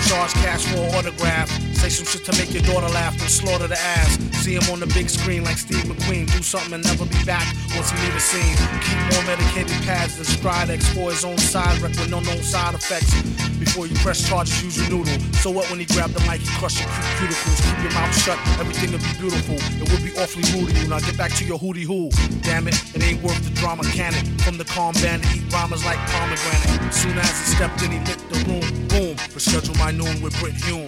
Charge 0.07 0.33
cash 0.41 0.65
for 0.65 0.79
an 0.79 0.95
autograph. 0.95 1.49
Say 1.75 1.89
some 1.89 2.05
shit 2.05 2.25
to 2.25 2.33
make 2.37 2.53
your 2.53 2.63
daughter 2.63 2.89
laugh 2.89 3.13
and 3.19 3.29
slaughter 3.29 3.67
the 3.67 3.79
ass. 3.79 4.17
See 4.43 4.55
him 4.55 4.69
on 4.71 4.79
the 4.79 4.87
big 4.87 5.09
screen 5.09 5.43
like 5.43 5.57
Steve 5.57 5.83
McQueen. 5.85 6.31
Do 6.31 6.41
something 6.43 6.73
and 6.73 6.83
never 6.83 7.05
be 7.05 7.23
back 7.25 7.45
once 7.75 7.91
he 7.91 7.97
leave 8.03 8.13
the 8.13 8.19
scene. 8.19 8.55
Keep 8.83 8.99
more 9.13 9.23
medicated 9.35 9.79
pads 9.83 10.17
than 10.17 10.25
Stridex 10.25 10.83
for 10.93 11.11
his 11.11 11.23
own 11.23 11.37
side 11.37 11.79
wreck 11.81 11.95
with 11.95 12.09
no 12.09 12.19
known 12.19 12.41
side 12.43 12.75
effects. 12.75 13.13
Before 13.59 13.87
you 13.87 13.95
press 13.95 14.27
charges, 14.27 14.63
use 14.63 14.77
your 14.77 14.89
noodle. 14.89 15.19
So 15.43 15.51
what 15.51 15.69
when 15.69 15.79
he 15.79 15.85
grab 15.85 16.11
the 16.11 16.19
mic, 16.21 16.41
he 16.41 16.47
crush 16.57 16.79
your 16.79 16.89
cuticles. 17.19 17.59
Keep 17.63 17.83
your 17.83 17.93
mouth 17.93 18.15
shut, 18.15 18.39
everything 18.59 18.91
will 18.91 18.99
be 18.99 19.13
beautiful. 19.19 19.55
It 19.79 19.87
would 19.91 20.03
be 20.03 20.11
awfully 20.19 20.43
rude 20.55 20.71
of 20.71 20.77
you. 20.77 20.87
Now 20.87 20.99
get 20.99 21.17
back 21.17 21.31
to 21.39 21.45
your 21.45 21.59
hootie 21.59 21.83
hoo. 21.83 22.09
Damn 22.41 22.67
it, 22.67 22.75
it 22.95 23.03
ain't 23.03 23.21
worth 23.21 23.43
the 23.43 23.51
drama 23.55 23.78
mechanic. 23.81 24.25
From 24.41 24.57
the 24.57 24.65
calm 24.65 24.93
band 24.95 25.23
to 25.23 25.29
eat 25.35 25.51
rhymes 25.51 25.83
like 25.85 25.99
pomegranate. 26.11 26.93
Soon 26.93 27.17
as 27.17 27.29
he 27.39 27.55
stepped 27.55 27.81
in, 27.83 27.91
he 27.91 27.99
lit 27.99 28.19
the 28.29 28.39
room. 28.47 28.67
Boom, 28.87 29.15
reschedule 29.35 29.77
my 29.79 29.91
noon 29.91 30.21
with 30.21 30.37
Brit 30.39 30.55
Hume. 30.55 30.87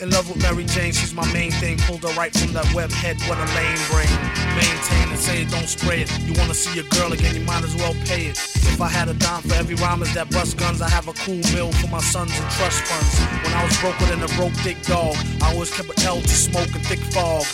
In 0.00 0.10
love 0.10 0.28
with 0.28 0.42
Mary 0.42 0.64
Jane, 0.64 0.92
she's 0.92 1.14
my 1.14 1.26
main 1.32 1.50
thing. 1.52 1.78
Pulled 1.78 2.02
her 2.02 2.14
right 2.14 2.32
from 2.32 2.52
that 2.52 2.68
web 2.74 2.90
head, 2.90 3.16
what 3.28 3.38
a 3.38 3.46
lame 3.54 3.82
brain. 3.90 4.10
Maintain 4.54 5.08
and 5.10 5.18
say 5.18 5.42
it, 5.42 5.50
don't 5.50 5.68
spray 5.68 6.02
it. 6.02 6.10
You 6.26 6.34
wanna 6.38 6.54
see 6.54 6.74
your 6.74 6.88
girl 6.90 7.12
again, 7.12 7.34
you 7.34 7.42
might 7.42 7.64
as 7.64 7.74
well 7.76 7.94
pay 8.04 8.26
it. 8.26 8.38
If 8.74 8.80
I 8.80 8.88
had 8.88 9.08
a 9.08 9.14
dime 9.14 9.42
for 9.42 9.54
every 9.54 9.76
rhymers 9.76 10.12
that 10.14 10.30
bust 10.30 10.56
guns, 10.56 10.82
I 10.82 10.88
have 10.88 11.08
a 11.08 11.12
cool 11.12 11.40
mill 11.54 11.70
for 11.72 11.88
my 11.88 12.00
sons 12.00 12.32
and 12.34 12.50
trust 12.58 12.82
funds. 12.82 13.14
When 13.44 13.54
I 13.54 13.64
was 13.64 13.76
broker 13.78 14.04
than 14.06 14.22
a 14.22 14.28
broke 14.34 14.54
dick 14.62 14.82
dog, 14.82 15.16
I 15.40 15.52
always 15.52 15.70
kept 15.70 15.88
an 15.88 16.04
L 16.04 16.20
to 16.20 16.28
smoke 16.28 16.74
and 16.74 16.84
thick 16.86 16.98
fog. 17.14 17.44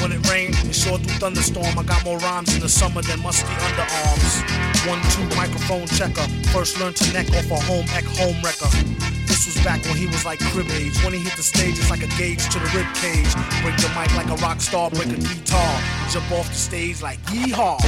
When 0.00 0.12
it 0.12 0.26
rained, 0.28 0.56
it 0.64 0.74
sure 0.74 0.98
do 0.98 1.08
thunderstorm. 1.20 1.78
I 1.78 1.82
got 1.82 2.04
more 2.04 2.18
rhymes 2.18 2.54
in 2.54 2.60
the 2.60 2.68
summer 2.68 3.02
than 3.02 3.20
musty 3.20 3.52
underarms. 4.02 4.88
One 4.88 5.00
two 5.10 5.36
microphone 5.36 5.86
checker. 5.86 6.26
First 6.50 6.78
learned 6.80 6.96
to 6.96 7.12
neck 7.12 7.28
off 7.30 7.50
a 7.50 7.60
home 7.62 7.86
ec 7.94 8.04
home 8.04 8.36
wrecker. 8.42 8.70
This 9.26 9.46
was 9.46 9.64
back 9.64 9.84
when 9.84 9.96
he 9.96 10.06
was 10.06 10.24
like 10.24 10.40
crib 10.40 10.68
age. 10.70 11.02
When 11.04 11.12
he 11.12 11.20
hit 11.20 11.36
the 11.36 11.42
stage, 11.42 11.78
it's 11.78 11.90
like 11.90 12.02
a 12.02 12.08
gauge 12.18 12.48
to 12.50 12.58
the 12.58 12.70
rib 12.76 12.86
cage. 12.94 13.32
Break 13.62 13.76
the 13.76 13.90
mic 13.96 14.14
like 14.16 14.28
a 14.28 14.36
rock 14.42 14.60
star, 14.60 14.90
break 14.90 15.08
a 15.08 15.16
guitar. 15.16 15.80
Jump 16.10 16.30
off 16.32 16.48
the 16.48 16.54
stage 16.54 17.02
like 17.02 17.20
yeehaw. 17.26 17.78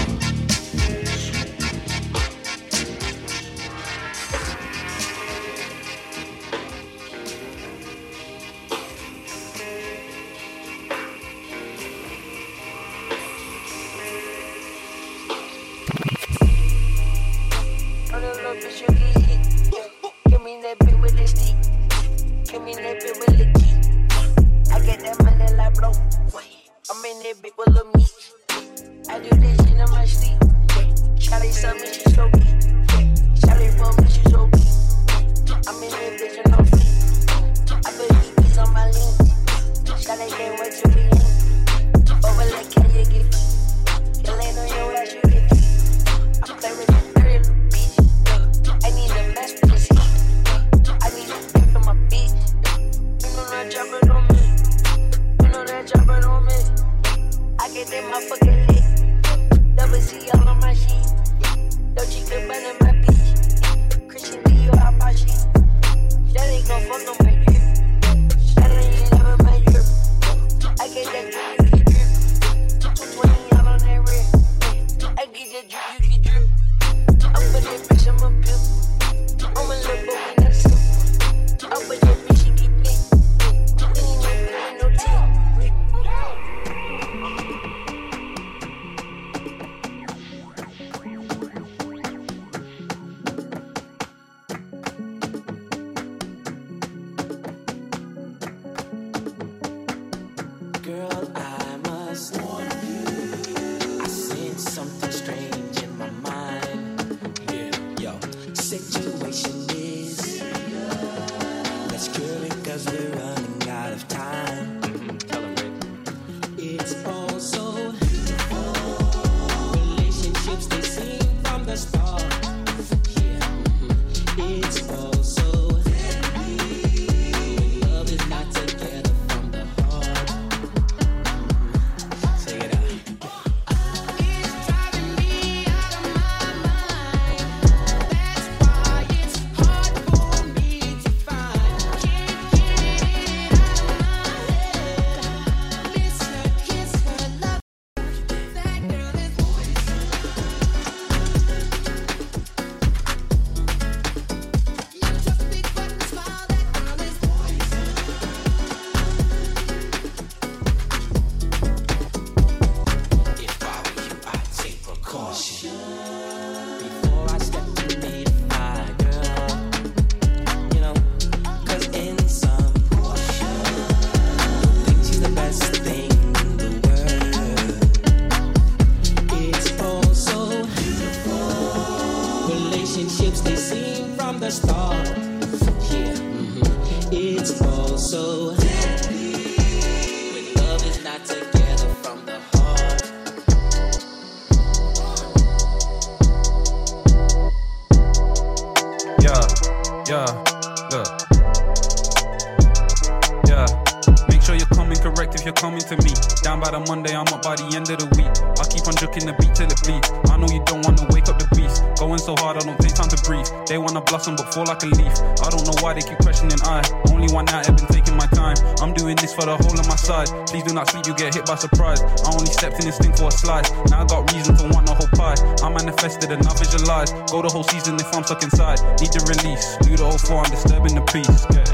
Not 220.75 220.91
sleep, 220.91 221.07
you 221.07 221.15
get 221.15 221.35
hit 221.35 221.47
by 221.47 221.55
surprise. 221.55 222.03
I 222.03 222.33
only 222.33 222.47
stepped 222.47 222.79
in 222.81 222.87
this 222.87 222.99
thing 222.99 223.15
for 223.15 223.29
a 223.29 223.31
slice. 223.31 223.71
Now 223.91 224.03
I 224.03 224.05
got 224.05 224.31
reason 224.33 224.57
to 224.57 224.65
want 224.75 224.87
the 224.87 224.95
whole 224.95 225.09
pie. 225.15 225.39
I 225.63 225.69
manifested 225.71 226.31
and 226.33 226.47
I 226.47 226.53
visualized. 226.59 227.15
Go 227.31 227.43
the 227.43 227.49
whole 227.49 227.65
season 227.65 227.95
if 227.97 228.13
I'm 228.15 228.25
stuck 228.25 228.43
inside. 228.43 228.83
Need 229.01 229.13
to 229.13 229.23
release. 229.25 229.77
Do 229.87 229.97
the 229.97 230.05
whole 230.05 230.19
four, 230.19 230.43
I'm 230.43 230.51
disturbing 230.51 230.95
the 230.95 231.05
peace. 231.07 231.47
Get 231.55 231.71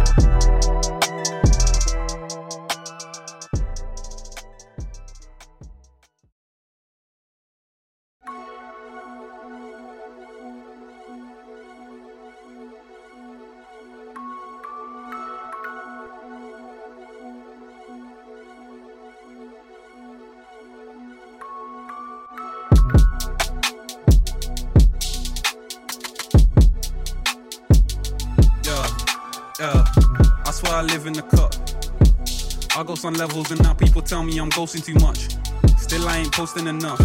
levels 33.21 33.51
and 33.51 33.63
now 33.63 33.75
people 33.75 34.01
tell 34.01 34.23
me 34.23 34.39
I'm 34.39 34.49
ghosting 34.49 34.83
too 34.83 34.95
much. 34.95 35.37
Still 35.79 36.09
I 36.09 36.17
ain't 36.19 36.33
posting 36.33 36.67
enough. 36.67 36.99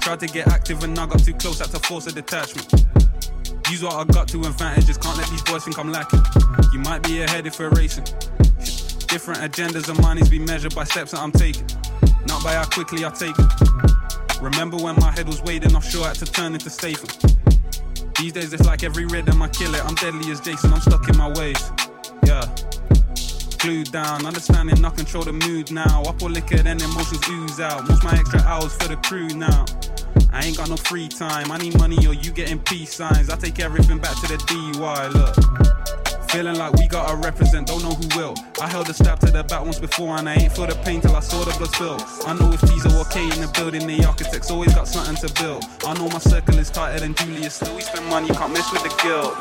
Tried 0.00 0.20
to 0.20 0.26
get 0.26 0.48
active 0.48 0.84
and 0.84 0.98
I 0.98 1.06
got 1.06 1.24
too 1.24 1.32
close, 1.32 1.60
had 1.60 1.70
to 1.70 1.78
force 1.78 2.06
a 2.08 2.12
detachment. 2.12 2.70
Use 3.70 3.82
what 3.82 3.94
I 3.94 4.04
got 4.12 4.28
to 4.28 4.40
advantages, 4.40 4.98
can't 4.98 5.16
let 5.16 5.26
these 5.30 5.40
boys 5.42 5.64
think 5.64 5.78
I'm 5.78 5.90
lacking. 5.90 6.20
You 6.74 6.80
might 6.80 7.02
be 7.02 7.22
ahead 7.22 7.46
if 7.46 7.58
we're 7.58 7.70
racing. 7.70 8.04
Different 9.08 9.40
agendas 9.40 9.88
and 9.88 9.98
mine 10.02 10.18
to 10.18 10.28
be 10.28 10.38
measured 10.38 10.74
by 10.74 10.84
steps 10.84 11.12
that 11.12 11.20
I'm 11.20 11.32
taking, 11.32 11.66
not 12.26 12.44
by 12.44 12.52
how 12.52 12.66
quickly 12.66 13.06
I 13.06 13.08
take 13.08 13.34
them. 13.34 13.48
Remember 14.42 14.76
when 14.76 14.94
my 14.96 15.10
head 15.10 15.26
was 15.26 15.40
wading 15.40 15.74
offshore, 15.74 16.04
I 16.04 16.08
had 16.08 16.16
to 16.16 16.26
turn 16.26 16.52
into 16.52 16.68
Statham. 16.68 17.08
These 18.20 18.34
days 18.34 18.52
it's 18.52 18.66
like 18.66 18.82
every 18.82 19.06
rhythm 19.06 19.40
I 19.40 19.48
kill 19.48 19.74
it. 19.74 19.82
I'm 19.86 19.94
deadly 19.94 20.30
as 20.30 20.40
Jason, 20.42 20.70
I'm 20.70 20.82
stuck 20.82 21.08
in 21.08 21.16
my 21.16 21.30
ways. 21.30 21.72
Yeah. 22.26 22.44
Glued 23.58 23.90
down, 23.90 24.24
understanding 24.24 24.84
I 24.84 24.90
control 24.90 25.24
the 25.24 25.32
mood 25.32 25.72
now. 25.72 26.02
Up 26.02 26.22
or 26.22 26.30
liquor, 26.30 26.58
then 26.58 26.80
emotions 26.80 27.28
ooze 27.28 27.58
out. 27.58 27.88
Most 27.88 28.04
my 28.04 28.12
extra 28.12 28.40
hours 28.40 28.72
for 28.74 28.88
the 28.88 28.96
crew 28.96 29.28
now. 29.28 29.64
I 30.32 30.44
ain't 30.44 30.56
got 30.56 30.70
no 30.70 30.76
free 30.76 31.08
time. 31.08 31.50
I 31.50 31.58
need 31.58 31.76
money 31.76 31.96
or 32.06 32.14
you 32.14 32.30
getting 32.30 32.60
peace 32.60 32.94
signs. 32.94 33.28
I 33.30 33.36
take 33.36 33.58
everything 33.58 33.98
back 33.98 34.14
to 34.20 34.28
the 34.28 34.36
DUI. 34.36 35.12
Look. 35.12 35.68
Feeling 36.30 36.56
like 36.56 36.74
we 36.74 36.86
gotta 36.86 37.16
represent, 37.16 37.68
don't 37.68 37.82
know 37.82 37.94
who 37.94 38.06
will. 38.18 38.34
I 38.60 38.68
held 38.68 38.88
a 38.90 38.94
stab 38.94 39.18
to 39.20 39.30
the 39.30 39.42
back 39.44 39.64
once 39.64 39.80
before 39.80 40.14
and 40.18 40.28
I 40.28 40.34
ain't 40.34 40.52
feel 40.52 40.66
the 40.66 40.74
pain 40.84 41.00
till 41.00 41.16
I 41.16 41.20
saw 41.20 41.42
the 41.42 41.56
blood 41.56 41.72
spill. 41.74 41.98
I 42.26 42.34
know 42.34 42.52
if 42.52 42.60
these 42.60 42.84
are 42.84 43.00
okay 43.06 43.24
in 43.24 43.40
the 43.40 43.50
building, 43.56 43.86
the 43.86 44.04
architects 44.04 44.50
always 44.50 44.74
got 44.74 44.86
something 44.86 45.16
to 45.26 45.42
build. 45.42 45.64
I 45.86 45.94
know 45.94 46.06
my 46.10 46.18
circle 46.18 46.58
is 46.58 46.68
tighter 46.68 47.00
than 47.00 47.14
Julius, 47.14 47.54
still 47.54 47.74
we 47.74 47.80
spend 47.80 48.06
money, 48.06 48.28
can't 48.28 48.52
mess 48.52 48.70
with 48.70 48.82
the 48.82 48.92
guilt. 49.02 49.34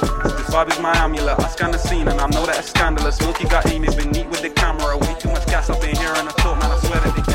This 0.00 0.10
is 0.52 0.78
my 0.80 0.94
amulet. 0.98 1.40
I 1.40 1.48
scan 1.48 1.70
the 1.70 1.78
scene 1.78 2.06
and 2.08 2.20
I 2.20 2.26
know 2.26 2.44
that 2.44 2.58
it's 2.58 2.68
scandalous. 2.68 3.16
Smokey 3.16 3.48
got 3.48 3.66
aim, 3.70 3.84
it's 3.84 3.94
been 3.94 4.10
neat 4.10 4.28
with 4.28 4.42
the 4.42 4.50
camera. 4.50 4.98
Way 4.98 5.14
too 5.18 5.28
much 5.28 5.46
gas 5.46 5.70
up 5.70 5.82
in 5.82 5.96
here 5.96 6.12
and 6.14 6.28
I 6.28 6.32
talk, 6.32 6.58
man. 6.60 6.70
I 6.70 6.78
swear 6.78 7.00
that 7.00 7.16
they 7.16 7.31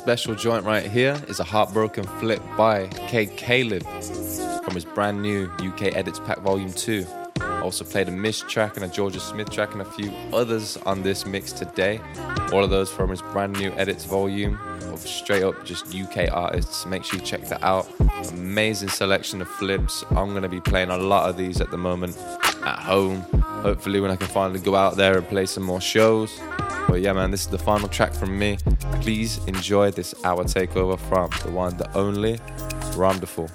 special 0.00 0.34
joint 0.34 0.64
right 0.64 0.90
here 0.90 1.14
is 1.28 1.40
a 1.40 1.44
heartbroken 1.44 2.04
flip 2.20 2.40
by 2.56 2.86
cay 2.86 3.26
caleb 3.26 3.82
from 4.64 4.74
his 4.74 4.86
brand 4.86 5.20
new 5.20 5.44
UK 5.58 5.94
Edits 5.94 6.18
Pack 6.20 6.38
Volume 6.38 6.72
2. 6.72 7.06
Also 7.62 7.84
played 7.84 8.08
a 8.08 8.10
Meekz 8.10 8.48
track 8.48 8.76
and 8.76 8.86
a 8.86 8.88
Jorja 8.88 9.20
Smith 9.20 9.50
track 9.50 9.72
and 9.72 9.82
a 9.82 9.84
few 9.84 10.10
others 10.32 10.78
on 10.86 11.02
this 11.02 11.26
mix 11.26 11.52
today. 11.52 12.00
All 12.50 12.64
of 12.64 12.70
those 12.70 12.90
from 12.90 13.10
his 13.10 13.20
brand 13.20 13.58
new 13.58 13.72
Edits 13.72 14.06
volume 14.06 14.58
of 14.84 15.00
straight 15.00 15.42
up 15.42 15.66
just 15.66 15.94
UK 15.94 16.32
artists. 16.32 16.86
Make 16.86 17.04
sure 17.04 17.18
you 17.18 17.26
check 17.26 17.46
that 17.48 17.62
out. 17.62 17.86
Amazing 18.30 18.88
selection 18.88 19.42
of 19.42 19.48
flips. 19.48 20.02
I'm 20.12 20.30
going 20.30 20.44
to 20.44 20.48
be 20.48 20.62
playing 20.62 20.88
a 20.88 20.96
lot 20.96 21.28
of 21.28 21.36
these 21.36 21.60
at 21.60 21.70
the 21.70 21.76
moment 21.76 22.16
at 22.64 22.78
home. 22.78 23.20
Hopefully, 23.62 24.00
when 24.00 24.10
I 24.10 24.16
can 24.16 24.28
finally 24.28 24.60
go 24.60 24.76
out 24.76 24.96
there 24.96 25.18
and 25.18 25.28
play 25.28 25.44
some 25.44 25.64
more 25.64 25.82
shows. 25.82 26.40
But 26.90 27.02
yeah, 27.02 27.12
man, 27.12 27.30
this 27.30 27.42
is 27.42 27.46
the 27.46 27.56
final 27.56 27.86
track 27.86 28.12
from 28.12 28.36
me. 28.36 28.58
Please 29.00 29.38
enjoy 29.46 29.92
this 29.92 30.12
hour 30.24 30.42
takeover 30.42 30.98
from 30.98 31.30
the 31.44 31.56
one, 31.56 31.76
the 31.76 31.88
only, 31.96 32.38
ROMderful. 32.96 33.48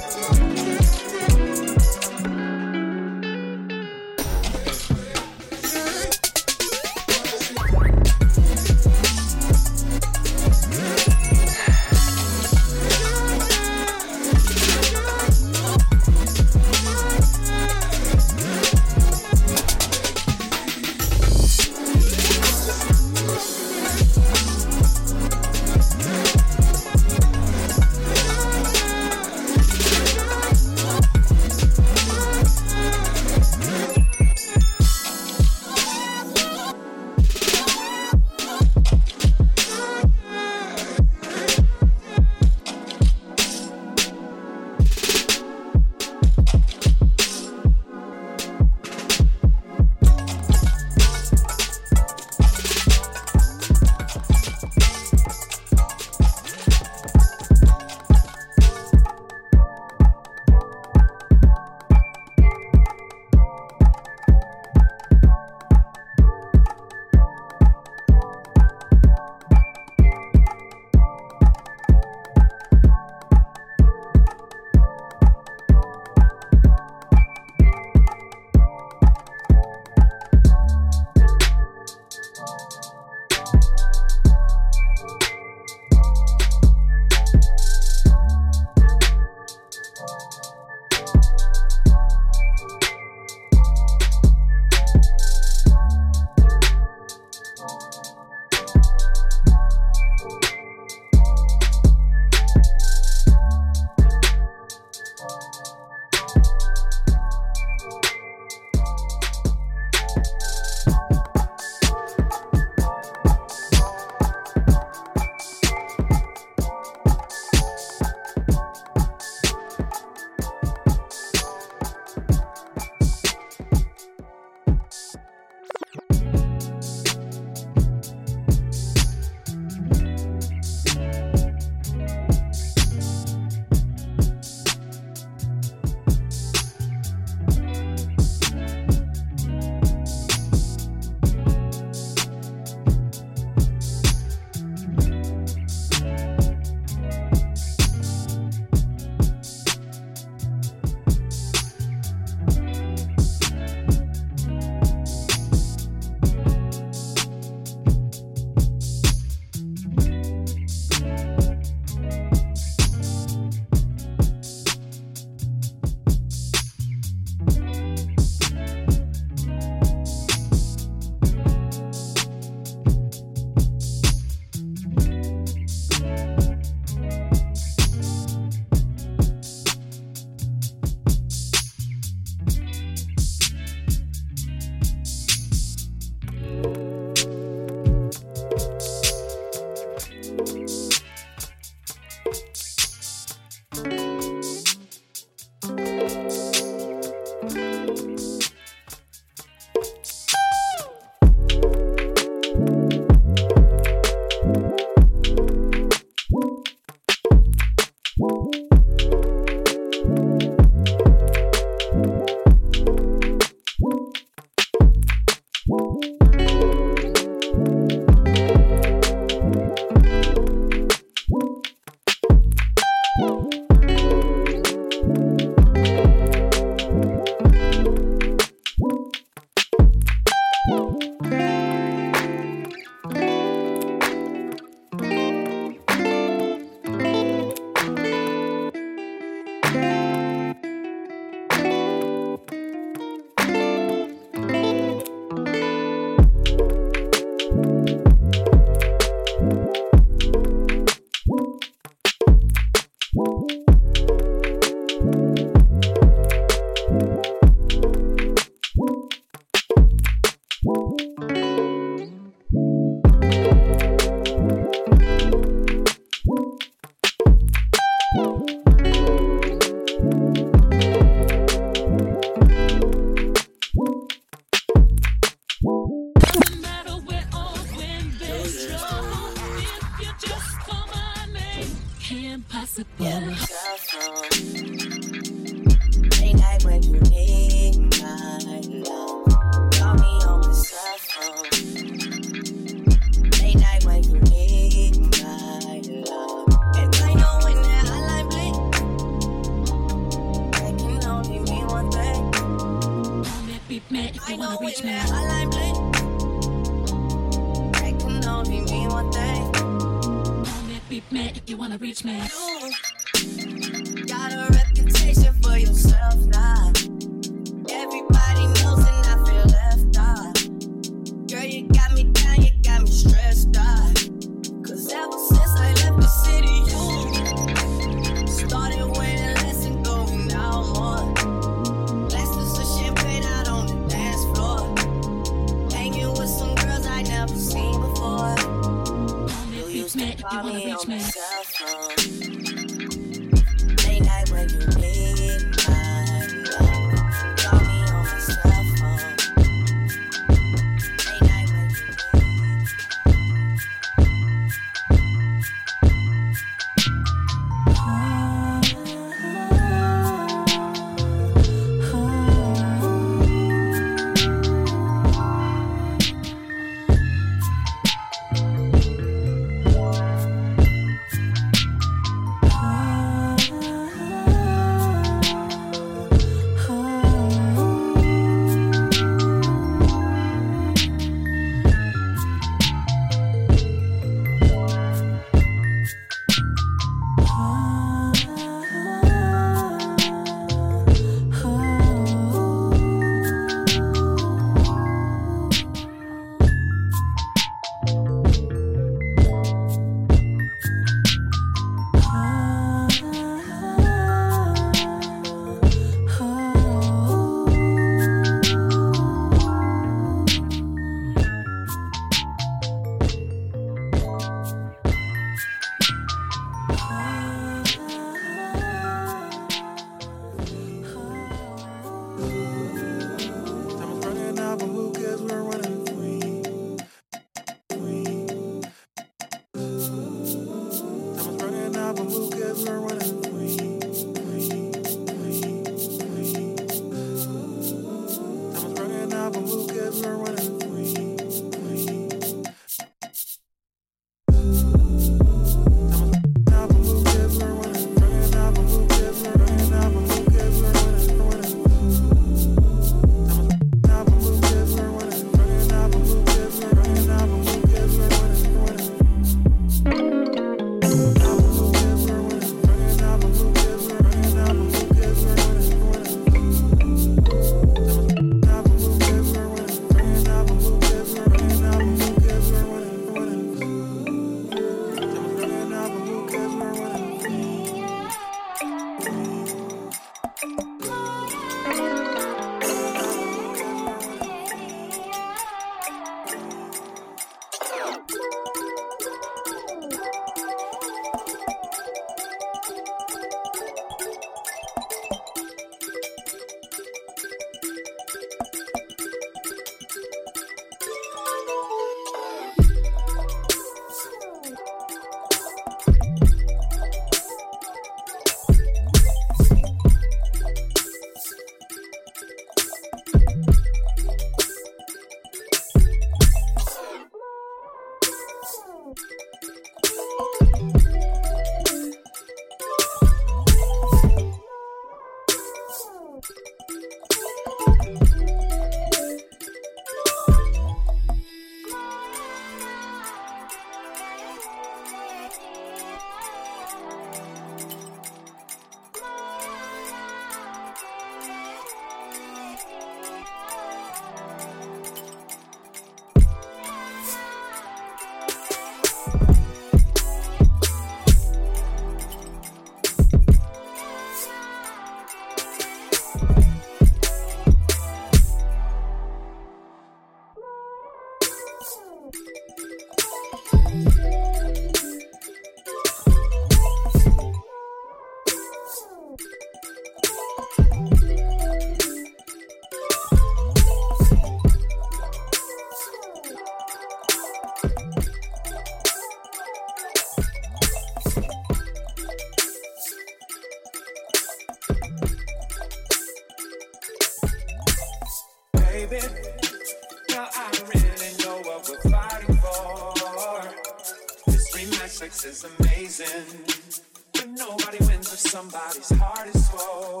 This 595.24 595.42
is 595.42 595.50
amazing. 595.58 596.82
But 597.14 597.28
nobody 597.30 597.78
wins 597.86 598.12
if 598.12 598.18
somebody's 598.18 598.90
heart 598.90 599.26
is 599.34 599.48
full. 599.48 600.00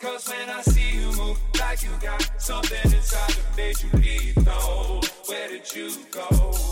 Cause 0.00 0.28
when 0.30 0.48
I 0.48 0.62
see 0.62 0.98
you 0.98 1.12
move 1.14 1.38
like 1.60 1.82
you 1.82 1.90
got 2.00 2.26
something 2.40 2.78
inside 2.84 3.28
that 3.28 3.54
made 3.54 3.76
you 3.82 3.90
lethal, 4.00 5.02
where 5.26 5.48
did 5.48 5.74
you 5.76 5.90
go? 6.10 6.26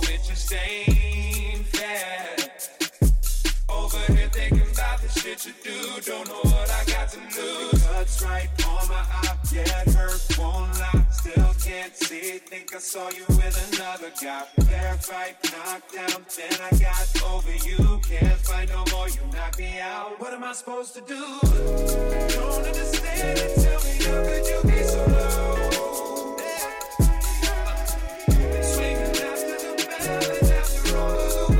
It 0.04 0.22
just 0.26 0.50
ain't 0.54 1.66
fair. 1.66 2.36
Over 3.68 3.98
here 4.14 4.28
thinking 4.28 4.70
about 4.72 5.02
the 5.02 5.08
shit 5.10 5.44
you 5.44 5.52
do, 5.62 6.00
don't 6.10 6.26
know 6.26 6.40
what 6.40 6.70
I 6.70 6.84
got 6.86 7.10
to 7.10 7.20
lose. 7.38 7.82
Cuts 7.86 8.22
right 8.22 8.48
on 8.66 8.88
my 8.88 8.94
eye, 8.94 9.36
yeah, 9.52 9.82
it 9.82 9.92
hurt, 9.92 10.38
won't 10.38 10.72
lie. 10.80 11.06
Still 11.10 11.52
can't 12.08 12.42
think 12.42 12.74
I 12.74 12.78
saw 12.78 13.10
you 13.10 13.24
with 13.28 13.74
another 13.74 14.12
guy. 14.22 14.42
Fight, 14.98 15.36
knocked 15.44 15.92
down, 15.94 16.24
then 16.36 16.60
I 16.62 16.70
got 16.78 17.22
over 17.24 17.52
you. 17.66 18.00
Can't 18.08 18.40
fight 18.40 18.68
no 18.68 18.84
more, 18.92 19.08
you 19.08 19.20
knock 19.32 19.58
me 19.58 19.78
out. 19.80 20.18
What 20.20 20.32
am 20.32 20.44
I 20.44 20.52
supposed 20.52 20.94
to 20.94 21.00
do? 21.00 21.14
Don't 22.34 22.64
understand 22.64 23.38
it, 23.38 23.56
tell 23.56 23.80
me 23.82 24.04
how 24.04 24.22
could 24.24 24.46
you 24.46 24.62
be 24.70 24.82
so 24.84 25.04
low? 25.06 26.36
Swinging 28.62 29.16
after 29.26 29.58
the 29.58 29.74
bell 29.86 30.30
and 30.32 30.52
after 30.52 30.96
all 30.96 31.48
the 31.48 31.55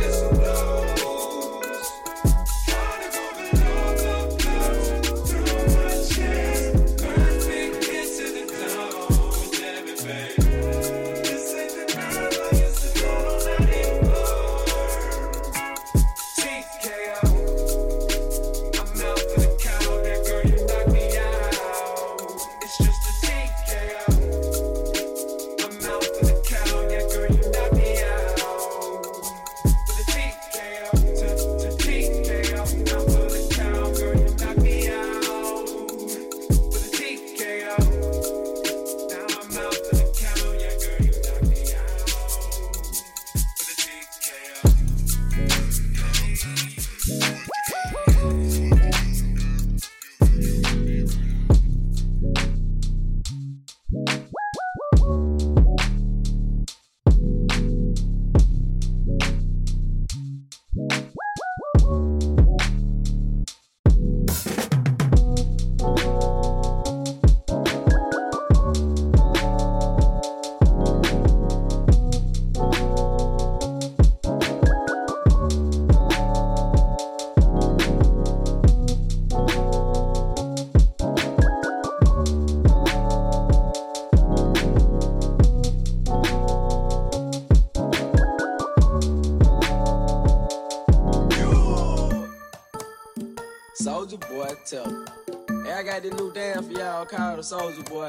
the 97.51 97.83
Boy. 97.89 98.06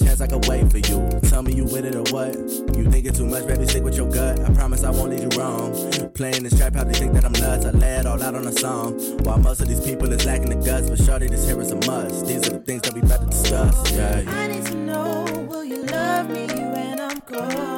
A 0.00 0.04
chance 0.04 0.20
I 0.20 0.26
can 0.26 0.40
wait 0.42 0.70
for 0.70 0.78
you. 0.78 1.08
Tell 1.28 1.42
me 1.42 1.52
you 1.52 1.64
with 1.64 1.84
it 1.84 1.94
or 1.94 2.04
what? 2.12 2.34
You 2.76 2.90
think 2.90 3.06
it's 3.06 3.18
too 3.18 3.26
much, 3.26 3.46
baby? 3.46 3.66
Stick 3.66 3.82
with 3.82 3.96
your 3.96 4.10
gut. 4.10 4.40
I 4.40 4.52
promise 4.52 4.84
I 4.84 4.90
won't 4.90 5.10
lead 5.10 5.22
you 5.22 5.38
wrong. 5.38 5.72
Playing 6.12 6.42
this 6.42 6.56
trap, 6.56 6.74
how 6.74 6.84
they 6.84 6.92
think 6.92 7.12
that 7.14 7.24
I'm 7.24 7.32
nuts. 7.32 7.64
I 7.64 7.70
lay 7.70 7.96
it 7.96 8.06
all 8.06 8.22
out 8.22 8.34
on 8.34 8.46
a 8.46 8.52
song. 8.52 8.98
While 9.24 9.38
most 9.38 9.60
of 9.60 9.68
these 9.68 9.80
people 9.80 10.12
is 10.12 10.24
lacking 10.26 10.50
the 10.50 10.56
guts, 10.56 10.88
but 10.90 10.98
shorty, 10.98 11.28
this 11.28 11.46
here 11.46 11.60
is 11.60 11.70
a 11.70 11.76
must. 11.76 12.26
These 12.26 12.48
are 12.48 12.52
the 12.52 12.60
things 12.60 12.82
that 12.82 12.94
we 12.94 13.00
about 13.00 13.20
to 13.20 13.26
discuss. 13.26 13.92
Yeah. 13.92 14.22
I 14.26 14.48
need 14.48 14.66
to 14.66 14.74
know, 14.74 15.46
will 15.48 15.64
you 15.64 15.82
love 15.84 16.28
me 16.30 16.46
when 16.46 17.00
I'm 17.00 17.18
gone, 17.20 17.75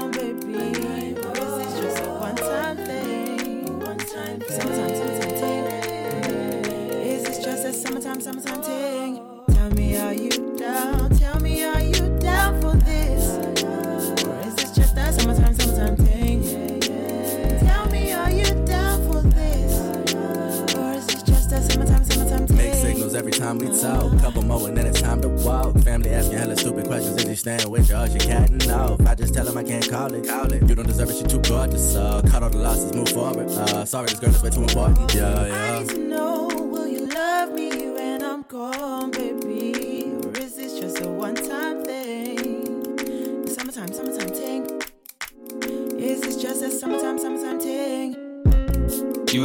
every 23.28 23.40
time 23.40 23.58
we 23.58 23.66
talk. 23.80 24.18
Couple 24.20 24.42
more 24.42 24.68
and 24.68 24.76
then 24.76 24.86
it's 24.86 25.00
time 25.00 25.20
to 25.20 25.28
walk. 25.28 25.76
Family 25.80 26.10
asking 26.10 26.38
hella 26.38 26.56
stupid 26.56 26.86
questions. 26.86 27.22
Is 27.22 27.28
he 27.28 27.34
staying 27.34 27.70
with 27.70 27.88
you 27.90 27.96
or 27.96 28.08
she 28.08 28.18
catting 28.18 28.70
off? 28.70 29.00
I 29.06 29.14
just 29.14 29.34
tell 29.34 29.46
him 29.46 29.56
I 29.56 29.64
can't 29.64 29.88
call 29.88 30.12
it. 30.14 30.26
Call 30.26 30.52
it. 30.52 30.62
You 30.68 30.74
don't 30.74 30.86
deserve 30.86 31.10
it, 31.10 31.16
she 31.16 31.24
too 31.24 31.40
gorgeous. 31.40 31.94
Uh, 31.94 32.22
cut 32.30 32.42
all 32.42 32.50
the 32.50 32.58
losses, 32.58 32.92
move 32.94 33.08
forward. 33.08 33.48
Uh, 33.48 33.84
sorry, 33.84 34.06
this 34.06 34.18
girl 34.18 34.30
is 34.30 34.42
way 34.42 34.50
too 34.50 34.62
important. 34.62 35.14
Yeah, 35.14 35.46
yeah. 35.46 35.97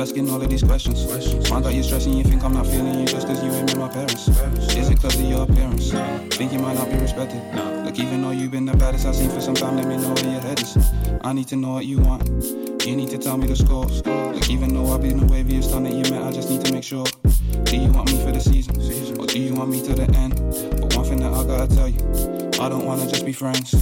Asking 0.03 0.29
all 0.29 0.41
of 0.41 0.49
these 0.49 0.61
questions? 0.61 1.01
Find 1.47 1.65
out 1.65 1.73
you're 1.73 1.81
stressing, 1.81 2.11
you 2.11 2.25
think 2.25 2.43
I'm 2.43 2.53
not 2.53 2.67
feeling 2.67 2.99
you 2.99 3.05
just 3.05 3.25
cause 3.25 3.41
you 3.41 3.49
ain't 3.53 3.67
met 3.67 3.77
my 3.77 3.87
parents. 3.87 4.27
Is 4.75 4.89
it 4.89 4.99
cause 5.01 5.15
of 5.15 5.21
your 5.21 5.43
appearance? 5.43 5.91
Think 6.35 6.51
you 6.51 6.59
might 6.59 6.75
not 6.75 6.89
be 6.89 6.97
respected. 6.97 7.41
Look, 7.85 7.97
even 7.97 8.21
though 8.21 8.31
you've 8.31 8.51
been 8.51 8.65
the 8.65 8.75
baddest 8.75 9.05
I've 9.05 9.15
seen 9.15 9.29
for 9.29 9.39
some 9.39 9.55
time, 9.55 9.77
let 9.77 9.87
me 9.87 9.95
know 9.95 10.13
where 10.13 10.31
your 10.33 10.41
head 10.41 10.61
is. 10.61 10.77
I 11.21 11.31
need 11.31 11.47
to 11.47 11.55
know 11.55 11.75
what 11.75 11.85
you 11.85 11.99
want. 11.99 12.27
You 12.85 12.97
need 12.97 13.11
to 13.11 13.17
tell 13.17 13.37
me 13.37 13.47
the 13.47 13.55
scores. 13.55 14.05
Look, 14.05 14.49
even 14.49 14.73
though 14.73 14.93
I've 14.93 15.01
been 15.01 15.25
the 15.25 15.25
waviest 15.25 15.71
time 15.71 15.85
that 15.85 15.93
you 15.93 16.03
met, 16.11 16.21
I 16.21 16.33
just 16.33 16.49
need 16.49 16.65
to 16.65 16.73
make 16.73 16.83
sure. 16.83 17.05
Do 17.63 17.77
you 17.77 17.89
want 17.93 18.11
me 18.11 18.21
for 18.25 18.33
the 18.33 18.41
season? 18.41 18.75
Or 19.21 19.25
do 19.25 19.39
you 19.39 19.53
want 19.55 19.69
me 19.69 19.81
to 19.83 19.95
the 19.95 20.07
end? 20.17 20.35
But 20.81 20.97
one 20.97 21.05
thing 21.05 21.19
that 21.21 21.31
I 21.31 21.45
gotta 21.45 21.73
tell 21.73 21.87
you, 21.87 22.01
I 22.59 22.67
don't 22.67 22.85
wanna 22.85 23.07
just 23.07 23.25
be 23.25 23.31
friends. 23.31 23.73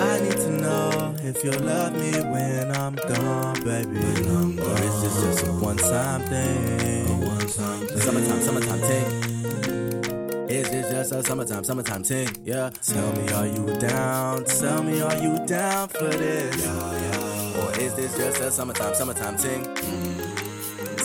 I 0.00 0.20
need 0.20 0.32
to 0.32 0.50
know 0.50 1.14
if 1.22 1.42
you'll 1.42 1.58
love 1.60 1.92
me 1.92 2.12
when 2.30 2.70
I'm 2.72 2.94
gone, 2.94 3.54
baby. 3.64 3.98
or 3.98 4.78
is 4.78 5.02
this 5.02 5.20
just 5.22 5.46
a 5.46 5.50
one 5.52 5.76
time 5.76 6.22
thing? 6.22 7.06
A 7.08 7.26
one 7.26 7.46
time 7.48 7.86
thing. 7.86 7.98
Summertime, 8.00 8.42
summertime 8.42 8.80
thing. 8.80 10.48
Is 10.48 10.70
this 10.70 10.90
just 10.90 11.12
a 11.12 11.22
summertime, 11.22 11.64
summertime 11.64 12.02
thing? 12.04 12.28
Yeah. 12.44 12.70
Tell 12.82 13.12
me, 13.12 13.28
are 13.32 13.46
you 13.46 13.66
down? 13.78 14.44
Tell 14.44 14.82
me, 14.82 15.00
are 15.02 15.16
you 15.18 15.44
down 15.46 15.88
for 15.88 16.04
this? 16.08 16.64
Yeah, 16.64 16.92
yeah. 17.02 17.64
Or 17.64 17.78
is 17.80 17.94
this 17.94 18.16
just 18.16 18.40
a 18.40 18.50
summertime, 18.50 18.94
summertime 18.94 19.36
thing? 19.36 19.64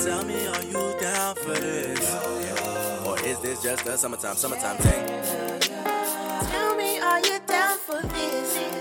Tell 0.03 0.24
me, 0.24 0.48
are 0.48 0.64
you 0.64 0.95
down 0.99 1.36
for 1.36 1.53
this? 1.53 2.14
Or 3.06 3.20
is 3.20 3.40
this 3.40 3.61
just 3.64 3.86
a 3.88 3.98
summertime, 3.98 4.36
summertime 4.36 4.78
thing? 4.78 5.06
Tell 6.52 6.76
me, 6.76 6.99
are 6.99 7.20
you 7.20 7.40
down 7.48 7.78
for 7.80 8.02
this? 8.02 8.73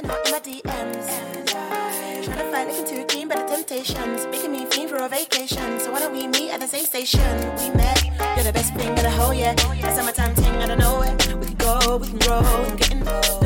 To 0.00 0.06
you're 0.06 0.16
not 0.16 0.26
in 0.26 0.32
my 0.32 0.40
DMs. 0.40 2.24
Trying 2.24 2.38
to 2.38 2.50
find 2.50 2.68
looking 2.70 2.86
too 2.86 3.04
keen, 3.04 3.28
but 3.28 3.36
the 3.36 3.54
temptations 3.54 4.26
making 4.30 4.52
me 4.52 4.64
fiend 4.64 4.88
for 4.88 4.96
a 4.96 5.08
vacation. 5.08 5.78
So 5.78 5.92
why 5.92 6.00
don't 6.00 6.12
we 6.12 6.26
meet 6.26 6.50
at 6.50 6.60
the 6.60 6.66
same 6.66 6.86
station? 6.86 7.20
We 7.58 7.70
met, 7.76 8.06
you're 8.34 8.44
the 8.44 8.52
best 8.52 8.72
thing 8.74 8.88
in 8.88 9.02
the 9.02 9.10
whole 9.10 9.34
year. 9.34 9.54
Summertime 9.94 10.34
thing, 10.34 10.56
I 10.56 10.66
don't 10.66 10.78
know 10.78 11.02
it. 11.02 11.36
We 11.36 11.46
can 11.46 11.54
go, 11.56 11.98
we 11.98 12.06
can 12.08 12.18
grow, 12.18 12.40
we 12.40 12.68
can 12.68 12.76
get 12.76 12.92
involved. 12.92 13.39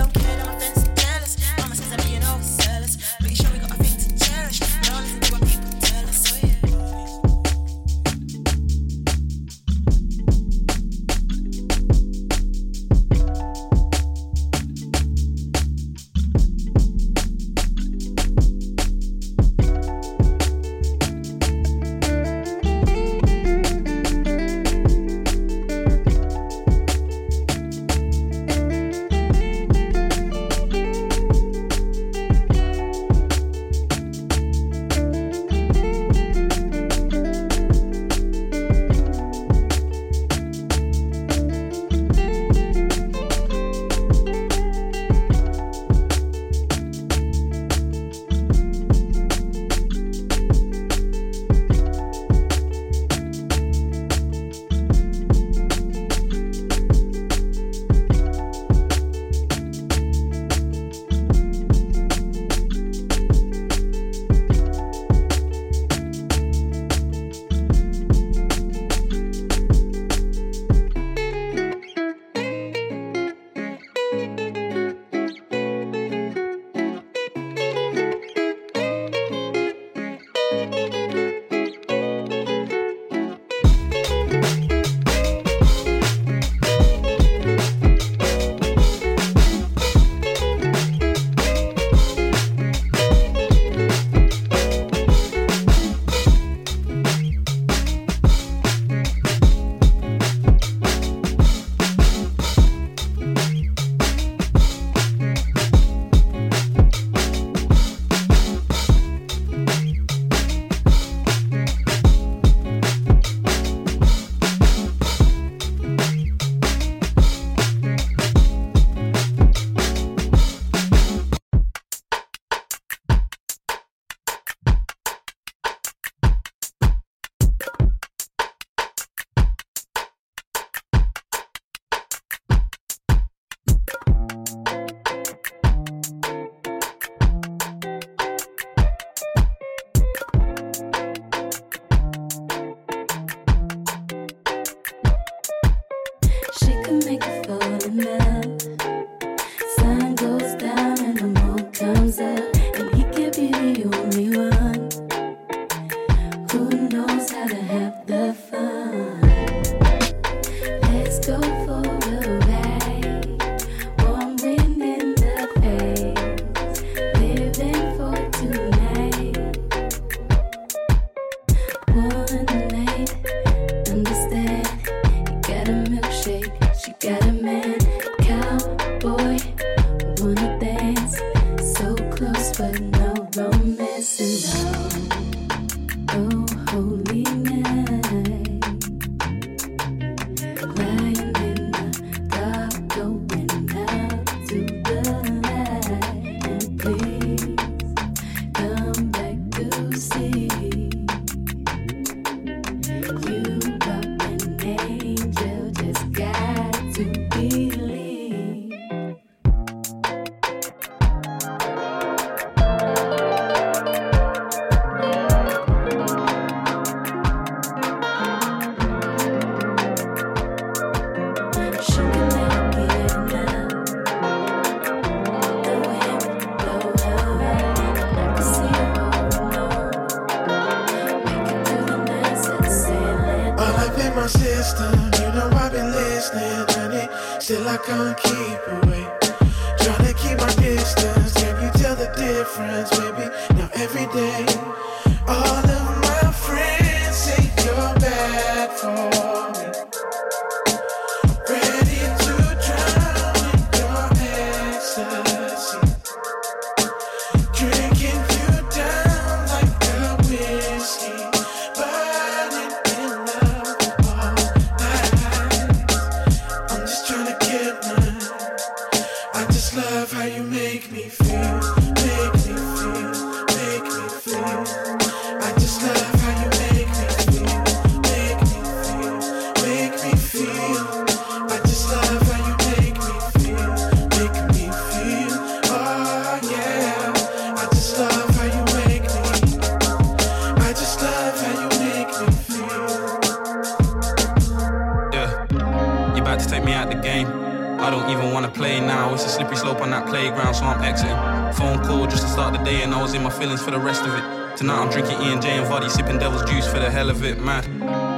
Play 298.55 298.81
now. 298.81 299.13
It's 299.13 299.27
a 299.27 299.29
slippery 299.29 299.57
slope 299.57 299.81
on 299.81 299.91
that 299.91 300.07
playground, 300.07 300.55
so 300.55 300.65
I'm 300.65 300.83
exiting. 300.83 301.17
Phone 301.55 301.85
call 301.85 302.07
just 302.07 302.23
to 302.23 302.29
start 302.29 302.57
the 302.57 302.63
day, 302.65 302.83
and 302.83 302.95
I 302.95 303.03
was 303.03 303.15
in 303.15 303.23
my 303.23 303.31
feelings 303.31 303.61
for 303.61 303.71
the 303.71 303.79
rest 303.79 304.03
of 304.03 304.15
it. 304.15 304.57
Tonight 304.57 304.79
I'm 304.79 304.91
drinking 304.91 305.21
E 305.21 305.33
and 305.33 305.43
J 305.43 305.59
and 305.59 305.67
Voddy, 305.67 305.89
sipping 305.89 306.19
Devil's 306.19 306.49
Juice 306.49 306.67
for 306.67 306.79
the 306.79 306.89
hell 306.89 307.11
of 307.11 307.25
it, 307.25 307.41
man. 307.41 307.63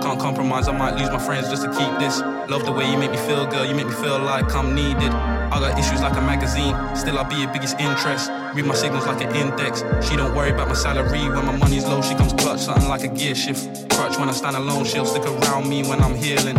Can't 0.02 0.20
compromise, 0.20 0.68
I 0.68 0.76
might 0.76 0.94
lose 0.96 1.10
my 1.10 1.18
friends 1.18 1.48
just 1.48 1.64
to 1.64 1.70
keep 1.70 1.98
this. 1.98 2.20
Love 2.50 2.64
the 2.64 2.72
way 2.72 2.88
you 2.90 2.98
make 2.98 3.10
me 3.10 3.16
feel, 3.16 3.46
girl. 3.46 3.64
You 3.64 3.74
make 3.74 3.86
me 3.86 3.94
feel 3.94 4.18
like 4.18 4.54
I'm 4.54 4.74
needed. 4.74 5.10
I 5.10 5.58
got 5.58 5.78
issues 5.78 6.02
like 6.02 6.16
a 6.16 6.20
magazine, 6.20 6.74
still 6.94 7.18
I'll 7.18 7.24
be 7.24 7.36
your 7.36 7.52
biggest 7.52 7.80
interest. 7.80 8.30
Read 8.54 8.66
my 8.66 8.74
signals 8.74 9.06
like 9.06 9.22
an 9.22 9.34
index. 9.34 9.82
She 10.06 10.16
don't 10.16 10.34
worry 10.34 10.50
about 10.50 10.68
my 10.68 10.74
salary 10.74 11.28
when 11.28 11.46
my 11.46 11.56
money's 11.56 11.86
low. 11.86 12.02
She 12.02 12.14
comes 12.14 12.34
clutch, 12.34 12.60
something 12.60 12.88
like 12.88 13.04
a 13.04 13.08
gear 13.08 13.34
shift. 13.34 13.88
Crutch 13.90 14.18
when 14.18 14.28
I 14.28 14.32
stand 14.32 14.56
alone, 14.56 14.84
she'll 14.84 15.06
stick 15.06 15.24
around 15.24 15.68
me 15.68 15.82
when 15.88 16.00
I'm 16.00 16.14
healing. 16.14 16.58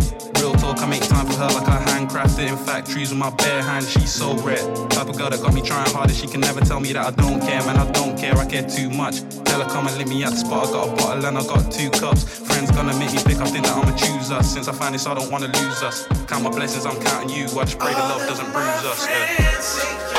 Talk, 0.67 0.81
I 0.81 0.85
make 0.85 1.07
time 1.07 1.25
for 1.25 1.37
her 1.37 1.47
like 1.47 1.69
I 1.69 1.79
handcrafted 1.85 2.45
in 2.45 2.57
factories 2.57 3.11
with 3.11 3.17
my 3.17 3.29
bare 3.29 3.63
hands. 3.63 3.89
She's 3.89 4.13
so 4.13 4.35
rare. 4.39 4.57
Type 4.89 5.07
of 5.07 5.17
girl 5.17 5.29
that 5.29 5.41
got 5.41 5.53
me 5.53 5.61
trying 5.61 5.89
harder. 5.91 6.13
She 6.13 6.27
can 6.27 6.41
never 6.41 6.59
tell 6.59 6.81
me 6.81 6.91
that 6.91 7.05
I 7.05 7.11
don't 7.11 7.39
care, 7.39 7.63
man. 7.63 7.77
I 7.77 7.89
don't 7.93 8.17
care, 8.17 8.35
I 8.35 8.45
care 8.45 8.67
too 8.67 8.89
much. 8.89 9.21
Tell 9.45 9.61
her 9.63 9.69
come 9.69 9.87
and 9.87 9.97
let 9.97 10.09
me 10.09 10.25
at 10.25 10.31
the 10.31 10.35
spot. 10.35 10.67
I 10.67 10.71
got 10.73 10.89
a 10.89 10.91
bottle 10.97 11.25
and 11.25 11.37
I 11.37 11.43
got 11.47 11.71
two 11.71 11.89
cups. 11.91 12.25
Friends 12.25 12.69
gonna 12.71 12.91
make 12.99 13.13
me 13.13 13.19
pick. 13.23 13.37
I 13.37 13.45
think 13.45 13.63
that 13.63 13.77
I'ma 13.77 13.95
choose 13.95 14.29
us. 14.29 14.51
Since 14.51 14.67
I 14.67 14.73
find 14.73 14.93
this, 14.93 15.07
I 15.07 15.13
don't 15.13 15.31
wanna 15.31 15.47
lose 15.47 15.81
us. 15.83 16.05
Count 16.27 16.43
my 16.43 16.49
blessings, 16.49 16.85
I'm 16.85 17.01
counting 17.01 17.29
you. 17.29 17.45
I 17.45 17.63
just 17.63 17.79
pray 17.79 17.93
the 17.93 17.99
love 17.99 18.27
doesn't 18.27 18.51
bruise 18.51 18.83
us. 18.91 19.07
Yeah. 19.07 20.16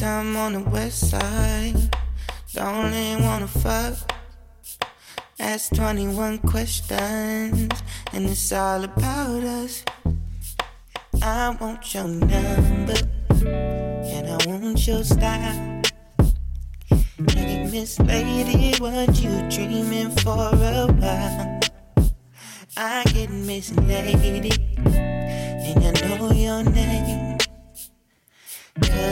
Time 0.00 0.34
on 0.34 0.54
the 0.54 0.60
west 0.70 1.10
side, 1.10 1.76
don't 2.54 2.94
even 2.94 3.22
wanna 3.22 3.46
fuck. 3.46 3.94
Ask 5.38 5.74
21 5.74 6.38
questions, 6.38 7.70
and 8.14 8.24
it's 8.24 8.50
all 8.50 8.82
about 8.82 9.44
us. 9.44 9.84
I 11.20 11.54
want 11.60 11.92
your 11.92 12.08
number, 12.08 12.96
and 13.44 14.26
I 14.26 14.46
want 14.46 14.86
your 14.86 15.04
style. 15.04 15.82
Hey, 17.28 17.68
Miss 17.70 17.98
Lady, 17.98 18.78
what 18.80 19.20
you 19.20 19.50
dreaming 19.50 20.12
for 20.22 20.48
a 20.54 20.86
while? 20.92 21.60
I 22.74 23.04
get 23.12 23.28
Miss 23.28 23.70
Lady, 23.72 24.52
and 24.78 25.86
I 25.86 26.16
know 26.16 26.32
your 26.32 26.62
name. 26.62 27.29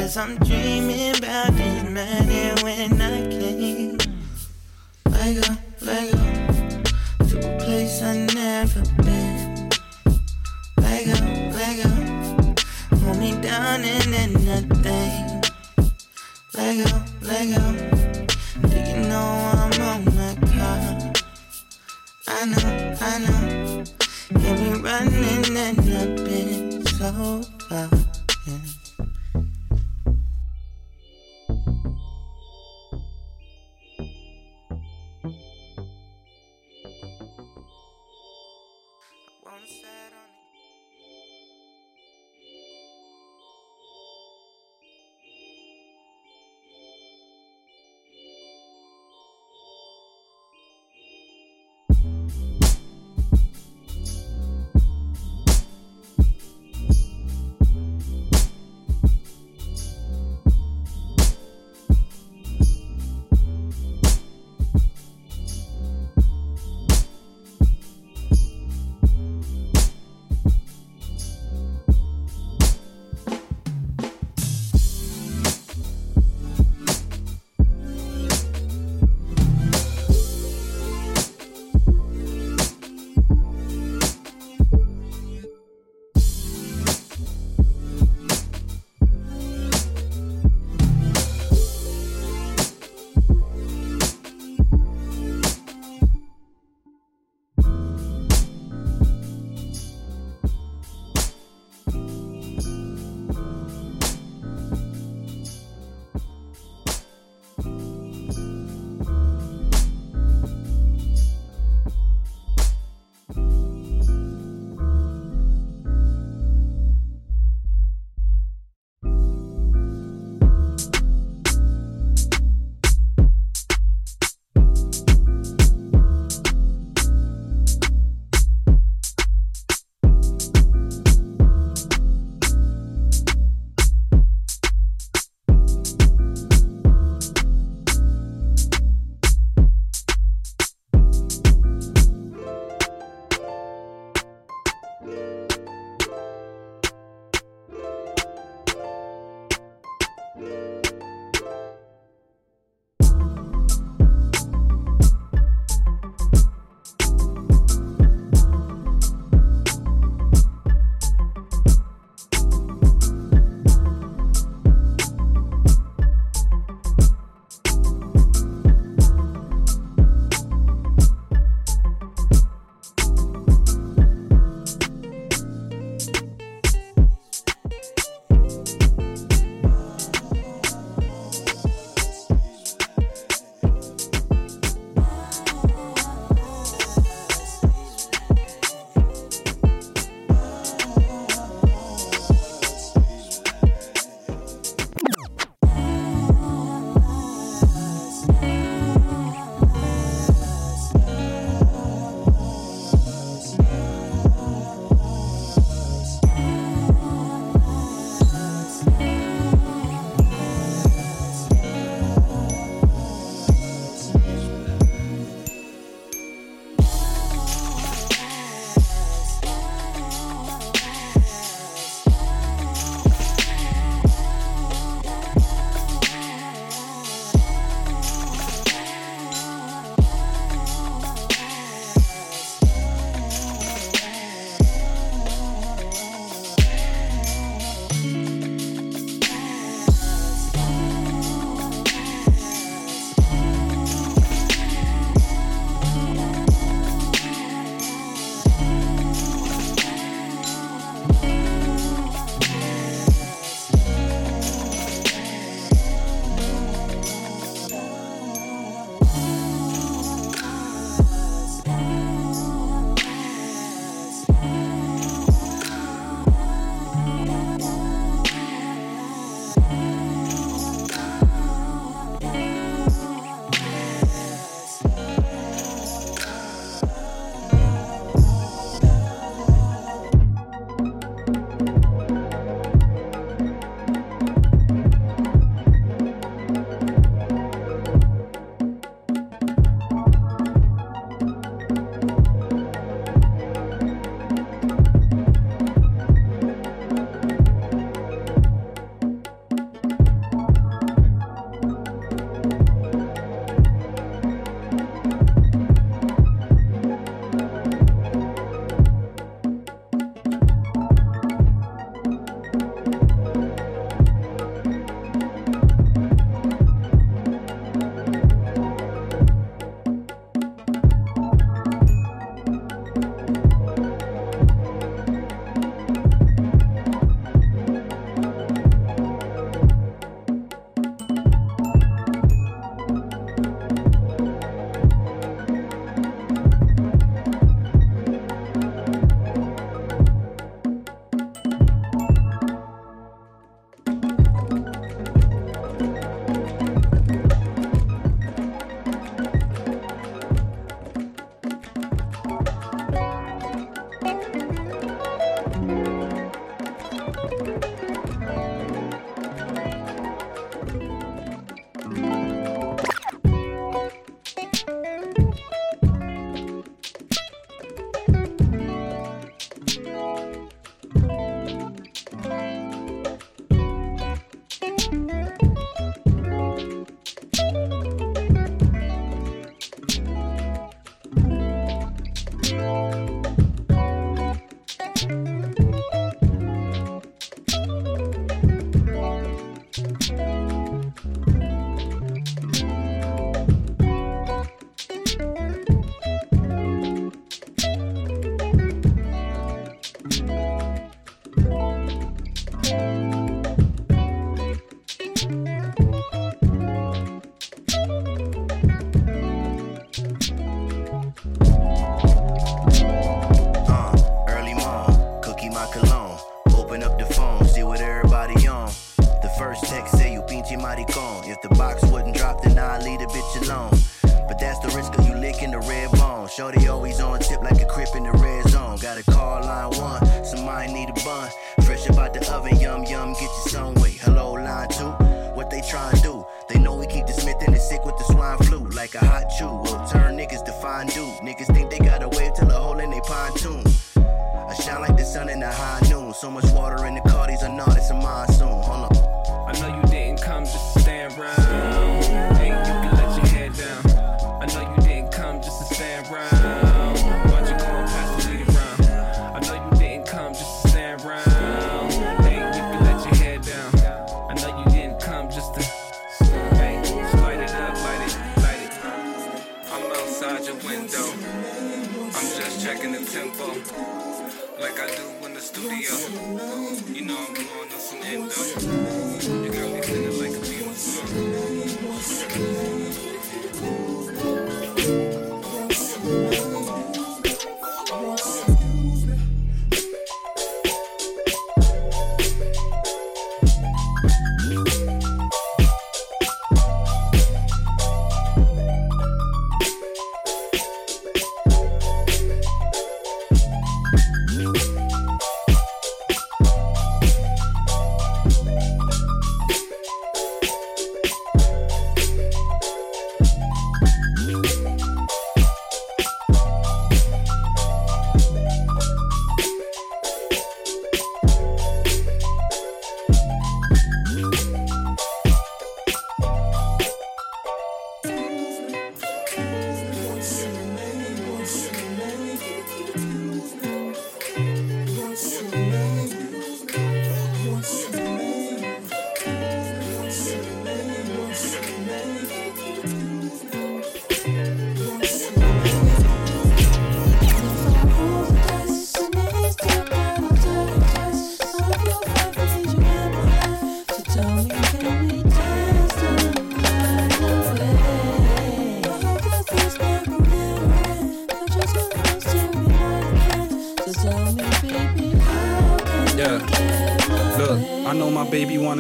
Cause 0.09 0.17
I'm 0.17 0.39
dreaming 0.39 1.19
about 1.19 1.53
this 1.53 1.83
night 1.83 2.63
when 2.63 2.99
I 2.99 3.29
came. 3.29 3.99
Let 5.05 5.47
go, 5.47 6.28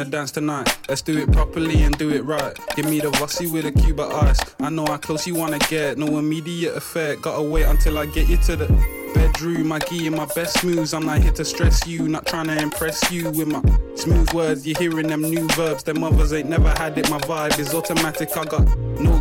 dance 0.08 0.30
tonight. 0.30 0.76
Let's 0.88 1.02
do 1.02 1.16
it 1.18 1.30
properly 1.32 1.82
and 1.82 1.96
do 1.98 2.10
it 2.10 2.24
right. 2.24 2.56
Give 2.76 2.86
me 2.86 3.00
the 3.00 3.10
Vossi 3.12 3.50
with 3.50 3.66
a 3.66 3.72
Cuba 3.72 4.04
ice. 4.04 4.40
I 4.60 4.70
know 4.70 4.86
how 4.86 4.96
close 4.96 5.26
you 5.26 5.34
wanna 5.34 5.58
get, 5.58 5.98
no 5.98 6.18
immediate 6.18 6.74
effect. 6.76 7.22
Gotta 7.22 7.42
wait 7.42 7.64
until 7.64 7.98
I 7.98 8.06
get 8.06 8.28
you 8.28 8.36
to 8.38 8.56
the 8.56 8.66
bedroom. 9.14 9.72
I 9.72 9.78
give 9.80 10.00
you 10.00 10.10
my 10.10 10.26
best 10.26 10.64
moves. 10.64 10.94
I'm 10.94 11.06
not 11.06 11.18
here 11.18 11.32
to 11.32 11.44
stress 11.44 11.86
you, 11.86 12.08
not 12.08 12.26
trying 12.26 12.46
to 12.46 12.58
impress 12.60 13.10
you 13.10 13.30
with 13.30 13.48
my 13.48 13.62
smooth 13.94 14.32
words. 14.32 14.66
You're 14.66 14.78
hearing 14.78 15.08
them 15.08 15.22
new 15.22 15.46
verbs. 15.48 15.82
Them 15.82 16.02
others 16.04 16.32
ain't 16.32 16.48
never 16.48 16.70
had 16.70 16.96
it. 16.98 17.10
My 17.10 17.18
vibe 17.18 17.58
is 17.58 17.74
automatic. 17.74 18.36
I 18.36 18.44
got 18.44 18.66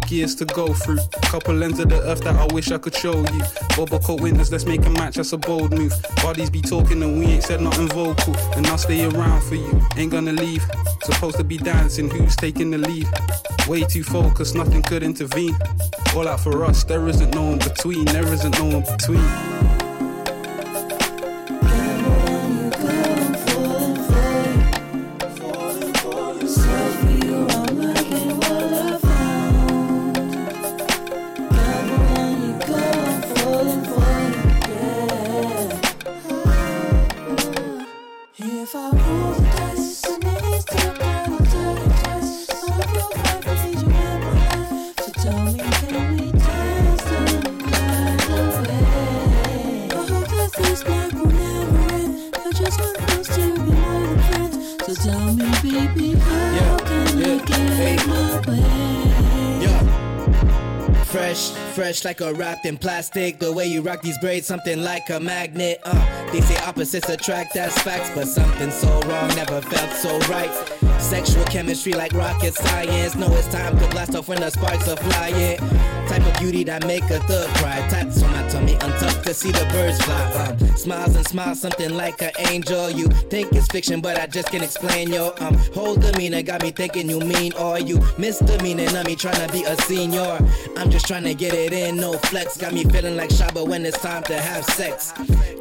gears 0.07 0.34
to 0.35 0.45
go 0.45 0.73
through. 0.73 0.99
Couple 1.23 1.61
ends 1.61 1.79
of 1.79 1.89
the 1.89 2.01
earth 2.01 2.21
that 2.21 2.35
I 2.35 2.51
wish 2.53 2.71
I 2.71 2.77
could 2.77 2.95
show 2.95 3.15
you. 3.15 3.41
Bobo 3.75 3.99
coat 3.99 4.21
winters, 4.21 4.51
let's 4.51 4.65
make 4.65 4.85
a 4.85 4.89
match. 4.89 5.15
That's 5.15 5.34
a 5.34 5.38
bold 5.38 5.71
move. 5.73 5.93
Bodies 6.23 6.49
be 6.49 6.61
talking 6.61 7.03
and 7.03 7.19
we 7.19 7.25
ain't 7.25 7.43
said 7.43 7.61
nothing 7.61 7.89
vocal. 7.89 8.35
And 8.55 8.65
I'll 8.67 8.77
stay 8.77 9.05
around 9.05 9.41
for 9.43 9.55
you. 9.55 9.81
Ain't 9.97 10.11
gonna 10.11 10.34
leave. 10.34 10.65
Supposed 11.03 11.38
to 11.38 11.43
be 11.43 11.57
dancing. 11.57 12.09
Who's 12.09 12.35
taking 12.35 12.71
the 12.71 12.77
lead? 12.77 13.07
Way 13.67 13.84
too 13.84 14.03
focused, 14.03 14.55
nothing 14.55 14.81
could 14.81 15.03
intervene. 15.03 15.57
All 16.15 16.27
out 16.27 16.39
for 16.39 16.63
us, 16.63 16.84
there 16.85 17.07
isn't 17.07 17.35
no 17.35 17.43
one 17.43 17.59
between. 17.59 18.05
There 18.05 18.27
isn't 18.34 18.57
no 18.57 18.79
one 18.79 18.84
between. 18.97 19.56
Like 62.07 62.21
a 62.21 62.34
wrapped 62.35 62.65
in 62.65 62.77
plastic. 62.77 63.38
The 63.38 63.51
way 63.51 63.65
you 63.67 63.81
rock 63.81 64.01
these 64.01 64.17
braids, 64.19 64.47
something 64.47 64.81
like 64.81 65.09
a 65.09 65.19
magnet. 65.19 65.81
Uh, 65.84 66.31
they 66.31 66.39
say 66.39 66.55
opposites 66.63 67.09
attract, 67.09 67.53
that's 67.53 67.77
facts. 67.81 68.09
But 68.15 68.29
something 68.29 68.71
so 68.71 68.88
wrong 69.01 69.27
never 69.35 69.59
felt 69.61 69.91
so 69.91 70.17
right. 70.31 70.77
Sexual 70.99 71.45
chemistry 71.45 71.94
like 71.94 72.14
rocket 72.14 72.53
science. 72.53 73.15
Know 73.15 73.34
it's 73.36 73.48
time 73.48 73.78
to 73.80 73.88
blast 73.90 74.15
off 74.15 74.28
when 74.28 74.40
the 74.40 74.49
sparks 74.49 74.88
are 74.88 74.98
flying. 74.98 75.57
Type 76.07 76.26
of 76.26 76.40
beauty 76.40 76.64
that 76.64 76.86
make 76.88 77.03
a 77.03 77.19
thug 77.22 77.48
cry. 77.56 77.86
Tats 77.90 78.24
on 78.24 78.32
my 78.32 78.48
tummy, 78.48 78.74
untucked 78.74 79.26
to 79.26 79.34
see 79.34 79.52
the 79.52 79.65
birds 79.72 80.02
fly. 80.02 80.32
Um, 80.34 80.57
smiles 80.78 81.15
and 81.15 81.28
smiles, 81.28 81.61
something 81.61 81.95
like 81.95 82.22
an 82.22 82.32
angel. 82.49 82.90
You 82.90 83.07
think 83.07 83.52
it's 83.53 83.68
fiction, 83.68 83.99
but 83.99 84.18
I 84.18 84.28
just 84.28 84.49
can't 84.49 84.64
explain 84.64 85.11
your 85.11 85.34
um 85.44 85.56
whole 85.74 85.95
demeanor. 85.95 86.41
Got 86.41 86.64
me 86.64 86.72
thinking 86.72 87.10
you 87.10 87.19
mean 87.19 87.53
or 87.53 87.80
you 87.80 87.99
misdemeanor. 88.18 88.98
Of 88.98 89.06
me 89.06 89.15
trying 89.15 89.45
to 89.45 89.52
be 89.52 89.64
a 89.64 89.76
senior. 89.82 90.40
I'm 90.78 90.90
just 90.90 91.07
trying 91.07 91.24
to 91.24 91.34
get 91.34 91.53
it 91.53 91.74
in, 91.74 91.98
no 91.98 92.14
flex. 92.14 92.57
Got 92.57 92.74
me 92.74 92.84
feeling 92.86 93.15
like 93.15 93.30
Shaba 93.30 93.68
when 93.68 93.86
it's 93.86 93.99
time 94.02 94.24
to 94.24 94.40
have 94.40 94.64
sex. 94.65 95.11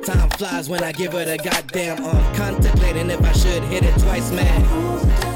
Time 0.04 0.30
flies 0.30 0.68
when 0.68 0.82
I 0.84 0.92
give 0.92 1.12
her 1.12 1.24
the 1.24 1.38
goddamn 1.38 2.04
um 2.04 2.34
contemplating 2.34 3.10
if 3.10 3.22
I 3.22 3.32
should 3.32 3.62
hit 3.64 3.84
it 3.84 3.98
twice, 3.98 4.30
man. 4.32 5.35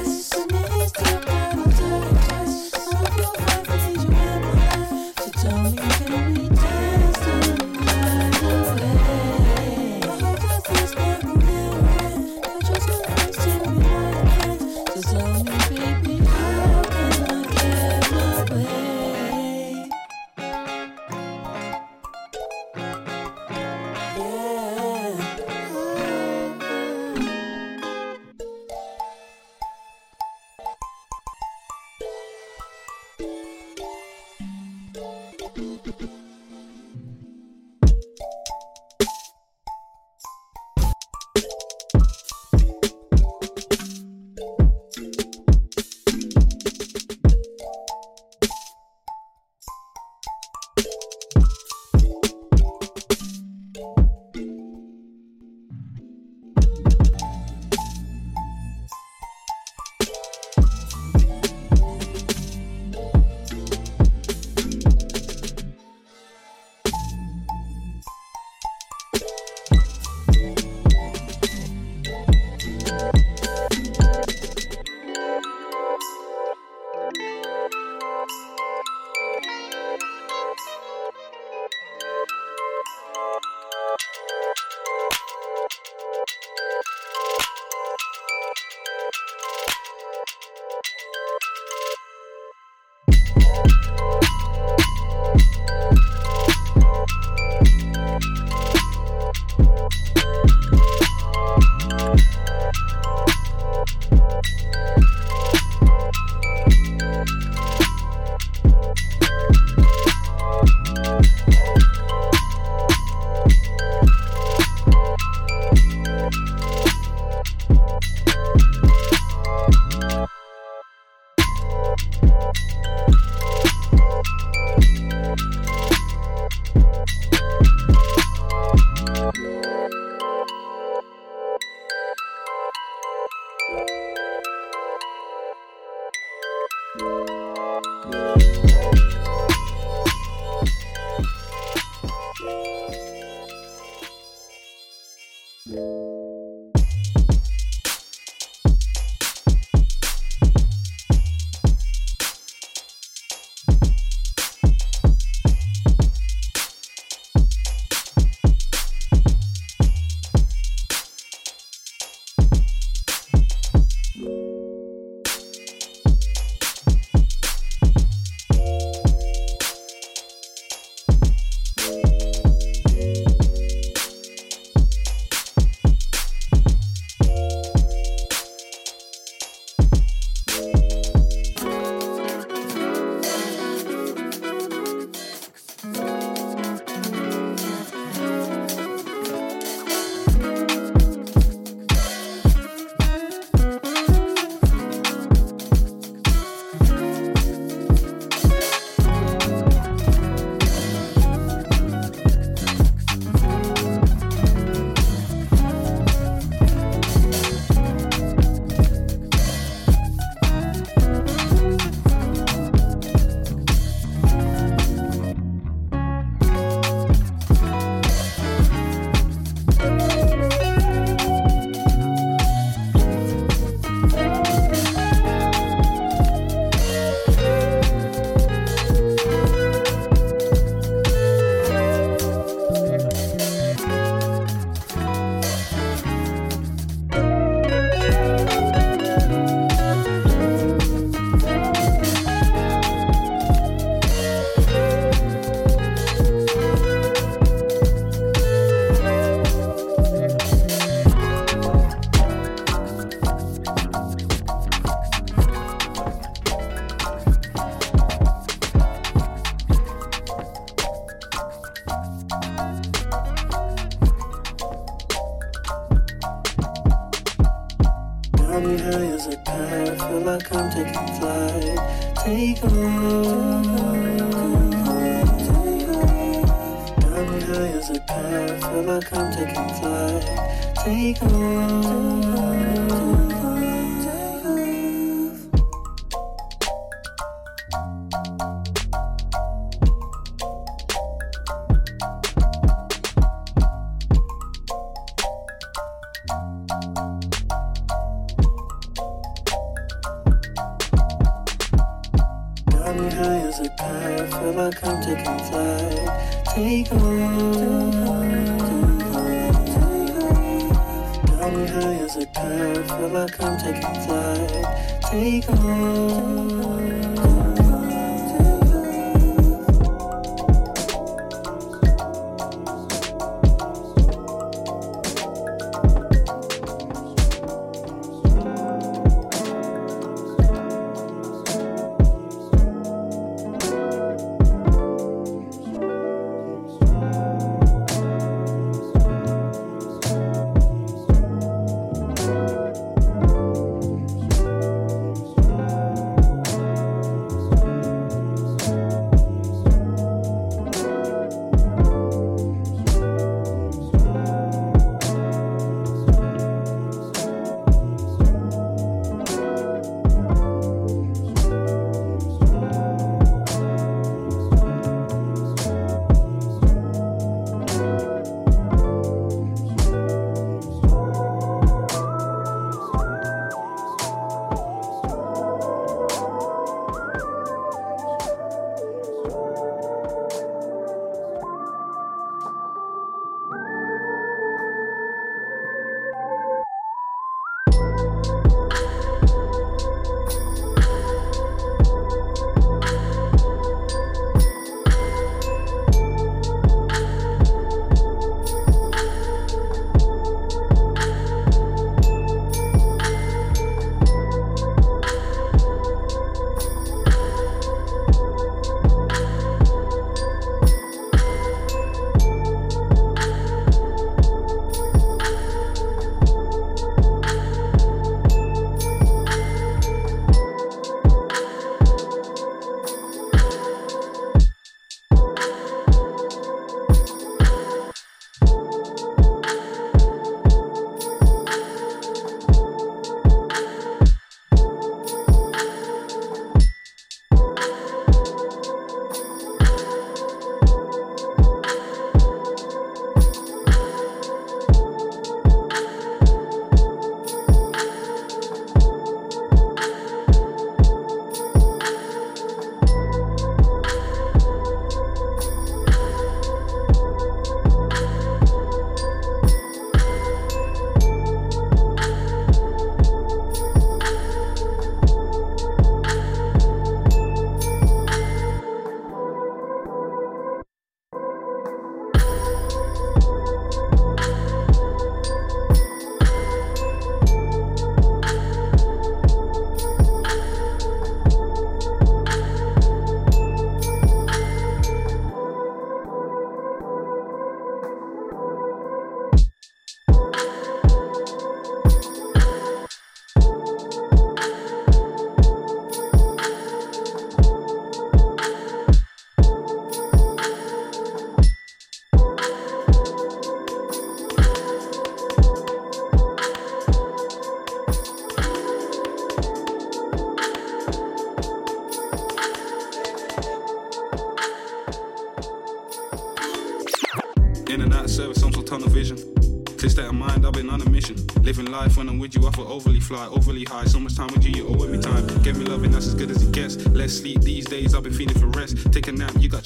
Got 122.52 122.81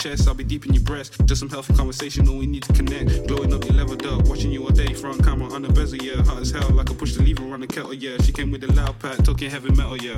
chest, 0.04 0.28
I'll 0.28 0.34
be 0.34 0.44
deep 0.44 0.66
in 0.66 0.74
your 0.74 0.82
breast. 0.82 1.14
Just 1.24 1.40
some 1.40 1.48
healthy 1.48 1.72
conversation, 1.74 2.28
all 2.28 2.36
we 2.36 2.46
need 2.46 2.62
to 2.64 2.72
connect. 2.74 3.26
Blowing 3.26 3.54
up, 3.54 3.64
you 3.64 3.72
leveled 3.72 4.04
up. 4.04 4.28
Watching 4.28 4.52
you 4.52 4.62
all 4.62 4.68
day, 4.68 4.92
front 4.92 5.24
camera 5.24 5.50
on 5.50 5.62
the 5.62 5.72
bezel, 5.72 5.98
yeah. 5.98 6.22
Hot 6.24 6.38
as 6.42 6.50
hell, 6.50 6.68
like 6.70 6.90
I 6.90 6.94
push 6.94 7.14
the 7.14 7.22
lever 7.22 7.42
on 7.54 7.60
the 7.60 7.66
kettle, 7.66 7.94
yeah. 7.94 8.20
She 8.20 8.32
came 8.32 8.50
with 8.50 8.60
the 8.60 8.72
loud 8.72 8.98
pack, 8.98 9.16
talking 9.24 9.48
heavy 9.48 9.70
metal, 9.70 9.96
yeah. 9.96 10.13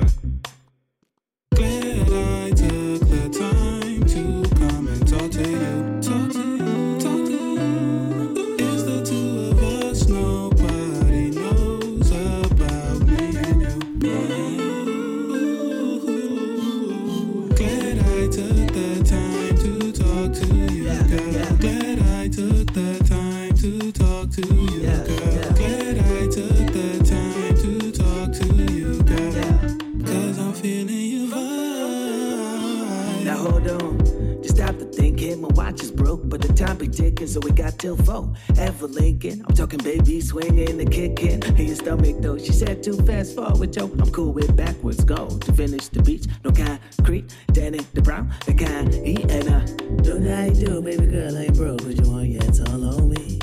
Ticking, 36.87 37.27
so 37.27 37.39
we 37.41 37.51
got 37.51 37.77
till 37.79 37.97
four. 37.97 38.33
Ever 38.57 38.87
Lincoln, 38.87 39.43
I'm 39.47 39.55
talking 39.55 39.79
baby 39.79 40.21
swinging 40.21 40.79
and 40.79 40.91
kicking. 40.91 41.43
In 41.43 41.67
your 41.67 41.75
stomach 41.75 42.15
though, 42.19 42.37
she 42.37 42.51
said 42.51 42.83
too 42.83 42.97
fast 43.05 43.35
forward, 43.35 43.73
Joe. 43.73 43.91
I'm 43.99 44.11
cool 44.11 44.33
with 44.33 44.55
backwards 44.55 45.03
go 45.03 45.27
to 45.27 45.53
finish 45.53 45.87
the 45.89 46.01
beach. 46.01 46.25
No 46.43 46.51
concrete, 46.51 47.35
Danny 47.51 47.79
the 47.93 48.01
brown, 48.01 48.31
the 48.45 48.53
kind 48.53 48.93
E 48.93 49.15
and 49.29 49.49
I. 49.49 49.65
Don't 50.03 50.21
know 50.21 50.35
how 50.35 50.45
you 50.45 50.65
do, 50.65 50.81
baby 50.81 51.07
girl, 51.07 51.37
I 51.37 51.43
ain't 51.43 51.55
broke, 51.55 51.83
but 51.83 51.95
you 51.95 52.11
want, 52.11 52.27
yeah, 52.27 52.43
it's 52.43 52.59
all 52.59 52.83
on 52.85 53.09
me. 53.09 53.39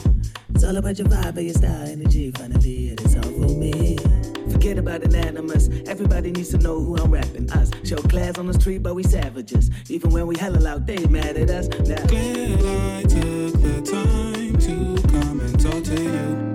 It's 0.54 0.64
all 0.64 0.76
about 0.76 0.98
your 0.98 1.08
vibe 1.08 1.36
and 1.36 1.46
your 1.46 1.54
style, 1.54 1.86
energy, 1.88 2.30
finally, 2.30 2.88
it 2.90 3.00
is 3.00 3.16
all. 3.16 3.23
Forget 4.64 4.78
about 4.78 5.02
anonymous. 5.02 5.68
Everybody 5.86 6.30
needs 6.30 6.48
to 6.48 6.56
know 6.56 6.80
who 6.80 6.96
I'm 6.96 7.10
rapping. 7.10 7.50
Us 7.52 7.70
show 7.84 7.96
class 7.96 8.38
on 8.38 8.46
the 8.46 8.54
street, 8.54 8.82
but 8.82 8.94
we 8.94 9.02
savages. 9.02 9.68
Even 9.90 10.10
when 10.10 10.26
we 10.26 10.38
hella 10.38 10.56
loud, 10.56 10.86
they 10.86 11.04
mad 11.04 11.36
at 11.36 11.50
us. 11.50 11.68
Now. 11.68 12.06
Glad 12.06 12.62
I 12.62 13.02
took 13.02 13.60
the 13.60 13.82
time 13.84 14.58
to 14.60 15.08
come 15.08 15.40
and 15.40 15.60
talk 15.60 15.84
to 15.84 16.02
you. 16.02 16.53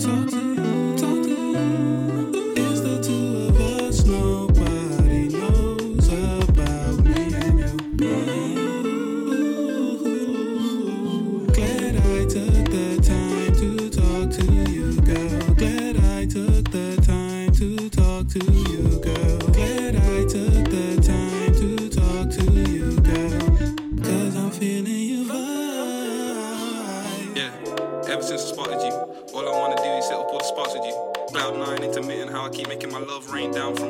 Down 33.60 33.76
from 33.76 33.89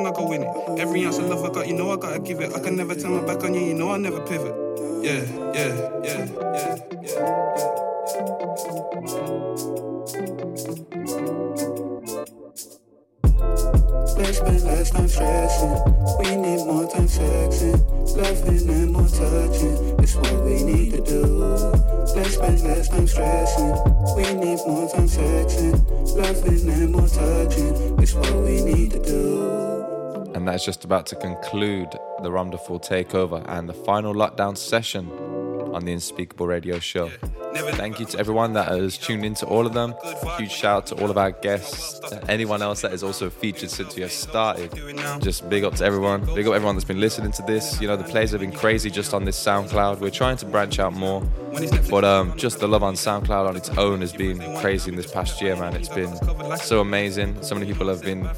I 0.00 0.12
go 0.12 0.32
in 0.32 0.42
it. 0.42 0.80
Every 0.80 1.04
ounce 1.04 1.18
of 1.18 1.28
love 1.28 1.44
I 1.44 1.50
got, 1.50 1.68
you 1.68 1.74
know 1.74 1.90
I 1.92 1.96
gotta 1.96 2.18
give 2.18 2.40
it. 2.40 2.54
I 2.54 2.60
can 2.60 2.76
never 2.76 2.94
turn 2.94 3.12
my 3.12 3.24
back 3.24 3.44
on 3.44 3.54
you, 3.54 3.60
you 3.60 3.74
know 3.74 3.90
I 3.90 3.98
never 3.98 4.20
pivot. 4.20 4.54
Yeah, 5.02 5.24
yeah, 5.52 5.91
that's 30.62 30.76
just 30.76 30.84
about 30.84 31.06
to 31.06 31.16
conclude 31.16 31.90
the 32.22 32.30
ROMderful 32.30 32.80
Takeover 32.86 33.44
and 33.48 33.68
the 33.68 33.74
final 33.74 34.14
lockdown 34.14 34.56
session 34.56 35.10
on 35.74 35.84
the 35.84 35.92
Unspeakable 35.92 36.46
Radio 36.46 36.78
Show. 36.78 37.10
Thank 37.72 37.98
you 37.98 38.06
to 38.06 38.18
everyone 38.20 38.52
that 38.52 38.68
has 38.68 38.96
tuned 38.96 39.24
into 39.24 39.44
all 39.44 39.66
of 39.66 39.74
them. 39.74 39.92
Huge 40.38 40.52
shout 40.52 40.76
out 40.76 40.86
to 40.86 41.02
all 41.02 41.10
of 41.10 41.18
our 41.18 41.32
guests, 41.32 41.98
to 42.10 42.30
anyone 42.30 42.62
else 42.62 42.82
that 42.82 42.92
is 42.92 43.02
also 43.02 43.28
featured 43.28 43.70
since 43.70 43.96
we 43.96 44.02
have 44.02 44.12
started. 44.12 44.72
Just 45.20 45.50
big 45.50 45.64
up 45.64 45.74
to 45.76 45.84
everyone. 45.84 46.24
Big 46.26 46.46
up 46.46 46.54
everyone 46.54 46.76
that's 46.76 46.84
been 46.84 47.00
listening 47.00 47.32
to 47.32 47.42
this. 47.42 47.80
You 47.80 47.88
know, 47.88 47.96
the 47.96 48.04
plays 48.04 48.30
have 48.30 48.40
been 48.40 48.52
crazy 48.52 48.88
just 48.88 49.14
on 49.14 49.24
this 49.24 49.44
SoundCloud. 49.44 49.98
We're 49.98 50.10
trying 50.10 50.36
to 50.36 50.46
branch 50.46 50.78
out 50.78 50.92
more. 50.92 51.24
But 51.90 52.04
um, 52.04 52.36
just 52.36 52.60
the 52.60 52.68
love 52.68 52.82
on 52.82 52.94
SoundCloud 52.94 53.48
on 53.48 53.56
its 53.56 53.68
own 53.70 54.00
has 54.00 54.12
been 54.12 54.38
crazy 54.58 54.90
in 54.90 54.96
this 54.96 55.10
past 55.10 55.40
year, 55.42 55.56
man. 55.56 55.74
It's 55.76 55.88
been 55.88 56.14
so 56.56 56.80
amazing. 56.80 57.42
So 57.42 57.54
many 57.54 57.66
people 57.66 57.88
have 57.88 58.02
been 58.02 58.28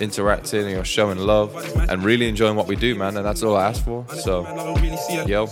interacting, 0.00 0.68
you 0.68 0.76
know, 0.76 0.82
showing 0.82 1.18
love 1.18 1.54
and 1.90 2.02
really 2.02 2.28
enjoying 2.28 2.56
what 2.56 2.66
we 2.66 2.76
do, 2.76 2.94
man. 2.94 3.16
And 3.16 3.26
that's 3.26 3.42
all 3.42 3.56
I 3.56 3.68
ask 3.68 3.84
for. 3.84 4.06
So, 4.14 4.42
yo, 5.26 5.46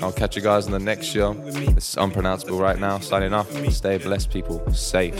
I'll 0.00 0.12
catch 0.12 0.36
you 0.36 0.42
guys 0.42 0.66
in 0.66 0.72
the 0.72 0.78
next 0.78 1.06
show. 1.06 1.34
This 1.34 1.90
is 1.90 1.96
unpronounceable 1.96 2.58
right 2.58 2.78
now. 2.78 2.98
Signing 3.00 3.34
off. 3.34 3.50
Stay 3.70 3.98
blessed, 3.98 4.30
people. 4.30 4.72
Safe. 4.72 5.14